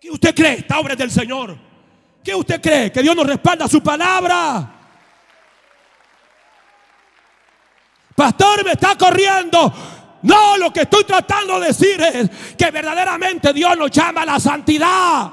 ¿Qué 0.00 0.10
usted 0.10 0.34
cree? 0.34 0.54
Esta 0.54 0.78
obra 0.78 0.96
del 0.96 1.10
Señor. 1.10 1.67
¿Qué 2.28 2.34
usted 2.34 2.60
cree? 2.60 2.92
¿Que 2.92 3.00
Dios 3.00 3.16
nos 3.16 3.26
respalda 3.26 3.66
su 3.66 3.82
palabra? 3.82 4.70
Pastor, 8.14 8.66
me 8.66 8.72
está 8.72 8.98
corriendo. 8.98 9.72
No, 10.20 10.58
lo 10.58 10.70
que 10.70 10.82
estoy 10.82 11.04
tratando 11.04 11.58
de 11.58 11.68
decir 11.68 11.98
es 12.02 12.28
que 12.54 12.70
verdaderamente 12.70 13.50
Dios 13.54 13.78
nos 13.78 13.90
llama 13.90 14.20
a 14.20 14.26
la 14.26 14.38
santidad. 14.38 15.32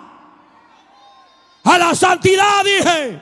A 1.66 1.78
la 1.78 1.94
santidad, 1.94 2.64
dije. 2.64 3.22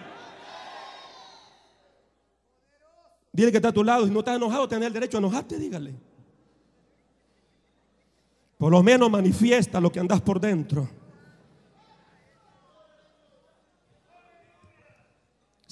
Dile 3.32 3.50
que 3.50 3.58
está 3.58 3.70
a 3.70 3.74
tu 3.74 3.84
lado. 3.84 4.06
Si 4.06 4.12
no 4.12 4.20
está 4.20 4.36
enojado, 4.36 4.70
tiene 4.70 4.86
el 4.86 4.94
derecho 4.94 5.18
a 5.18 5.20
enojarte, 5.20 5.58
dígale. 5.58 5.96
Por 8.56 8.72
lo 8.72 8.84
menos 8.84 9.10
manifiesta 9.10 9.82
lo 9.82 9.92
que 9.92 10.00
andas 10.00 10.22
por 10.22 10.40
dentro. 10.40 11.03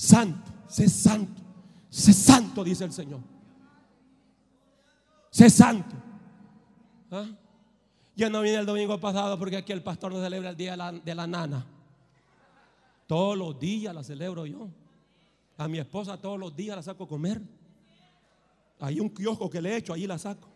Santo, 0.02 0.52
sé 0.68 0.90
santo, 0.90 1.44
sé 1.88 2.12
santo, 2.12 2.64
dice 2.64 2.84
el 2.86 2.92
Señor. 2.92 3.20
Sé 5.30 5.48
santo. 5.48 5.96
¿Ah? 7.12 7.28
Yo 8.16 8.28
no 8.28 8.42
vine 8.42 8.56
el 8.56 8.66
domingo 8.66 9.00
pasado 9.00 9.38
porque 9.38 9.58
aquí 9.58 9.72
el 9.72 9.84
pastor 9.84 10.12
no 10.12 10.20
celebra 10.20 10.50
el 10.50 10.58
día 10.58 10.72
de 10.72 10.78
la, 10.78 10.92
de 10.92 11.14
la 11.14 11.28
nana. 11.28 11.64
Todos 13.06 13.38
los 13.38 13.60
días 13.60 13.94
la 13.94 14.04
celebro 14.04 14.48
yo. 14.48 14.70
A 15.58 15.68
mi 15.68 15.78
esposa 15.78 16.18
todos 16.18 16.40
los 16.40 16.56
días 16.56 16.76
la 16.76 16.82
saco 16.82 17.04
a 17.04 17.08
comer. 17.08 17.40
Hay 18.80 19.00
un 19.00 19.10
kiosco 19.10 19.52
que 19.52 19.62
le 19.62 19.74
he 19.74 19.78
hecho, 19.78 19.94
allí 19.94 20.08
la 20.08 20.18
saco. 20.18 20.50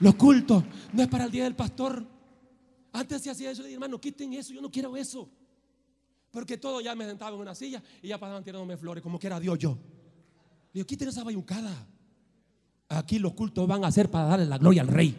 Los 0.00 0.14
cultos 0.14 0.64
no 0.92 1.02
es 1.02 1.08
para 1.08 1.24
el 1.24 1.30
día 1.30 1.44
del 1.44 1.56
pastor. 1.56 2.06
Antes 2.92 3.22
se 3.22 3.30
hacía 3.30 3.50
eso, 3.50 3.62
le 3.62 3.68
dije, 3.68 3.74
hermano, 3.74 4.00
quiten 4.00 4.32
eso, 4.32 4.52
yo 4.52 4.60
no 4.60 4.70
quiero 4.70 4.96
eso. 4.96 5.28
Porque 6.30 6.56
todo 6.56 6.80
ya 6.80 6.94
me 6.94 7.04
sentaba 7.04 7.34
en 7.34 7.40
una 7.40 7.54
silla 7.54 7.82
y 8.02 8.08
ya 8.08 8.18
pasaban 8.18 8.44
tirándome 8.44 8.76
flores, 8.76 9.02
como 9.02 9.18
que 9.18 9.26
era 9.26 9.40
Dios 9.40 9.58
yo. 9.58 9.72
Le 9.72 10.74
digo, 10.74 10.86
quiten 10.86 11.08
esa 11.08 11.24
bayuncada. 11.24 11.86
Aquí 12.88 13.18
los 13.18 13.34
cultos 13.34 13.66
van 13.66 13.84
a 13.84 13.90
ser 13.90 14.10
para 14.10 14.26
darle 14.28 14.46
la 14.46 14.58
gloria 14.58 14.82
al 14.82 14.88
rey. 14.88 15.16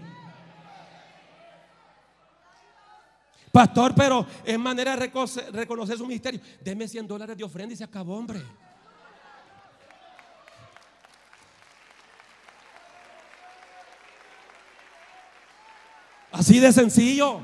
Pastor, 3.52 3.94
pero 3.96 4.26
es 4.46 4.60
manera 4.60 4.96
de 4.96 5.12
reconocer, 5.52 5.98
su 5.98 6.06
ministerio. 6.06 6.40
Deme 6.64 6.88
100 6.88 7.08
dólares 7.08 7.36
de 7.36 7.44
ofrenda 7.44 7.74
y 7.74 7.78
se 7.78 7.84
acabó, 7.84 8.16
hombre. 8.16 8.42
Así 16.40 16.58
de 16.58 16.72
sencillo. 16.72 17.42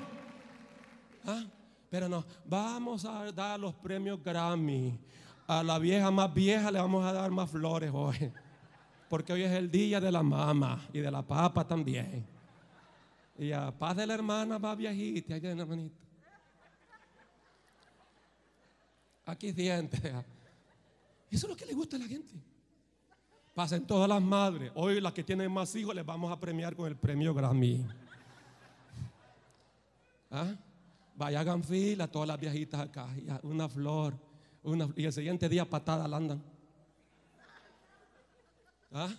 ¿Ah? 1.26 1.44
Pero 1.90 2.08
no, 2.08 2.24
vamos 2.46 3.04
a 3.04 3.30
dar 3.30 3.60
los 3.60 3.74
premios 3.74 4.24
Grammy. 4.24 4.98
A 5.48 5.62
la 5.64 5.78
vieja 5.80 6.10
más 6.12 6.34
vieja 6.34 6.72
le 6.72 6.80
vamos 6.80 7.04
a 7.06 7.12
dar 7.12 7.30
más 7.30 7.52
flores 7.52 7.92
hoy. 7.94 8.32
Porque 9.10 9.34
hoy 9.34 9.44
es 9.44 9.52
el 9.52 9.70
día 9.70 10.00
de 10.00 10.10
la 10.14 10.24
mamá 10.24 10.88
y 10.94 11.00
de 11.00 11.12
la 11.12 11.22
papa 11.22 11.68
también. 11.68 12.26
Y 13.38 13.52
a 13.52 13.70
paz 13.70 13.98
de 13.98 14.08
la 14.08 14.14
hermana 14.14 14.60
va 14.60 14.74
viejita. 14.76 15.36
Aquí 15.36 15.48
hermanito. 15.48 15.96
Aquí 19.26 19.52
dientes. 19.52 20.02
Eso 21.30 21.48
es 21.48 21.50
lo 21.50 21.58
que 21.58 21.66
le 21.66 21.74
gusta 21.74 21.98
a 21.98 22.00
la 22.00 22.08
gente. 22.08 22.34
Pasen 23.54 23.86
todas 23.86 24.08
las 24.08 24.22
madres. 24.22 24.72
Hoy 24.74 25.02
las 25.02 25.12
que 25.12 25.26
tienen 25.26 25.52
más 25.52 25.76
hijos 25.76 25.94
les 25.94 26.06
vamos 26.06 26.32
a 26.32 26.40
premiar 26.40 26.78
con 26.78 26.88
el 26.88 26.96
premio 26.96 27.34
Grammy. 27.34 27.86
¿Ah? 30.36 30.54
Vaya, 31.16 31.40
hagan 31.40 31.64
fila 31.64 32.08
todas 32.12 32.28
las 32.28 32.38
viejitas 32.38 32.82
acá. 32.82 33.08
Una 33.44 33.70
flor. 33.70 34.20
y 34.98 35.06
el 35.06 35.14
siguiente 35.14 35.48
día 35.48 35.64
patada 35.64 36.10
la 36.10 36.18
andan. 36.18 36.44
¿Ah? 38.92 39.14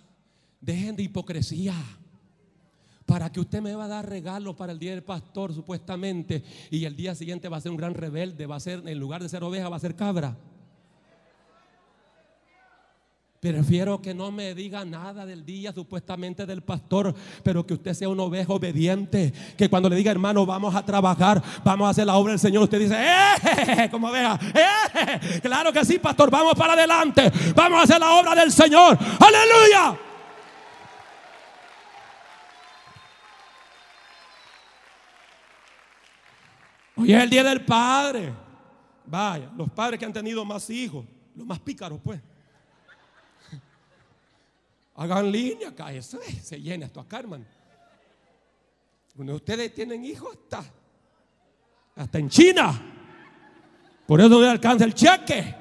Dejen 0.61 0.95
de 0.95 1.05
hipocresía. 1.05 1.75
Para 3.07 3.33
que 3.33 3.41
usted 3.41 3.63
me 3.63 3.75
va 3.75 3.87
a 3.87 3.89
dar 3.89 4.07
regalo 4.07 4.55
para 4.55 4.73
el 4.73 4.79
día 4.79 4.91
del 4.91 5.05
pastor, 5.05 5.55
supuestamente. 5.55 6.45
Y 6.71 6.85
el 6.85 6.95
día 6.95 7.15
siguiente 7.15 7.49
va 7.49 7.57
a 7.57 7.61
ser 7.63 7.71
un 7.71 7.79
gran 7.79 7.95
rebelde. 7.95 8.45
Va 8.45 8.57
a 8.57 8.61
ser, 8.61 8.87
en 8.87 8.99
lugar 9.01 9.23
de 9.23 9.31
ser 9.31 9.43
oveja, 9.43 9.71
va 9.71 9.77
a 9.77 9.81
ser 9.81 9.97
cabra. 9.97 10.37
Prefiero 13.41 14.01
que 14.01 14.15
no 14.15 14.33
me 14.33 14.55
diga 14.55 14.85
nada 14.85 15.27
del 15.27 15.45
día 15.45 15.73
supuestamente 15.73 16.47
del 16.47 16.63
pastor, 16.63 17.15
pero 17.43 17.67
que 17.67 17.75
usted 17.75 17.93
sea 17.93 18.09
un 18.09 18.19
oveja 18.19 18.53
obediente. 18.53 19.33
Que 19.57 19.69
cuando 19.69 19.89
le 19.89 19.97
diga, 19.97 20.11
hermano, 20.11 20.47
vamos 20.47 20.75
a 20.75 20.85
trabajar, 20.85 21.43
vamos 21.63 21.87
a 21.87 21.91
hacer 21.91 22.07
la 22.07 22.17
obra 22.17 22.33
del 22.33 22.41
Señor, 22.41 22.63
usted 22.63 22.81
dice, 22.81 22.97
¡eh! 22.99 23.89
Como 23.91 24.09
oveja, 24.09 24.39
¡eh! 24.55 25.41
Claro 25.43 25.73
que 25.73 25.85
sí, 25.85 25.99
pastor, 25.99 26.31
vamos 26.31 26.55
para 26.55 26.73
adelante, 26.73 27.31
vamos 27.55 27.81
a 27.81 27.83
hacer 27.83 28.01
la 28.01 28.15
obra 28.15 28.35
del 28.35 28.51
Señor. 28.51 28.99
¡Aleluya! 28.99 29.99
Hoy 36.97 37.13
es 37.13 37.23
el 37.23 37.29
día 37.29 37.45
del 37.45 37.63
padre. 37.65 38.33
Vaya, 39.05 39.51
los 39.57 39.71
padres 39.71 40.01
que 40.01 40.07
han 40.07 40.13
tenido 40.13 40.45
más 40.45 40.69
hijos, 40.71 41.05
los 41.35 41.47
más 41.47 41.61
pícaros, 41.61 42.01
pues. 42.03 42.21
Hagan 44.97 45.31
línea 45.31 45.69
acá, 45.69 45.93
eso 45.93 46.19
se 46.43 46.61
llena 46.61 46.87
esto 46.87 47.01
acá, 47.01 47.19
hermano. 47.19 47.45
Cuando 49.15 49.35
ustedes 49.35 49.75
tienen 49.75 50.05
hijos, 50.05 50.31
hasta, 50.35 50.65
hasta 51.97 52.19
en 52.19 52.29
China. 52.29 52.93
Por 54.07 54.21
eso 54.21 54.29
no 54.29 54.41
le 54.41 54.49
alcanza 54.49 54.85
el 54.85 54.95
cheque. 54.95 55.55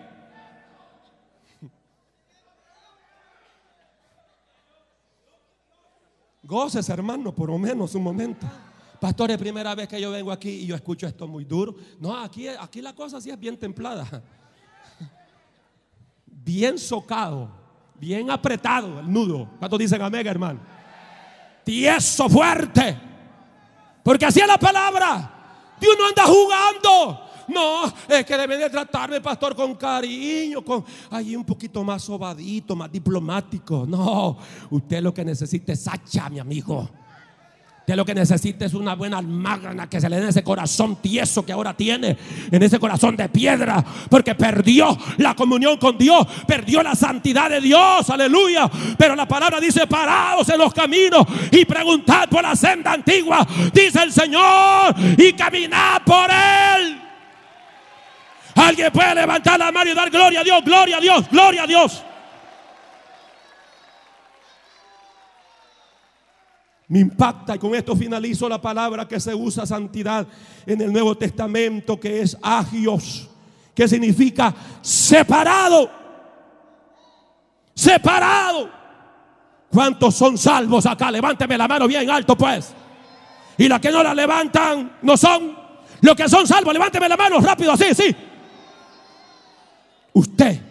Goces, 6.44 6.88
hermano, 6.90 7.34
por 7.34 7.50
lo 7.50 7.58
menos 7.58 7.96
un 7.96 8.04
momento. 8.04 8.46
Pastor, 9.00 9.32
es 9.32 9.38
primera 9.38 9.74
vez 9.74 9.88
que 9.88 10.00
yo 10.00 10.12
vengo 10.12 10.32
aquí 10.32 10.50
y 10.50 10.66
yo 10.68 10.76
escucho 10.76 11.08
esto 11.08 11.28
muy 11.28 11.44
duro. 11.44 11.76
No, 12.00 12.16
aquí, 12.16 12.48
aquí 12.48 12.82
la 12.82 12.94
cosa 12.94 13.20
sí 13.20 13.32
es 13.32 13.40
bien 13.40 13.58
templada. 13.58 14.06
Bien 16.28 16.78
socado 16.78 17.65
bien 18.00 18.30
apretado 18.30 19.00
el 19.00 19.12
nudo. 19.12 19.50
¿Cuántos 19.60 19.80
dicen 19.80 20.02
amén, 20.02 20.26
hermano? 20.28 20.60
Tieso, 21.64 22.30
fuerte. 22.30 22.98
Porque 24.04 24.26
así 24.26 24.40
es 24.40 24.48
la 24.48 24.58
palabra. 24.58 25.32
Dios 25.80 25.96
no 25.98 26.08
anda 26.08 26.24
jugando. 26.26 27.22
No, 27.48 27.86
es 28.08 28.26
que 28.26 28.38
debe 28.38 28.58
de 28.58 28.70
tratarme, 28.70 29.22
pastor, 29.22 29.56
con 29.56 29.76
cariño, 29.76 30.64
con 30.64 30.84
ahí 31.12 31.36
un 31.36 31.46
poquito 31.46 31.84
más 31.84 32.04
sobadito, 32.04 32.76
más 32.76 32.92
diplomático. 32.92 33.86
No, 33.88 34.38
usted 34.70 35.02
lo 35.02 35.14
que 35.14 35.24
necesita 35.24 35.74
es 35.74 35.88
hacha, 35.88 36.30
mi 36.30 36.40
amigo. 36.40 36.90
Usted 37.86 37.98
lo 37.98 38.04
que 38.04 38.16
necesita 38.16 38.66
es 38.66 38.74
una 38.74 38.96
buena 38.96 39.20
almagrana 39.20 39.88
que 39.88 40.02
se 40.02 40.10
le 40.10 40.20
dé 40.20 40.30
ese 40.30 40.44
corazón 40.44 40.96
tieso 40.96 41.46
que 41.46 41.52
ahora 41.52 41.76
tiene, 41.76 42.18
en 42.50 42.64
ese 42.64 42.80
corazón 42.80 43.16
de 43.16 43.30
piedra, 43.30 43.86
porque 44.10 44.34
perdió 44.34 44.98
la 45.18 45.36
comunión 45.36 45.78
con 45.78 45.96
Dios, 45.96 46.26
perdió 46.48 46.82
la 46.82 46.96
santidad 46.96 47.48
de 47.48 47.62
Dios, 47.62 48.10
aleluya. 48.10 48.68
Pero 48.98 49.16
la 49.16 49.28
palabra 49.28 49.60
dice: 49.60 49.86
parados 49.86 50.50
en 50.50 50.58
los 50.58 50.74
caminos 50.74 51.28
y 51.52 51.64
preguntad 51.66 52.28
por 52.28 52.42
la 52.42 52.56
senda 52.56 52.92
antigua, 52.92 53.46
dice 53.72 54.02
el 54.02 54.12
Señor, 54.12 54.96
y 55.16 55.34
caminad 55.34 56.02
por 56.04 56.28
él. 56.32 57.00
Alguien 58.56 58.92
puede 58.92 59.14
levantar 59.14 59.60
la 59.60 59.72
mano 59.72 59.92
y 59.92 59.94
dar 59.94 60.10
gloria 60.10 60.40
a 60.40 60.44
Dios, 60.44 60.64
gloria 60.66 60.98
a 60.98 61.02
Dios, 61.02 61.30
gloria 61.30 61.62
a 61.62 61.68
Dios. 61.68 62.04
Me 66.88 67.00
impacta 67.00 67.56
y 67.56 67.60
con 67.60 67.74
esto 67.74 67.96
finalizo 67.96 68.48
la 68.48 68.62
palabra 68.62 69.08
que 69.08 69.20
se 69.20 69.34
usa 69.34 69.66
santidad 69.66 70.28
en 70.66 70.82
el 70.82 70.94
Nuevo 70.94 71.18
Testamento 71.18 72.00
que 72.00 72.22
es 72.22 72.38
agios, 72.42 73.28
que 73.74 73.88
significa 73.88 74.54
separado. 74.82 75.90
Separado. 77.74 78.70
¿Cuántos 79.70 80.16
son 80.16 80.38
salvos 80.38 80.86
acá? 80.86 81.10
Levánteme 81.10 81.58
la 81.58 81.68
mano 81.68 81.88
bien 81.88 82.10
alto 82.10 82.38
pues. 82.38 82.74
Y 83.58 83.68
las 83.68 83.80
que 83.80 83.92
no 83.92 84.04
la 84.04 84.14
levantan 84.14 84.98
no 85.02 85.18
son. 85.18 85.66
Los 86.02 86.16
que 86.16 86.30
son 86.30 86.46
salvos, 86.46 86.72
levánteme 86.72 87.10
la 87.10 87.18
mano 87.18 87.40
rápido 87.40 87.72
así, 87.72 87.96
sí. 87.96 88.16
Usted 90.14 90.62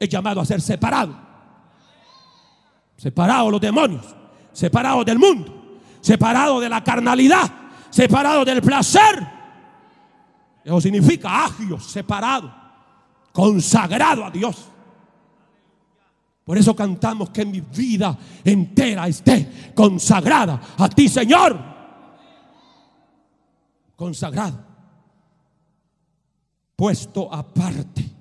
es 0.00 0.08
llamado 0.08 0.40
a 0.40 0.46
ser 0.46 0.60
separado. 0.62 1.14
Separado 2.96 3.50
los 3.50 3.60
demonios 3.60 4.16
separado 4.52 5.04
del 5.04 5.18
mundo, 5.18 5.80
separado 6.00 6.60
de 6.60 6.68
la 6.68 6.82
carnalidad, 6.82 7.50
separado 7.90 8.44
del 8.44 8.60
placer. 8.62 9.26
Eso 10.64 10.80
significa 10.80 11.44
agio, 11.44 11.80
separado, 11.80 12.52
consagrado 13.32 14.24
a 14.24 14.30
Dios. 14.30 14.68
Por 16.44 16.56
eso 16.56 16.74
cantamos 16.74 17.28
que 17.30 17.44
mi 17.44 17.60
vida 17.60 18.16
entera 18.42 19.06
esté 19.06 19.72
consagrada 19.74 20.60
a 20.78 20.88
ti, 20.88 21.06
Señor. 21.08 21.58
Consagrado. 23.94 24.64
Puesto 26.74 27.32
aparte. 27.34 28.17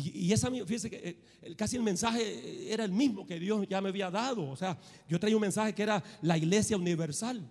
Y, 0.00 0.32
esa, 0.32 0.48
fíjese 0.48 0.88
que 0.88 1.18
eh, 1.42 1.56
casi 1.56 1.74
el 1.74 1.82
mensaje 1.82 2.72
era 2.72 2.84
el 2.84 2.92
mismo 2.92 3.26
que 3.26 3.40
Dios 3.40 3.66
ya 3.68 3.80
me 3.80 3.88
había 3.88 4.08
dado. 4.12 4.48
O 4.48 4.54
sea, 4.54 4.78
yo 5.08 5.18
traía 5.18 5.34
un 5.34 5.42
mensaje 5.42 5.74
que 5.74 5.82
era 5.82 6.00
la 6.22 6.38
iglesia 6.38 6.76
universal. 6.76 7.42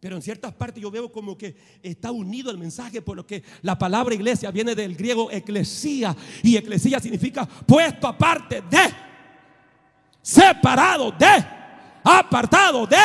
Pero 0.00 0.16
en 0.16 0.22
ciertas 0.22 0.52
partes 0.52 0.82
yo 0.82 0.90
veo 0.90 1.12
como 1.12 1.38
que 1.38 1.54
está 1.80 2.10
unido 2.10 2.50
el 2.50 2.58
mensaje, 2.58 3.00
por 3.00 3.16
lo 3.16 3.24
que 3.24 3.44
la 3.62 3.78
palabra 3.78 4.16
iglesia 4.16 4.50
viene 4.50 4.74
del 4.74 4.96
griego 4.96 5.30
eclesía. 5.30 6.16
Y 6.42 6.56
eclesía 6.56 6.98
significa 6.98 7.46
puesto 7.46 8.08
aparte 8.08 8.62
de, 8.62 8.92
separado 10.22 11.12
de, 11.12 11.46
apartado 12.02 12.84
de. 12.84 12.96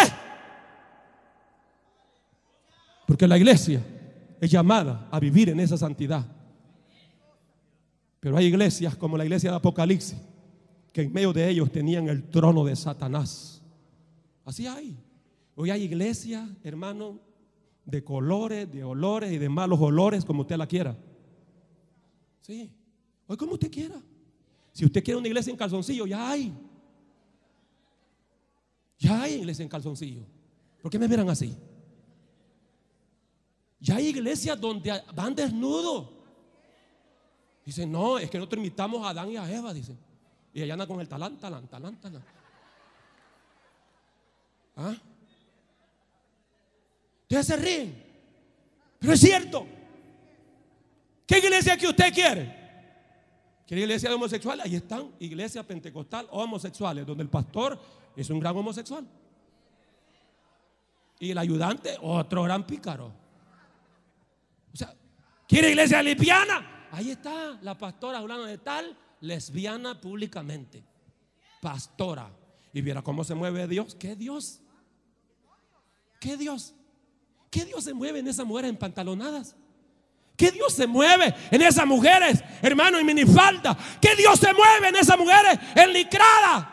Porque 3.05 3.27
la 3.27 3.37
iglesia 3.37 3.85
es 4.41 4.49
llamada 4.49 5.07
a 5.11 5.19
vivir 5.19 5.49
en 5.49 5.59
esa 5.59 5.77
santidad. 5.77 6.34
Pero 8.25 8.37
hay 8.37 8.47
iglesias 8.47 8.95
como 8.95 9.19
la 9.19 9.23
iglesia 9.23 9.51
de 9.51 9.57
Apocalipsis, 9.57 10.17
que 10.91 11.03
en 11.03 11.13
medio 11.13 11.31
de 11.31 11.47
ellos 11.47 11.71
tenían 11.71 12.09
el 12.09 12.27
trono 12.27 12.65
de 12.65 12.75
Satanás. 12.75 13.61
Así 14.43 14.65
hay. 14.65 14.97
Hoy 15.53 15.69
hay 15.69 15.83
iglesias, 15.83 16.49
hermano, 16.63 17.19
de 17.85 18.03
colores, 18.03 18.71
de 18.71 18.83
olores 18.83 19.31
y 19.31 19.37
de 19.37 19.47
malos 19.47 19.79
olores, 19.79 20.25
como 20.25 20.41
usted 20.41 20.57
la 20.57 20.65
quiera. 20.65 20.97
Sí. 22.41 22.71
Hoy 23.27 23.37
como 23.37 23.53
usted 23.53 23.69
quiera. 23.69 24.01
Si 24.71 24.85
usted 24.85 25.03
quiere 25.03 25.19
una 25.19 25.27
iglesia 25.27 25.51
en 25.51 25.57
calzoncillo, 25.57 26.07
ya 26.07 26.31
hay. 26.31 26.51
Ya 28.97 29.21
hay 29.21 29.35
iglesia 29.35 29.61
en 29.61 29.69
calzoncillo. 29.69 30.23
¿Por 30.81 30.89
qué 30.89 30.97
me 30.97 31.07
miran 31.07 31.29
así? 31.29 31.55
Ya 33.79 33.97
hay 33.97 34.07
iglesias 34.07 34.59
donde 34.59 34.99
van 35.13 35.35
desnudos. 35.35 36.14
Dicen, 37.65 37.91
no, 37.91 38.19
es 38.19 38.29
que 38.29 38.37
nosotros 38.37 38.59
imitamos 38.59 39.03
a 39.03 39.09
Adán 39.09 39.31
y 39.31 39.37
a 39.37 39.51
Eva, 39.51 39.73
dicen. 39.73 39.97
Y 40.53 40.61
ella 40.61 40.73
anda 40.73 40.85
con 40.85 41.01
el 41.01 41.09
talán, 41.09 41.37
talán, 41.37 41.67
talán, 41.67 41.99
talán. 41.99 42.23
¿Ah? 44.77 44.95
Ustedes 47.23 47.47
se 47.47 47.57
ríen. 47.57 48.03
Pero 48.99 49.13
es 49.13 49.19
cierto. 49.19 49.67
¿Qué 51.25 51.39
iglesia 51.39 51.75
que 51.75 51.87
usted 51.87 52.13
quiere? 52.13 52.65
¿Quiere 53.67 53.81
iglesia 53.81 54.09
de 54.09 54.15
homosexuales? 54.15 54.65
Ahí 54.65 54.75
están, 54.75 55.11
iglesia 55.19 55.63
pentecostal 55.63 56.27
o 56.29 56.43
homosexuales, 56.43 57.03
donde 57.05 57.23
el 57.23 57.29
pastor 57.29 57.79
es 58.15 58.29
un 58.29 58.39
gran 58.39 58.55
homosexual. 58.55 59.07
Y 61.19 61.31
el 61.31 61.37
ayudante, 61.39 61.97
otro 61.99 62.43
gran 62.43 62.67
pícaro. 62.67 63.07
O 64.71 64.77
sea, 64.77 64.93
¿quiere 65.47 65.69
iglesia 65.69 66.03
lipiana? 66.03 66.74
Ahí 66.95 67.11
está 67.11 67.59
la 67.61 67.77
pastora 67.77 68.19
hablando 68.19 68.45
de 68.45 68.57
tal, 68.57 68.97
lesbiana 69.19 69.99
públicamente. 69.99 70.81
Pastora. 71.61 72.31
Y 72.71 72.79
viera 72.79 73.01
cómo 73.01 73.25
se 73.25 73.35
mueve 73.35 73.67
Dios. 73.67 73.95
¿Qué 73.95 74.15
Dios? 74.15 74.61
¿Qué 76.21 76.37
Dios? 76.37 76.73
¿Qué 77.51 77.65
Dios 77.65 77.83
se 77.83 77.93
mueve 77.93 78.19
en 78.19 78.29
esas 78.29 78.45
mujeres 78.45 78.69
empantalonadas? 78.69 79.57
¿Qué 80.37 80.51
Dios 80.51 80.71
se 80.71 80.87
mueve 80.87 81.35
en 81.51 81.61
esas 81.63 81.85
mujeres, 81.85 82.41
hermano, 82.61 82.97
en 82.97 83.05
minifalda? 83.05 83.77
¿Qué 83.99 84.15
Dios 84.15 84.39
se 84.39 84.53
mueve 84.53 84.87
en 84.87 84.95
esas 84.95 85.17
mujeres 85.17 85.59
enlicrada? 85.75 86.71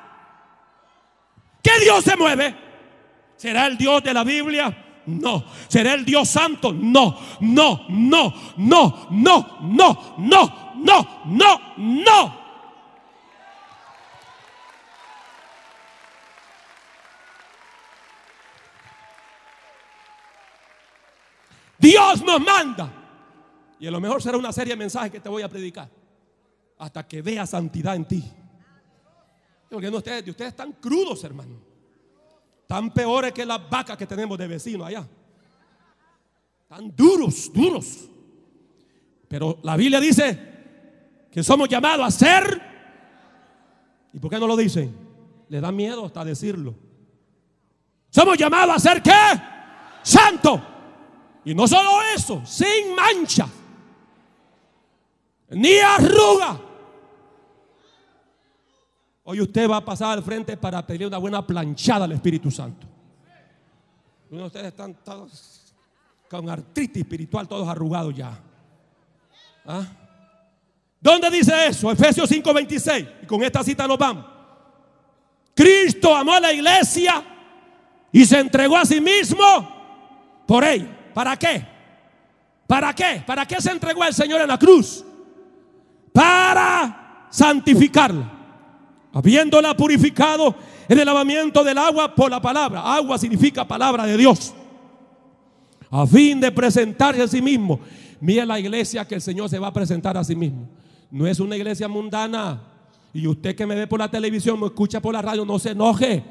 ¿Qué 1.60 1.80
Dios 1.80 2.04
se 2.04 2.14
mueve? 2.14 2.54
¿Será 3.36 3.66
el 3.66 3.76
Dios 3.76 4.04
de 4.04 4.14
la 4.14 4.22
Biblia? 4.22 4.81
No. 5.06 5.44
¿Será 5.68 5.94
el 5.94 6.04
Dios 6.04 6.28
santo? 6.28 6.72
No, 6.72 7.18
no, 7.40 7.86
no, 7.88 8.34
no, 8.56 9.08
no, 9.10 9.58
no, 9.60 10.14
no, 10.18 10.74
no, 10.76 11.22
no, 11.26 11.60
no. 11.76 12.42
Dios 21.78 22.22
nos 22.22 22.40
manda. 22.40 22.92
Y 23.80 23.88
a 23.88 23.90
lo 23.90 24.00
mejor 24.00 24.22
será 24.22 24.38
una 24.38 24.52
serie 24.52 24.74
de 24.74 24.78
mensajes 24.78 25.10
que 25.10 25.18
te 25.18 25.28
voy 25.28 25.42
a 25.42 25.48
predicar. 25.48 25.90
Hasta 26.78 27.06
que 27.08 27.22
vea 27.22 27.44
santidad 27.44 27.96
en 27.96 28.04
ti. 28.04 28.24
Porque 29.68 29.90
no, 29.90 29.96
ustedes, 29.96 30.28
ustedes 30.28 30.50
están 30.50 30.72
crudos, 30.74 31.24
hermano. 31.24 31.71
Tan 32.72 32.90
peores 32.90 33.34
que 33.34 33.44
las 33.44 33.68
vacas 33.68 33.98
que 33.98 34.06
tenemos 34.06 34.38
de 34.38 34.46
vecinos 34.46 34.86
allá. 34.86 35.06
Tan 36.66 36.96
duros, 36.96 37.52
duros. 37.52 38.08
Pero 39.28 39.58
la 39.62 39.76
Biblia 39.76 40.00
dice 40.00 41.28
que 41.30 41.42
somos 41.42 41.68
llamados 41.68 42.06
a 42.06 42.10
ser. 42.10 42.62
¿Y 44.14 44.18
por 44.18 44.30
qué 44.30 44.38
no 44.38 44.46
lo 44.46 44.56
dicen? 44.56 44.90
Le 45.50 45.60
da 45.60 45.70
miedo 45.70 46.06
hasta 46.06 46.24
decirlo. 46.24 46.74
Somos 48.08 48.38
llamados 48.38 48.76
a 48.76 48.78
ser 48.78 49.02
qué? 49.02 49.20
Santo. 50.02 50.58
Y 51.44 51.54
no 51.54 51.68
solo 51.68 52.00
eso, 52.16 52.40
sin 52.46 52.94
mancha, 52.94 53.48
ni 55.50 55.76
arruga 55.76 56.58
Hoy 59.24 59.40
usted 59.40 59.68
va 59.70 59.76
a 59.76 59.84
pasar 59.84 60.18
al 60.18 60.22
frente 60.24 60.56
para 60.56 60.84
pedir 60.84 61.06
una 61.06 61.18
buena 61.18 61.46
planchada 61.46 62.06
al 62.06 62.12
Espíritu 62.12 62.50
Santo. 62.50 62.86
Uno 64.30 64.40
de 64.42 64.46
ustedes 64.46 64.66
están 64.66 64.94
todos 65.04 65.74
con 66.28 66.48
artritis 66.50 67.02
espiritual, 67.02 67.46
todos 67.46 67.68
arrugados 67.68 68.14
ya. 68.14 68.36
¿Ah? 69.64 69.84
¿Dónde 71.00 71.30
dice 71.30 71.66
eso? 71.66 71.90
Efesios 71.90 72.28
5:26. 72.28 73.22
Y 73.22 73.26
con 73.26 73.42
esta 73.42 73.62
cita 73.62 73.86
nos 73.86 73.98
vamos. 73.98 74.24
Cristo 75.54 76.16
amó 76.16 76.32
a 76.32 76.40
la 76.40 76.52
iglesia 76.52 77.22
y 78.10 78.24
se 78.24 78.40
entregó 78.40 78.76
a 78.76 78.86
sí 78.86 79.00
mismo 79.00 79.44
por 80.46 80.64
ella. 80.64 81.10
¿Para 81.14 81.36
qué? 81.36 81.64
¿Para 82.66 82.92
qué? 82.94 83.22
¿Para 83.24 83.46
qué 83.46 83.60
se 83.60 83.70
entregó 83.70 84.02
el 84.02 84.14
Señor 84.14 84.40
en 84.40 84.48
la 84.48 84.58
cruz? 84.58 85.04
Para 86.12 87.26
santificarla 87.30 88.41
habiéndola 89.12 89.76
purificado 89.76 90.54
en 90.88 90.98
el 90.98 91.06
lavamiento 91.06 91.62
del 91.62 91.78
agua 91.78 92.14
por 92.14 92.30
la 92.30 92.40
palabra. 92.40 92.80
Agua 92.80 93.18
significa 93.18 93.66
palabra 93.66 94.04
de 94.04 94.16
Dios. 94.16 94.54
A 95.90 96.06
fin 96.06 96.40
de 96.40 96.50
presentarse 96.50 97.22
a 97.22 97.28
sí 97.28 97.42
mismo. 97.42 97.80
Mira 98.20 98.46
la 98.46 98.58
iglesia 98.58 99.06
que 99.06 99.14
el 99.14 99.20
Señor 99.20 99.48
se 99.50 99.58
va 99.58 99.68
a 99.68 99.72
presentar 99.72 100.16
a 100.16 100.24
sí 100.24 100.34
mismo. 100.34 100.68
No 101.10 101.26
es 101.26 101.40
una 101.40 101.56
iglesia 101.56 101.88
mundana. 101.88 102.62
Y 103.12 103.26
usted 103.26 103.54
que 103.54 103.66
me 103.66 103.74
ve 103.74 103.86
por 103.86 103.98
la 103.98 104.10
televisión, 104.10 104.58
me 104.58 104.66
escucha 104.66 105.00
por 105.00 105.12
la 105.12 105.20
radio, 105.20 105.44
no 105.44 105.58
se 105.58 105.70
enoje. 105.70 106.22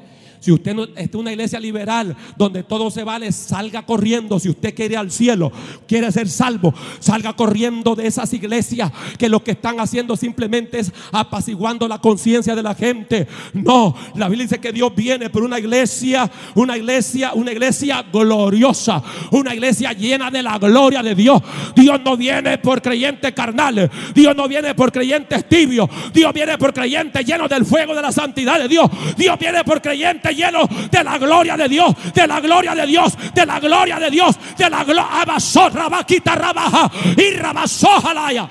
Si 0.42 0.50
usted 0.50 0.74
no, 0.74 0.88
una 1.20 1.30
iglesia 1.30 1.60
liberal 1.60 2.16
donde 2.36 2.64
todo 2.64 2.90
se 2.90 3.04
vale, 3.04 3.30
salga 3.30 3.86
corriendo. 3.86 4.40
Si 4.40 4.48
usted 4.48 4.74
quiere 4.74 4.96
al 4.96 5.12
cielo, 5.12 5.52
quiere 5.86 6.10
ser 6.10 6.28
salvo, 6.28 6.74
salga 6.98 7.32
corriendo 7.34 7.94
de 7.94 8.08
esas 8.08 8.32
iglesias 8.32 8.90
que 9.18 9.28
lo 9.28 9.44
que 9.44 9.52
están 9.52 9.78
haciendo 9.78 10.16
simplemente 10.16 10.80
es 10.80 10.92
apaciguando 11.12 11.86
la 11.86 12.00
conciencia 12.00 12.56
de 12.56 12.62
la 12.64 12.74
gente. 12.74 13.28
No, 13.52 13.94
la 14.16 14.28
Biblia 14.28 14.46
dice 14.46 14.58
que 14.58 14.72
Dios 14.72 14.92
viene 14.96 15.30
por 15.30 15.44
una 15.44 15.60
iglesia, 15.60 16.28
una 16.56 16.76
iglesia, 16.76 17.34
una 17.34 17.52
iglesia 17.52 18.04
gloriosa, 18.12 19.00
una 19.30 19.54
iglesia 19.54 19.92
llena 19.92 20.28
de 20.28 20.42
la 20.42 20.58
gloria 20.58 21.04
de 21.04 21.14
Dios. 21.14 21.40
Dios 21.76 22.00
no 22.04 22.16
viene 22.16 22.58
por 22.58 22.82
creyentes 22.82 23.32
carnales, 23.32 23.88
Dios 24.12 24.34
no 24.34 24.48
viene 24.48 24.74
por 24.74 24.90
creyentes 24.90 25.48
tibios, 25.48 25.88
Dios 26.12 26.32
viene 26.32 26.58
por 26.58 26.74
creyentes 26.74 27.24
llenos 27.24 27.48
del 27.48 27.64
fuego 27.64 27.94
de 27.94 28.02
la 28.02 28.10
santidad 28.10 28.58
de 28.58 28.66
Dios. 28.66 28.90
Dios 29.16 29.38
viene 29.38 29.62
por 29.62 29.80
creyentes 29.80 30.31
lleno 30.34 30.66
de 30.90 31.04
la 31.04 31.18
gloria 31.18 31.56
de 31.56 31.68
Dios, 31.68 31.94
de 32.14 32.26
la 32.26 32.40
gloria 32.40 32.74
de 32.74 32.86
Dios, 32.86 33.16
de 33.34 33.46
la 33.46 33.60
gloria 33.60 33.98
de 33.98 34.10
Dios, 34.10 34.36
de 34.56 34.70
la 34.70 34.84
gloria. 34.84 35.24
Rabaquita 35.72 36.34
rabaja 36.34 36.90
y. 37.16 38.50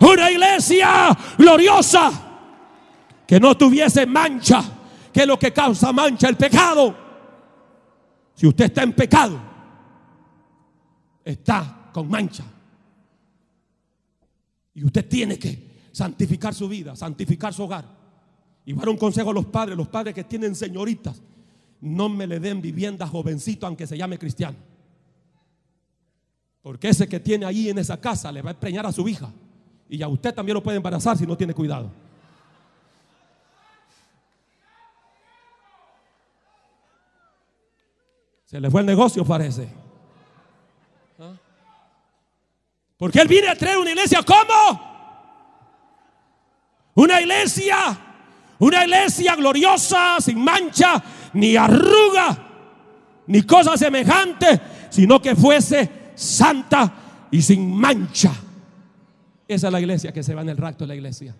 Una 0.00 0.30
iglesia 0.30 1.16
gloriosa 1.38 2.10
que 3.26 3.38
no 3.38 3.56
tuviese 3.56 4.04
mancha, 4.04 4.62
que 5.12 5.20
es 5.20 5.26
lo 5.26 5.38
que 5.38 5.52
causa 5.52 5.92
mancha 5.92 6.28
el 6.28 6.36
pecado. 6.36 6.96
Si 8.34 8.46
usted 8.46 8.64
está 8.66 8.82
en 8.82 8.92
pecado, 8.92 9.40
está 11.24 11.90
con 11.92 12.08
mancha. 12.08 12.44
Y 14.74 14.84
usted 14.84 15.08
tiene 15.08 15.38
que 15.38 15.88
santificar 15.92 16.52
su 16.52 16.68
vida, 16.68 16.96
santificar 16.96 17.54
su 17.54 17.62
hogar. 17.62 18.01
Y 18.64 18.74
dar 18.74 18.88
un 18.88 18.96
consejo 18.96 19.30
a 19.30 19.34
los 19.34 19.46
padres, 19.46 19.76
los 19.76 19.88
padres 19.88 20.14
que 20.14 20.24
tienen 20.24 20.54
señoritas, 20.54 21.20
no 21.80 22.08
me 22.08 22.26
le 22.26 22.38
den 22.38 22.62
vivienda 22.62 23.06
jovencito 23.06 23.66
aunque 23.66 23.86
se 23.86 23.96
llame 23.96 24.18
cristiano. 24.18 24.56
Porque 26.62 26.88
ese 26.88 27.08
que 27.08 27.18
tiene 27.18 27.44
ahí 27.44 27.68
en 27.68 27.78
esa 27.78 28.00
casa 28.00 28.30
le 28.30 28.40
va 28.40 28.52
a 28.52 28.54
preñar 28.54 28.86
a 28.86 28.92
su 28.92 29.08
hija. 29.08 29.32
Y 29.88 30.00
a 30.02 30.08
usted 30.08 30.32
también 30.32 30.54
lo 30.54 30.62
puede 30.62 30.76
embarazar 30.76 31.18
si 31.18 31.26
no 31.26 31.36
tiene 31.36 31.54
cuidado. 31.54 31.90
Se 38.46 38.60
le 38.60 38.70
fue 38.70 38.80
el 38.80 38.86
negocio, 38.86 39.24
parece. 39.24 39.68
Porque 42.96 43.20
él 43.20 43.26
viene 43.26 43.48
a 43.48 43.56
traer 43.56 43.78
una 43.78 43.90
iglesia 43.90 44.22
como 44.22 44.92
una 46.94 47.20
iglesia, 47.20 48.11
una 48.62 48.84
iglesia 48.84 49.34
gloriosa, 49.34 50.20
sin 50.20 50.38
mancha, 50.38 51.02
ni 51.32 51.56
arruga, 51.56 52.38
ni 53.26 53.42
cosa 53.42 53.76
semejante, 53.76 54.60
sino 54.88 55.20
que 55.20 55.34
fuese 55.34 55.90
santa 56.14 57.26
y 57.30 57.42
sin 57.42 57.74
mancha. 57.74 58.32
Esa 59.48 59.66
es 59.66 59.72
la 59.72 59.80
iglesia 59.80 60.12
que 60.12 60.22
se 60.22 60.34
va 60.34 60.42
en 60.42 60.50
el 60.50 60.56
rapto 60.56 60.84
de 60.84 60.88
la 60.88 60.94
iglesia. 60.94 61.34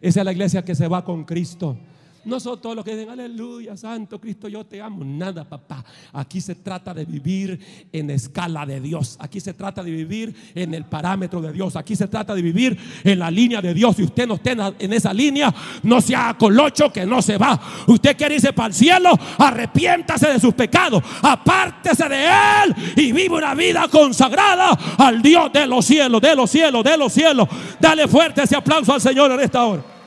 Esa 0.00 0.20
es 0.20 0.24
la 0.24 0.30
iglesia 0.30 0.64
que 0.64 0.76
se 0.76 0.86
va 0.86 1.04
con 1.04 1.24
Cristo. 1.24 1.76
No 2.24 2.40
son 2.40 2.60
todos 2.60 2.76
los 2.76 2.84
que 2.84 2.96
dicen, 2.96 3.10
aleluya, 3.10 3.76
santo 3.76 4.20
Cristo, 4.20 4.48
yo 4.48 4.66
te 4.66 4.82
amo. 4.82 5.04
Nada, 5.04 5.44
papá. 5.44 5.84
Aquí 6.12 6.40
se 6.40 6.56
trata 6.56 6.92
de 6.92 7.04
vivir 7.04 7.58
en 7.92 8.10
escala 8.10 8.66
de 8.66 8.80
Dios. 8.80 9.16
Aquí 9.20 9.40
se 9.40 9.54
trata 9.54 9.82
de 9.82 9.90
vivir 9.90 10.34
en 10.54 10.74
el 10.74 10.84
parámetro 10.84 11.40
de 11.40 11.52
Dios. 11.52 11.76
Aquí 11.76 11.96
se 11.96 12.08
trata 12.08 12.34
de 12.34 12.42
vivir 12.42 12.78
en 13.04 13.18
la 13.18 13.30
línea 13.30 13.62
de 13.62 13.72
Dios. 13.72 13.96
Si 13.96 14.02
usted 14.02 14.26
no 14.26 14.34
está 14.34 14.74
en 14.78 14.92
esa 14.92 15.12
línea, 15.12 15.54
no 15.82 16.00
sea 16.00 16.36
colocho 16.38 16.92
que 16.92 17.06
no 17.06 17.22
se 17.22 17.38
va. 17.38 17.58
Usted 17.86 18.16
quiere 18.16 18.34
irse 18.34 18.52
para 18.52 18.68
el 18.68 18.74
cielo, 18.74 19.10
arrepiéntase 19.38 20.28
de 20.28 20.40
sus 20.40 20.54
pecados, 20.54 21.02
apártese 21.22 22.08
de 22.08 22.26
él 22.26 22.74
y 22.96 23.12
vive 23.12 23.36
una 23.36 23.54
vida 23.54 23.88
consagrada 23.88 24.70
al 24.98 25.22
Dios 25.22 25.52
de 25.52 25.66
los 25.66 25.84
cielos, 25.84 26.20
de 26.20 26.34
los 26.34 26.50
cielos, 26.50 26.84
de 26.84 26.96
los 26.96 27.12
cielos. 27.12 27.48
Dale 27.80 28.08
fuerte 28.08 28.42
ese 28.42 28.56
aplauso 28.56 28.92
al 28.92 29.00
Señor 29.00 29.30
en 29.32 29.40
esta 29.40 29.64
hora. 29.64 29.97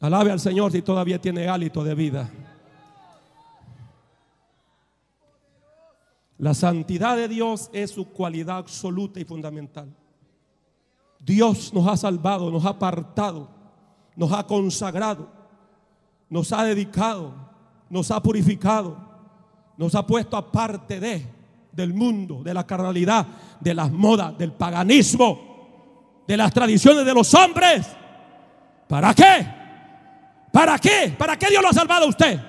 Alabe 0.00 0.30
al 0.30 0.40
Señor 0.40 0.72
si 0.72 0.82
todavía 0.82 1.20
tiene 1.20 1.48
hálito 1.48 1.82
de 1.82 1.94
vida. 1.94 2.30
La 6.38 6.54
santidad 6.54 7.16
de 7.16 7.26
Dios 7.26 7.68
es 7.72 7.90
su 7.90 8.06
cualidad 8.10 8.58
absoluta 8.58 9.18
y 9.18 9.24
fundamental. 9.24 9.92
Dios 11.18 11.74
nos 11.74 11.86
ha 11.88 11.96
salvado, 11.96 12.50
nos 12.50 12.64
ha 12.64 12.70
apartado, 12.70 13.48
nos 14.14 14.32
ha 14.32 14.46
consagrado, 14.46 15.28
nos 16.30 16.52
ha 16.52 16.62
dedicado, 16.62 17.34
nos 17.90 18.10
ha 18.12 18.22
purificado, 18.22 18.96
nos 19.76 19.96
ha 19.96 20.06
puesto 20.06 20.36
aparte 20.36 21.00
de 21.00 21.38
del 21.78 21.94
mundo, 21.94 22.42
de 22.42 22.52
la 22.52 22.66
carnalidad, 22.66 23.24
de 23.60 23.72
las 23.72 23.90
modas, 23.92 24.36
del 24.36 24.52
paganismo, 24.52 26.24
de 26.26 26.36
las 26.36 26.52
tradiciones 26.52 27.06
de 27.06 27.14
los 27.14 27.32
hombres. 27.34 27.86
¿Para 28.88 29.14
qué? 29.14 29.46
¿Para 30.52 30.78
qué? 30.78 31.14
¿Para 31.16 31.36
qué 31.36 31.46
Dios 31.48 31.62
lo 31.62 31.68
ha 31.68 31.72
salvado 31.72 32.06
a 32.06 32.08
usted? 32.08 32.40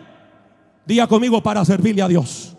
Diga 0.86 1.08
conmigo 1.08 1.42
para 1.44 1.64
servirle 1.66 2.02
a 2.02 2.08
Dios. 2.08 2.56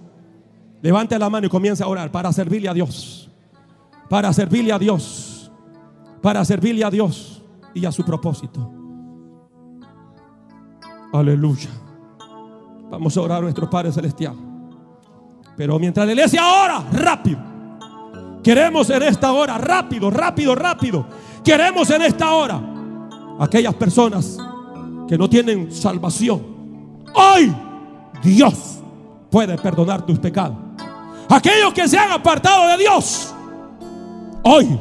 Levante 0.82 1.18
la 1.18 1.28
mano 1.28 1.46
y 1.46 1.50
comience 1.50 1.82
a 1.82 1.86
orar 1.86 2.10
para 2.10 2.32
servirle 2.32 2.68
a 2.68 2.74
Dios. 2.74 3.30
Para 4.08 4.32
servirle 4.32 4.72
a 4.72 4.78
Dios. 4.78 5.50
Para 6.22 6.44
servirle 6.44 6.84
a 6.84 6.90
Dios 6.90 7.42
y 7.74 7.84
a 7.84 7.92
su 7.92 8.04
propósito. 8.04 8.72
Aleluya. 11.12 11.70
Vamos 12.90 13.16
a 13.16 13.20
orar 13.20 13.38
a 13.38 13.42
nuestro 13.42 13.68
Padre 13.68 13.92
Celestial. 13.92 14.36
Pero 15.56 15.78
mientras 15.78 16.06
la 16.06 16.12
iglesia 16.12 16.42
ora, 16.46 16.84
rápido. 16.92 17.38
Queremos 18.42 18.88
en 18.90 19.02
esta 19.02 19.32
hora, 19.32 19.58
rápido, 19.58 20.10
rápido, 20.10 20.54
rápido. 20.54 21.06
Queremos 21.44 21.90
en 21.90 22.02
esta 22.02 22.32
hora 22.32 22.60
aquellas 23.38 23.74
personas 23.74 24.38
que 25.10 25.18
no 25.18 25.28
tienen 25.28 25.72
salvación. 25.72 26.40
Hoy 27.12 27.52
Dios 28.22 28.78
puede 29.28 29.58
perdonar 29.58 30.06
tus 30.06 30.20
pecados. 30.20 30.56
Aquellos 31.28 31.74
que 31.74 31.88
se 31.88 31.98
han 31.98 32.12
apartado 32.12 32.68
de 32.68 32.78
Dios, 32.78 33.34
hoy 34.44 34.78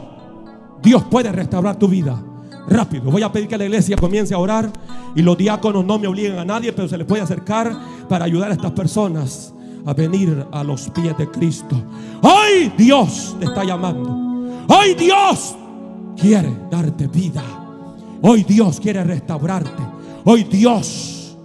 Dios 0.84 1.03
puede 1.05 1.32
restaurar 1.32 1.77
tu 1.77 1.88
vida. 1.88 2.21
Rápido, 2.67 3.09
voy 3.09 3.23
a 3.23 3.32
pedir 3.32 3.47
que 3.47 3.57
la 3.57 3.65
iglesia 3.65 3.97
comience 3.97 4.36
a 4.36 4.38
orar 4.38 4.71
y 5.15 5.23
los 5.23 5.36
diáconos 5.36 5.84
no 5.84 5.97
me 5.97 6.05
obliguen 6.05 6.38
a 6.38 6.45
nadie, 6.45 6.73
pero 6.73 6.88
se 6.88 6.99
les 6.99 7.07
puede 7.07 7.23
acercar 7.23 7.75
para 8.07 8.25
ayudar 8.25 8.51
a 8.51 8.53
estas 8.53 8.73
personas 8.73 9.51
a 9.84 9.95
venir 9.95 10.45
a 10.51 10.63
los 10.63 10.91
pies 10.91 11.17
de 11.17 11.27
Cristo. 11.32 11.75
Hoy 12.21 12.71
Dios 12.77 13.36
te 13.39 13.45
está 13.45 13.63
llamando. 13.63 14.11
Hoy 14.67 14.93
Dios 14.93 15.55
quiere 16.15 16.55
darte 16.69 17.07
vida. 17.07 17.41
Hoy 18.21 18.43
Dios 18.43 18.80
quiere 18.80 19.03
restaurarte. 19.03 19.99
Hoy 20.26 20.43
Dios, 20.43 21.38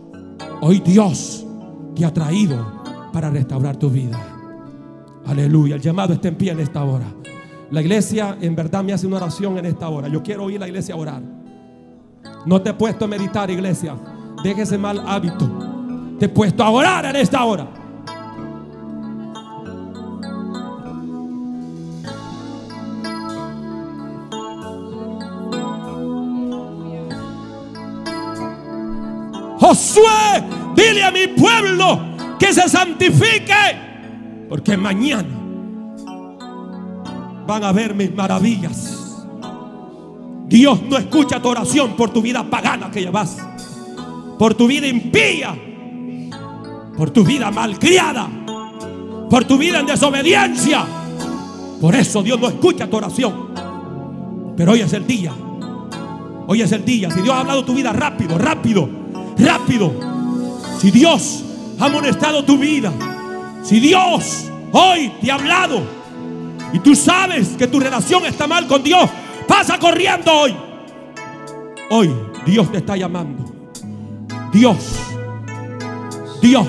hoy 0.60 0.80
Dios 0.80 1.46
te 1.94 2.04
ha 2.04 2.12
traído 2.12 2.82
para 3.12 3.30
restaurar 3.30 3.76
tu 3.76 3.88
vida. 3.88 4.18
Aleluya. 5.26 5.76
El 5.76 5.80
llamado 5.80 6.12
está 6.12 6.28
en 6.28 6.34
pie 6.34 6.52
en 6.52 6.60
esta 6.60 6.82
hora. 6.82 7.06
La 7.70 7.80
iglesia 7.80 8.36
en 8.40 8.54
verdad 8.54 8.82
me 8.82 8.92
hace 8.92 9.06
una 9.06 9.16
oración 9.16 9.58
en 9.58 9.66
esta 9.66 9.88
hora. 9.88 10.08
Yo 10.08 10.22
quiero 10.22 10.44
oír 10.44 10.58
la 10.58 10.66
iglesia 10.66 10.96
orar. 10.96 11.22
No 12.46 12.60
te 12.60 12.70
he 12.70 12.74
puesto 12.74 13.04
a 13.04 13.08
meditar, 13.08 13.50
iglesia. 13.50 13.96
Deje 14.42 14.62
ese 14.62 14.76
mal 14.76 15.02
hábito. 15.06 15.48
Te 16.18 16.26
he 16.26 16.28
puesto 16.28 16.62
a 16.62 16.70
orar 16.70 17.06
en 17.06 17.16
esta 17.16 17.44
hora. 17.44 17.83
Josué, 29.74 30.44
dile 30.76 31.02
a 31.02 31.10
mi 31.10 31.26
pueblo 31.26 31.98
que 32.38 32.52
se 32.52 32.68
santifique, 32.68 34.46
porque 34.48 34.76
mañana 34.76 35.28
van 37.44 37.64
a 37.64 37.72
ver 37.72 37.92
mis 37.92 38.14
maravillas. 38.14 39.26
Dios 40.46 40.80
no 40.82 40.96
escucha 40.96 41.42
tu 41.42 41.48
oración 41.48 41.96
por 41.96 42.10
tu 42.10 42.22
vida 42.22 42.48
pagana 42.48 42.88
que 42.88 43.00
llevas, 43.00 43.36
por 44.38 44.54
tu 44.54 44.68
vida 44.68 44.86
impía, 44.86 45.56
por 46.96 47.10
tu 47.10 47.24
vida 47.24 47.50
malcriada, 47.50 48.28
por 49.28 49.44
tu 49.44 49.58
vida 49.58 49.80
en 49.80 49.86
desobediencia. 49.86 50.84
Por 51.80 51.96
eso 51.96 52.22
Dios 52.22 52.38
no 52.38 52.46
escucha 52.46 52.88
tu 52.88 52.96
oración. 52.96 53.48
Pero 54.56 54.72
hoy 54.72 54.82
es 54.82 54.92
el 54.92 55.04
día. 55.04 55.32
Hoy 56.46 56.62
es 56.62 56.70
el 56.70 56.84
día. 56.84 57.10
Si 57.10 57.22
Dios 57.22 57.34
ha 57.34 57.40
hablado 57.40 57.64
tu 57.64 57.74
vida 57.74 57.92
rápido, 57.92 58.38
rápido 58.38 59.03
rápido. 59.38 59.92
Si 60.78 60.90
Dios 60.90 61.44
ha 61.78 61.86
amonestado 61.86 62.44
tu 62.44 62.58
vida, 62.58 62.92
si 63.62 63.80
Dios 63.80 64.46
hoy 64.72 65.12
te 65.20 65.30
ha 65.30 65.34
hablado, 65.34 65.82
y 66.72 66.78
tú 66.80 66.94
sabes 66.94 67.50
que 67.56 67.66
tu 67.68 67.78
relación 67.78 68.26
está 68.26 68.46
mal 68.46 68.66
con 68.66 68.82
Dios, 68.82 69.08
pasa 69.46 69.78
corriendo 69.78 70.32
hoy. 70.32 70.54
Hoy 71.90 72.10
Dios 72.44 72.70
te 72.72 72.78
está 72.78 72.96
llamando. 72.96 73.44
Dios, 74.52 74.76
Dios. 76.42 76.66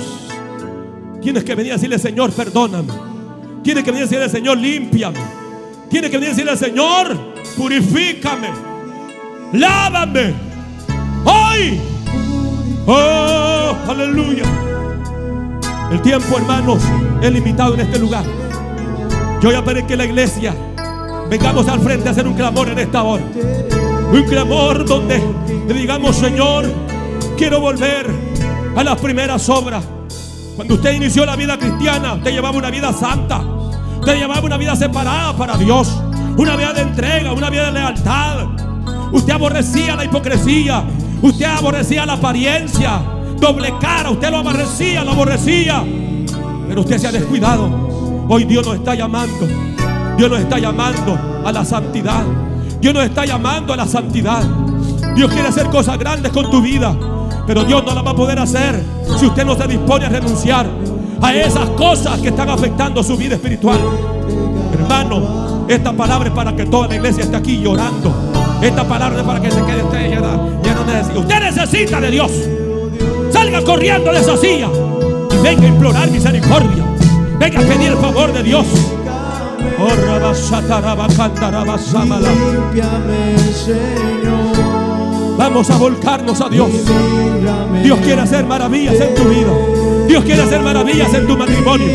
Tienes 1.21 1.43
que 1.43 1.55
venir 1.55 1.71
a 1.71 1.75
decirle, 1.75 1.97
Señor, 1.97 2.31
perdóname. 2.31 2.93
Tienes 3.63 3.83
que 3.83 3.89
venir 3.89 4.03
a 4.03 4.07
decirle, 4.07 4.29
Señor, 4.29 4.57
límpiame. 4.59 5.19
Tienes 5.89 6.11
que 6.11 6.17
venir 6.17 6.29
a 6.29 6.35
decirle, 6.35 6.55
Señor, 6.55 7.17
purifícame. 7.57 8.49
Lávame. 9.53 10.33
Hoy. 11.25 11.94
Oh, 12.87 13.75
aleluya. 13.87 14.43
El 15.91 16.01
tiempo, 16.01 16.37
hermanos, 16.37 16.83
es 17.21 17.31
limitado 17.31 17.73
en 17.73 17.79
este 17.79 17.97
lugar. 17.97 18.23
Yo 19.41 19.49
voy 19.49 19.55
a 19.55 19.63
pedir 19.63 19.85
que 19.85 19.97
la 19.97 20.05
iglesia 20.05 20.53
vengamos 21.29 21.67
al 21.67 21.79
frente 21.79 22.07
a 22.07 22.11
hacer 22.11 22.27
un 22.27 22.35
clamor 22.35 22.69
en 22.69 22.77
esta 22.77 23.01
hora. 23.01 23.23
Un 24.11 24.23
clamor 24.29 24.85
donde 24.85 25.19
le 25.67 25.73
digamos, 25.73 26.15
Señor, 26.15 26.65
quiero 27.37 27.59
volver 27.59 28.07
a 28.75 28.83
las 28.83 28.99
primeras 28.99 29.49
obras. 29.49 29.83
Cuando 30.55 30.75
usted 30.75 30.93
inició 30.93 31.25
la 31.25 31.35
vida 31.35 31.57
cristiana, 31.57 32.13
usted 32.13 32.31
llevaba 32.31 32.55
una 32.55 32.69
vida 32.69 32.93
santa. 32.93 33.41
Usted 33.99 34.15
llevaba 34.15 34.41
una 34.41 34.57
vida 34.57 34.75
separada 34.75 35.35
para 35.35 35.57
Dios. 35.57 35.91
Una 36.37 36.55
vida 36.55 36.73
de 36.73 36.81
entrega, 36.81 37.33
una 37.33 37.49
vida 37.49 37.65
de 37.65 37.71
lealtad. 37.71 38.45
Usted 39.11 39.33
aborrecía 39.33 39.95
la 39.95 40.05
hipocresía. 40.05 40.83
Usted 41.21 41.45
aborrecía 41.45 42.05
la 42.05 42.13
apariencia. 42.13 43.01
Doble 43.39 43.73
cara. 43.79 44.11
Usted 44.11 44.29
lo 44.29 44.37
aborrecía, 44.37 45.03
lo 45.03 45.11
aborrecía. 45.11 45.83
Pero 46.67 46.81
usted 46.81 46.97
se 46.97 47.07
ha 47.07 47.11
descuidado. 47.11 48.25
Hoy 48.27 48.43
Dios 48.45 48.65
nos 48.65 48.75
está 48.75 48.95
llamando. 48.95 49.47
Dios 50.17 50.29
nos 50.29 50.39
está 50.39 50.57
llamando 50.59 51.17
a 51.45 51.51
la 51.51 51.65
santidad. 51.65 52.23
Dios 52.79 52.93
nos 52.93 53.03
está 53.03 53.25
llamando 53.25 53.73
a 53.73 53.77
la 53.77 53.87
santidad. 53.87 54.43
Dios 55.15 55.31
quiere 55.31 55.47
hacer 55.47 55.69
cosas 55.69 55.97
grandes 55.97 56.31
con 56.31 56.49
tu 56.49 56.61
vida. 56.61 56.95
Pero 57.47 57.63
Dios 57.63 57.83
no 57.85 57.93
la 57.93 58.01
va 58.01 58.11
a 58.11 58.15
poder 58.15 58.39
hacer 58.39 58.83
si 59.19 59.27
usted 59.27 59.45
no 59.45 59.55
se 59.55 59.67
dispone 59.67 60.05
a 60.05 60.09
renunciar 60.09 60.67
a 61.21 61.33
esas 61.33 61.69
cosas 61.71 62.19
que 62.19 62.29
están 62.29 62.49
afectando 62.49 63.03
su 63.03 63.15
vida 63.15 63.35
espiritual. 63.35 63.79
Hermano, 64.73 65.65
esta 65.67 65.93
palabra 65.93 66.29
es 66.29 66.33
para 66.33 66.55
que 66.55 66.65
toda 66.65 66.87
la 66.87 66.95
iglesia 66.95 67.23
esté 67.23 67.35
aquí 67.35 67.61
llorando. 67.61 68.13
Esta 68.61 68.83
palabra 68.83 69.19
es 69.19 69.25
para 69.25 69.39
que 69.39 69.51
se 69.51 69.63
quede 69.63 69.83
usted 69.83 70.05
Usted 71.15 71.39
necesita 71.39 71.99
de 71.99 72.11
Dios. 72.11 72.31
Salga 73.31 73.61
corriendo 73.63 74.11
de 74.11 74.19
esa 74.19 74.37
silla 74.37 74.69
y 75.31 75.43
venga 75.43 75.63
a 75.63 75.67
implorar 75.67 76.11
misericordia. 76.11 76.83
Venga 77.39 77.59
a 77.59 77.63
pedir 77.63 77.91
el 77.91 77.97
favor 77.97 78.31
de 78.31 78.43
Dios. 78.43 78.65
Oh. 79.79 79.89
Vamos 85.37 85.69
a 85.69 85.77
volcarnos 85.77 86.41
a 86.41 86.49
Dios. 86.49 86.69
Dios 87.83 87.99
quiere 87.99 88.21
hacer 88.21 88.45
maravillas 88.45 88.95
en 88.95 89.15
tu 89.15 89.23
vida. 89.25 89.51
Dios 90.07 90.23
quiere 90.23 90.43
hacer 90.43 90.61
maravillas 90.61 91.13
en 91.13 91.27
tu 91.27 91.37
matrimonio. 91.37 91.87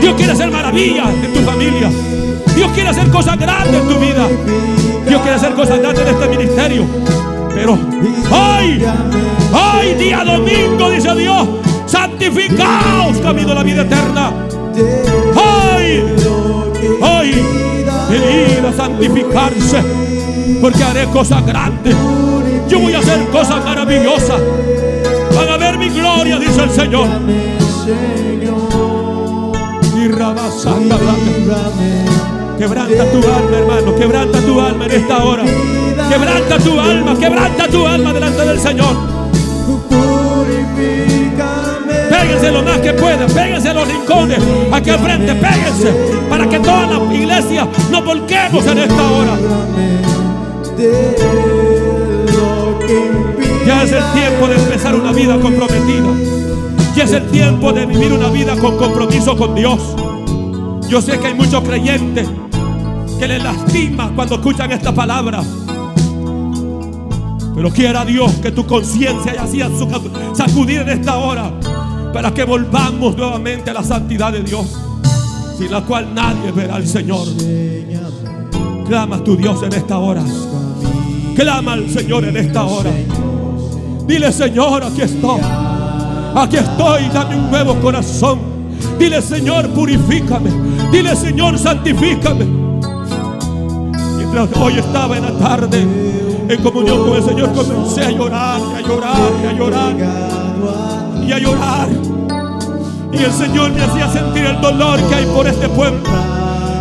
Dios 0.00 0.14
quiere 0.16 0.32
hacer 0.32 0.50
maravillas 0.50 1.08
en 1.08 1.32
tu 1.32 1.40
familia. 1.40 1.90
Dios 2.54 2.70
quiere 2.72 2.90
hacer 2.90 3.08
cosas 3.08 3.38
grandes 3.38 3.80
en 3.80 3.88
tu 3.88 3.98
vida. 3.98 4.28
Dios 5.08 5.20
quiere 5.22 5.36
hacer 5.36 5.54
cosas 5.54 5.78
grandes 5.78 6.06
en 6.06 6.14
este 6.14 6.28
ministerio. 6.28 7.11
Pero 7.62 7.74
hoy, 7.74 8.84
hoy 9.52 9.94
día 9.94 10.24
domingo, 10.24 10.90
dice 10.90 11.14
Dios, 11.14 11.46
santificaos 11.86 13.18
camino 13.22 13.52
a 13.52 13.54
la 13.54 13.62
vida 13.62 13.82
eterna. 13.82 14.32
Hoy, 15.36 16.02
hoy, 17.00 17.34
venid 18.10 18.64
a 18.66 18.72
santificarse, 18.76 19.80
porque 20.60 20.82
haré 20.82 21.04
cosas 21.04 21.46
grandes. 21.46 21.94
Yo 22.68 22.80
voy 22.80 22.94
a 22.94 22.98
hacer 22.98 23.28
cosas 23.28 23.64
maravillosas. 23.64 24.40
Van 25.32 25.48
a 25.48 25.56
ver 25.56 25.78
mi 25.78 25.88
gloria, 25.88 26.40
dice 26.40 26.64
el 26.64 26.70
Señor. 26.70 27.06
Y 29.96 30.08
rabasanda. 30.08 30.98
Quebranta 32.58 33.04
tu 33.10 33.18
alma, 33.18 33.58
hermano. 33.58 33.94
Quebranta 33.96 34.40
tu 34.40 34.60
alma 34.60 34.86
en 34.86 34.92
esta 34.92 35.24
hora. 35.24 35.44
Quebranta 36.08 36.58
tu 36.58 36.78
alma, 36.78 37.18
quebranta 37.18 37.68
tu 37.68 37.86
alma 37.86 38.12
delante 38.12 38.44
del 38.44 38.60
Señor. 38.60 38.96
Péguense 42.10 42.52
lo 42.52 42.62
más 42.62 42.78
que 42.78 42.92
puedan, 42.92 43.26
péguense 43.32 43.68
a 43.68 43.74
los 43.74 43.88
rincones, 43.88 44.38
aquí 44.70 44.90
al 44.90 44.98
frente, 44.98 45.34
péguense, 45.34 45.92
para 46.28 46.48
que 46.48 46.58
toda 46.60 46.86
la 46.86 47.14
iglesia 47.14 47.66
nos 47.90 48.04
volquemos 48.04 48.66
en 48.66 48.78
esta 48.78 49.10
hora. 49.10 49.38
Ya 53.66 53.82
es 53.82 53.92
el 53.92 54.04
tiempo 54.12 54.48
de 54.48 54.54
empezar 54.56 54.94
una 54.94 55.12
vida 55.12 55.38
comprometida. 55.40 56.08
Ya 56.94 57.04
es 57.04 57.12
el 57.12 57.26
tiempo 57.28 57.72
de 57.72 57.86
vivir 57.86 58.12
una 58.12 58.28
vida 58.28 58.54
con 58.56 58.76
compromiso 58.76 59.36
con 59.36 59.54
Dios. 59.54 59.80
Yo 60.88 61.00
sé 61.00 61.18
que 61.18 61.28
hay 61.28 61.34
muchos 61.34 61.62
creyentes 61.62 62.28
que 63.22 63.28
les 63.28 63.40
lastima 63.44 64.10
cuando 64.16 64.34
escuchan 64.34 64.72
esta 64.72 64.92
palabra. 64.92 65.44
Pero 67.54 67.70
quiera 67.70 68.04
Dios 68.04 68.32
que 68.42 68.50
tu 68.50 68.66
conciencia 68.66 69.30
haya 69.30 69.46
sido 69.46 69.70
sacudida 70.34 70.82
en 70.82 70.88
esta 70.88 71.18
hora 71.18 71.52
para 72.12 72.34
que 72.34 72.42
volvamos 72.42 73.16
nuevamente 73.16 73.70
a 73.70 73.74
la 73.74 73.84
santidad 73.84 74.32
de 74.32 74.42
Dios, 74.42 74.66
sin 75.56 75.70
la 75.70 75.82
cual 75.82 76.12
nadie 76.12 76.50
verá 76.50 76.74
al 76.74 76.84
Señor. 76.88 77.28
Clama 78.88 79.16
a 79.18 79.22
tu 79.22 79.36
Dios 79.36 79.62
en 79.62 79.72
esta 79.72 79.98
hora. 79.98 80.24
Clama 81.36 81.74
al 81.74 81.88
Señor 81.90 82.24
en 82.24 82.36
esta 82.36 82.64
hora. 82.64 82.90
Dile, 84.04 84.32
Señor, 84.32 84.82
aquí 84.82 85.02
estoy. 85.02 85.40
Aquí 86.34 86.56
estoy, 86.56 87.08
dame 87.14 87.36
un 87.36 87.52
nuevo 87.52 87.76
corazón. 87.76 88.40
Dile, 88.98 89.22
Señor, 89.22 89.68
purifícame. 89.68 90.50
Dile, 90.90 91.14
Señor, 91.14 91.56
santifícame. 91.56 92.61
Hoy 94.34 94.78
estaba 94.78 95.18
en 95.18 95.24
la 95.24 95.32
tarde, 95.32 95.82
en 96.48 96.62
comunión 96.62 97.06
con 97.06 97.16
el 97.16 97.22
Señor, 97.22 97.52
comencé 97.52 98.02
a 98.02 98.10
llorar, 98.10 98.60
a 98.74 98.80
llorar, 98.80 99.30
a 99.46 99.52
llorar, 99.52 99.94
y 101.22 101.32
a 101.32 101.38
llorar. 101.38 101.88
Y 103.12 103.22
el 103.22 103.30
Señor 103.30 103.72
me 103.72 103.82
hacía 103.82 104.08
sentir 104.08 104.46
el 104.46 104.58
dolor 104.62 104.98
que 105.06 105.14
hay 105.16 105.26
por 105.26 105.46
este 105.46 105.68
pueblo. 105.68 106.00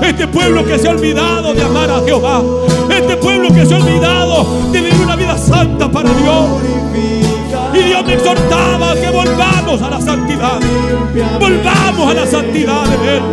Este 0.01 0.27
pueblo 0.29 0.63
que 0.63 0.79
se 0.79 0.87
ha 0.87 0.91
olvidado 0.91 1.53
de 1.53 1.61
amar 1.61 1.91
a 1.91 1.99
Jehová. 1.99 2.41
Este 2.89 3.17
pueblo 3.17 3.49
que 3.49 3.65
se 3.65 3.75
ha 3.75 3.77
olvidado 3.77 4.45
de 4.71 4.81
vivir 4.81 5.01
una 5.01 5.17
vida 5.17 5.37
santa 5.37 5.91
para 5.91 6.09
Dios. 6.09 6.45
Y 7.73 7.79
Dios 7.83 8.05
me 8.05 8.13
exhortaba 8.13 8.95
que 8.95 9.09
volvamos 9.09 9.81
a 9.81 9.89
la 9.89 9.99
santidad. 9.99 10.57
Volvamos 11.37 12.11
a 12.11 12.13
la 12.13 12.25
santidad 12.25 12.85
de 12.85 13.17
Él. 13.17 13.23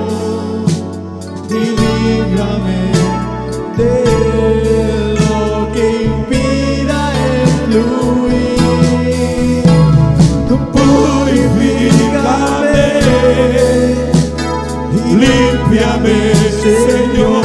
Señor. 16.69 17.45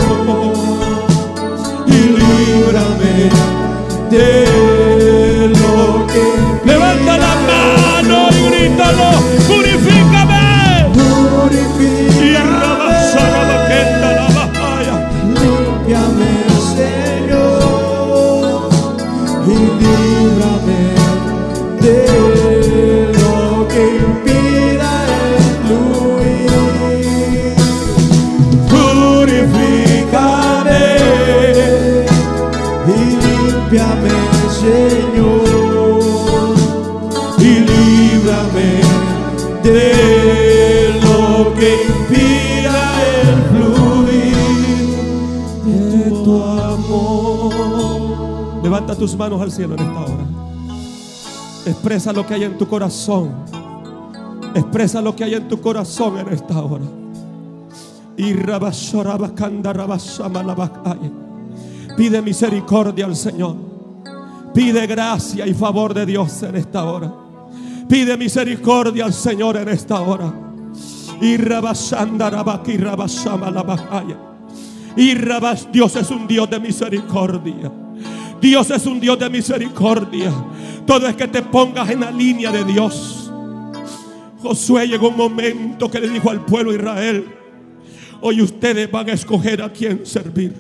y 1.87 1.91
líbrame 1.91 3.29
de 4.09 4.52
y 19.45 19.55
líbrame 19.83 20.83
de 21.81 21.97
lo 23.19 23.67
que 23.67 23.83
impida 23.97 24.91
el 25.07 25.43
fluir. 25.63 26.51
Purifícame 28.69 30.23
y 32.87 32.89
límpiame, 33.23 34.15
Señor, 34.61 35.52
Tus 49.03 49.17
manos 49.17 49.41
al 49.41 49.51
cielo 49.51 49.73
en 49.75 49.81
esta 49.81 49.99
hora. 49.99 50.25
Expresa 51.65 52.13
lo 52.13 52.25
que 52.25 52.35
hay 52.35 52.43
en 52.43 52.57
tu 52.57 52.67
corazón. 52.67 53.31
Expresa 54.55 55.01
lo 55.01 55.13
que 55.13 55.25
hay 55.25 55.33
en 55.33 55.47
tu 55.49 55.59
corazón 55.59 56.19
en 56.19 56.29
esta 56.29 56.61
hora. 56.61 56.85
Y. 58.15 58.33
Pide 61.97 62.21
misericordia 62.21 63.05
al 63.05 63.15
Señor. 63.15 63.55
Pide 64.53 64.87
gracia 64.87 65.45
y 65.47 65.53
favor 65.53 65.93
de 65.93 66.05
Dios 66.05 66.43
en 66.43 66.55
esta 66.55 66.85
hora. 66.85 67.13
Pide 67.89 68.15
misericordia 68.15 69.03
al 69.03 69.13
Señor 69.13 69.57
en 69.57 69.67
esta 69.67 69.99
hora. 69.99 70.33
Y 71.19 71.37
Dios 75.73 75.95
es 75.97 76.09
un 76.09 76.27
Dios 76.27 76.49
de 76.49 76.59
misericordia. 76.59 77.82
Dios 78.43 78.69
es 78.71 78.85
un 78.85 78.99
Dios 78.99 79.17
de 79.17 79.29
misericordia. 79.29 80.29
Todo 80.85 81.07
es 81.07 81.15
que 81.15 81.29
te 81.29 81.41
pongas 81.41 81.89
en 81.89 82.01
la 82.01 82.11
línea 82.11 82.51
de 82.51 82.65
Dios. 82.65 83.31
Josué 84.41 84.85
llegó 84.85 85.07
un 85.07 85.15
momento 85.15 85.89
que 85.89 86.01
le 86.01 86.09
dijo 86.09 86.29
al 86.29 86.43
pueblo 86.43 86.71
de 86.73 86.77
Israel, 86.79 87.25
hoy 88.19 88.41
ustedes 88.41 88.91
van 88.91 89.09
a 89.09 89.13
escoger 89.13 89.61
a 89.61 89.71
quién 89.71 90.05
servir. 90.05 90.53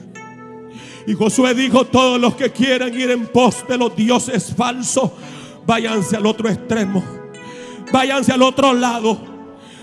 Y 1.05 1.13
Josué 1.13 1.53
dijo, 1.53 1.83
todos 1.83 2.21
los 2.21 2.35
que 2.35 2.51
quieran 2.51 2.97
ir 2.97 3.11
en 3.11 3.27
pos 3.27 3.65
de 3.67 3.77
los 3.77 3.93
dioses 3.93 4.53
falsos, 4.55 5.11
váyanse 5.67 6.15
al 6.15 6.25
otro 6.25 6.47
extremo, 6.47 7.03
váyanse 7.91 8.31
al 8.31 8.43
otro 8.43 8.73
lado. 8.73 9.19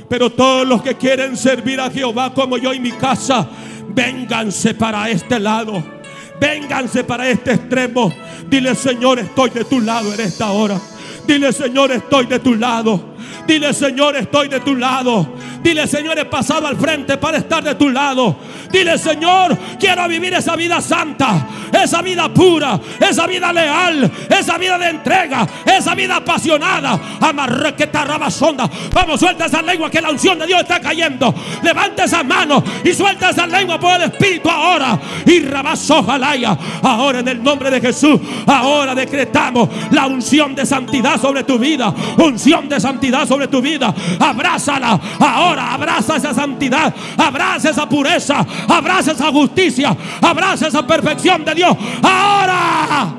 Pero 0.08 0.30
todos 0.32 0.66
los 0.66 0.80
que 0.80 0.94
quieren 0.94 1.36
servir 1.36 1.78
a 1.78 1.90
Jehová 1.90 2.32
como 2.32 2.56
yo 2.56 2.72
y 2.72 2.80
mi 2.80 2.92
casa, 2.92 3.46
vénganse 3.94 4.72
para 4.72 5.10
este 5.10 5.38
lado. 5.38 5.99
Vénganse 6.40 7.04
para 7.04 7.28
este 7.28 7.52
extremo. 7.52 8.12
Dile, 8.48 8.74
Señor, 8.74 9.18
estoy 9.18 9.50
de 9.50 9.64
tu 9.64 9.80
lado 9.80 10.12
en 10.14 10.20
esta 10.20 10.50
hora. 10.50 10.80
Dile, 11.26 11.52
Señor, 11.52 11.92
estoy 11.92 12.26
de 12.26 12.38
tu 12.38 12.54
lado. 12.54 13.14
Dile, 13.46 13.72
Señor, 13.74 14.16
estoy 14.16 14.48
de 14.48 14.60
tu 14.60 14.74
lado. 14.76 15.34
Dile, 15.62 15.86
Señor, 15.86 16.18
he 16.18 16.24
pasado 16.24 16.66
al 16.66 16.76
frente 16.76 17.16
para 17.16 17.38
estar 17.38 17.62
de 17.62 17.74
tu 17.74 17.90
lado. 17.90 18.36
Dile, 18.70 18.96
Señor, 18.96 19.56
quiero 19.78 20.06
vivir 20.08 20.32
esa 20.34 20.56
vida 20.56 20.80
santa, 20.80 21.46
esa 21.72 22.00
vida 22.02 22.32
pura, 22.32 22.80
esa 23.00 23.26
vida 23.26 23.52
leal, 23.52 24.10
esa 24.28 24.56
vida 24.56 24.78
de 24.78 24.90
entrega, 24.90 25.46
esa 25.66 25.94
vida 25.94 26.16
apasionada. 26.16 26.98
Amarrequeta 27.20 28.04
rabasonda. 28.04 28.70
Vamos, 28.92 29.20
suelta 29.20 29.46
esa 29.46 29.60
lengua 29.60 29.90
que 29.90 30.00
la 30.00 30.10
unción 30.10 30.38
de 30.38 30.46
Dios 30.46 30.60
está 30.60 30.80
cayendo. 30.80 31.34
Levanta 31.62 32.04
esa 32.04 32.22
mano 32.22 32.62
y 32.84 32.92
suelta 32.94 33.30
esa 33.30 33.46
lengua 33.46 33.78
por 33.78 33.96
el 33.96 34.02
Espíritu 34.02 34.48
ahora. 34.48 34.98
Y 35.26 35.40
rabasojalaya. 35.40 36.56
Ahora 36.82 37.18
en 37.18 37.28
el 37.28 37.42
nombre 37.42 37.70
de 37.70 37.80
Jesús, 37.80 38.20
ahora 38.46 38.94
decretamos 38.94 39.68
la 39.90 40.06
unción 40.06 40.54
de 40.54 40.64
santidad 40.64 41.20
sobre 41.20 41.44
tu 41.44 41.58
vida. 41.58 41.92
Unción 42.18 42.68
de 42.68 42.80
santidad 42.80 43.09
sobre 43.26 43.48
tu 43.48 43.60
vida. 43.60 43.94
Abrázala. 44.18 45.00
Ahora 45.18 45.74
abraza 45.74 46.16
esa 46.16 46.34
santidad. 46.34 46.94
Abraza 47.16 47.70
esa 47.70 47.88
pureza. 47.88 48.46
Abraza 48.68 49.12
esa 49.12 49.30
justicia. 49.32 49.96
Abraza 50.20 50.68
esa 50.68 50.86
perfección 50.86 51.44
de 51.44 51.54
Dios. 51.54 51.76
Ahora. 52.02 53.14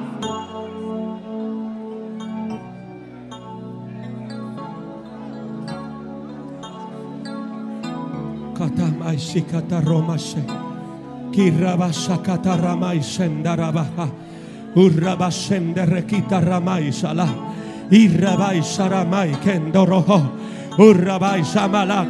Katamai 8.58 9.18
shikata 9.18 9.82
romashe. 9.82 10.44
Kirabasha 11.32 12.22
Irrabai 17.92 18.64
saramai 18.64 19.38
kendoroho. 19.44 20.40
Urrabai 20.78 21.44
samala. 21.44 22.08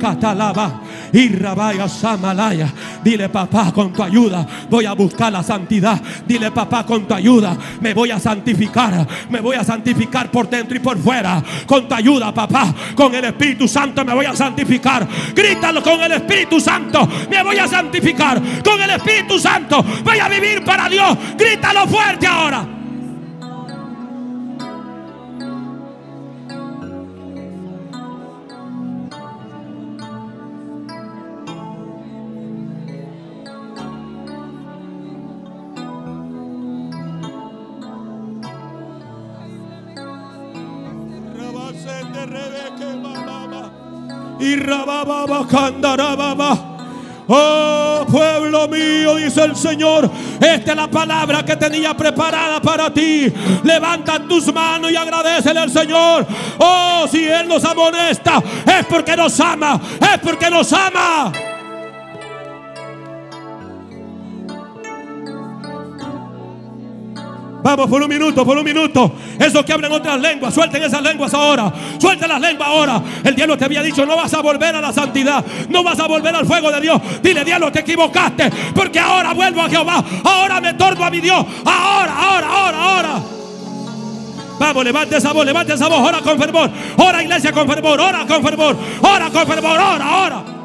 Irrabai 1.13 1.89
samalaya. 1.89 2.67
Dile 3.03 3.29
papá 3.29 3.71
con 3.73 3.91
tu 3.91 4.03
ayuda 4.03 4.45
voy 4.69 4.85
a 4.85 4.93
buscar 4.93 5.31
la 5.31 5.41
santidad. 5.41 5.99
Dile 6.27 6.51
papá 6.51 6.85
con 6.85 7.07
tu 7.07 7.13
ayuda 7.13 7.57
me 7.81 7.93
voy 7.93 8.11
a 8.11 8.19
santificar. 8.19 9.07
Me 9.29 9.41
voy 9.41 9.55
a 9.55 9.63
santificar 9.63 10.29
por 10.29 10.49
dentro 10.49 10.77
y 10.77 10.79
por 10.79 10.97
fuera. 10.99 11.43
Con 11.65 11.87
tu 11.87 11.95
ayuda 11.95 12.31
papá. 12.33 12.73
Con 12.95 13.13
el 13.15 13.25
Espíritu 13.25 13.67
Santo 13.67 14.05
me 14.05 14.13
voy 14.13 14.25
a 14.25 14.35
santificar. 14.35 15.07
Grítalo 15.35 15.81
con 15.81 15.99
el 16.01 16.11
Espíritu 16.11 16.59
Santo. 16.59 17.07
Me 17.29 17.41
voy 17.43 17.57
a 17.57 17.67
santificar. 17.67 18.41
Con 18.63 18.79
el 18.81 18.91
Espíritu 18.91 19.39
Santo 19.39 19.83
voy 20.03 20.19
a 20.19 20.29
vivir 20.29 20.63
para 20.63 20.87
Dios. 20.87 21.17
Grítalo 21.37 21.87
fuerte 21.87 22.27
ahora. 22.27 22.80
Oh 47.33 48.05
pueblo 48.11 48.67
mío, 48.67 49.15
dice 49.15 49.43
el 49.43 49.55
Señor, 49.55 50.09
esta 50.41 50.71
es 50.71 50.75
la 50.75 50.89
palabra 50.89 51.45
que 51.45 51.55
tenía 51.55 51.95
preparada 51.95 52.61
para 52.61 52.93
ti. 52.93 53.31
Levanta 53.63 54.19
tus 54.27 54.53
manos 54.53 54.91
y 54.91 54.95
agradecele 54.95 55.59
al 55.59 55.71
Señor. 55.71 56.27
Oh, 56.57 57.05
si 57.09 57.25
Él 57.25 57.47
nos 57.47 57.63
amonesta, 57.63 58.41
es 58.65 58.85
porque 58.87 59.15
nos 59.15 59.39
ama, 59.39 59.79
es 60.01 60.19
porque 60.19 60.49
nos 60.49 60.73
ama. 60.73 61.31
Vamos 67.63 67.87
por 67.89 68.01
un 68.01 68.09
minuto, 68.09 68.43
por 68.43 68.57
un 68.57 68.63
minuto. 68.63 69.11
Esos 69.39 69.63
que 69.63 69.73
hablan 69.73 69.91
otras 69.91 70.19
lenguas, 70.19 70.53
suelten 70.53 70.83
esas 70.83 71.01
lenguas 71.01 71.33
ahora. 71.33 71.71
Suelten 71.99 72.27
las 72.27 72.41
lenguas 72.41 72.67
ahora. 72.67 73.01
El 73.23 73.35
diablo 73.35 73.57
te 73.57 73.65
había 73.65 73.83
dicho, 73.83 74.05
no 74.05 74.15
vas 74.15 74.33
a 74.33 74.41
volver 74.41 74.75
a 74.75 74.81
la 74.81 74.91
santidad. 74.91 75.43
No 75.69 75.83
vas 75.83 75.99
a 75.99 76.07
volver 76.07 76.35
al 76.35 76.45
fuego 76.45 76.71
de 76.71 76.81
Dios. 76.81 77.01
Dile, 77.21 77.45
diablo, 77.45 77.71
te 77.71 77.79
equivocaste. 77.79 78.49
Porque 78.73 78.99
ahora 78.99 79.33
vuelvo 79.33 79.61
a 79.61 79.69
Jehová. 79.69 80.03
Ahora 80.23 80.59
me 80.59 80.73
torno 80.73 81.05
a 81.05 81.09
mi 81.09 81.19
Dios. 81.19 81.45
Ahora, 81.65 82.15
ahora, 82.17 82.47
ahora, 82.47 82.83
ahora. 82.83 83.21
Vamos, 84.59 84.83
levante 84.83 85.17
esa 85.17 85.31
voz, 85.33 85.45
levante 85.45 85.73
esa 85.73 85.87
voz. 85.87 85.99
Ora 85.99 86.19
con 86.21 86.39
fervor. 86.39 86.69
Ora 86.97 87.21
iglesia 87.21 87.51
con 87.51 87.67
fervor. 87.67 87.99
Ora 87.99 88.25
con 88.27 88.43
fervor. 88.43 88.75
Ora 89.01 89.29
con 89.29 89.47
fervor. 89.47 89.79
Ora, 89.79 90.17
ora. 90.25 90.60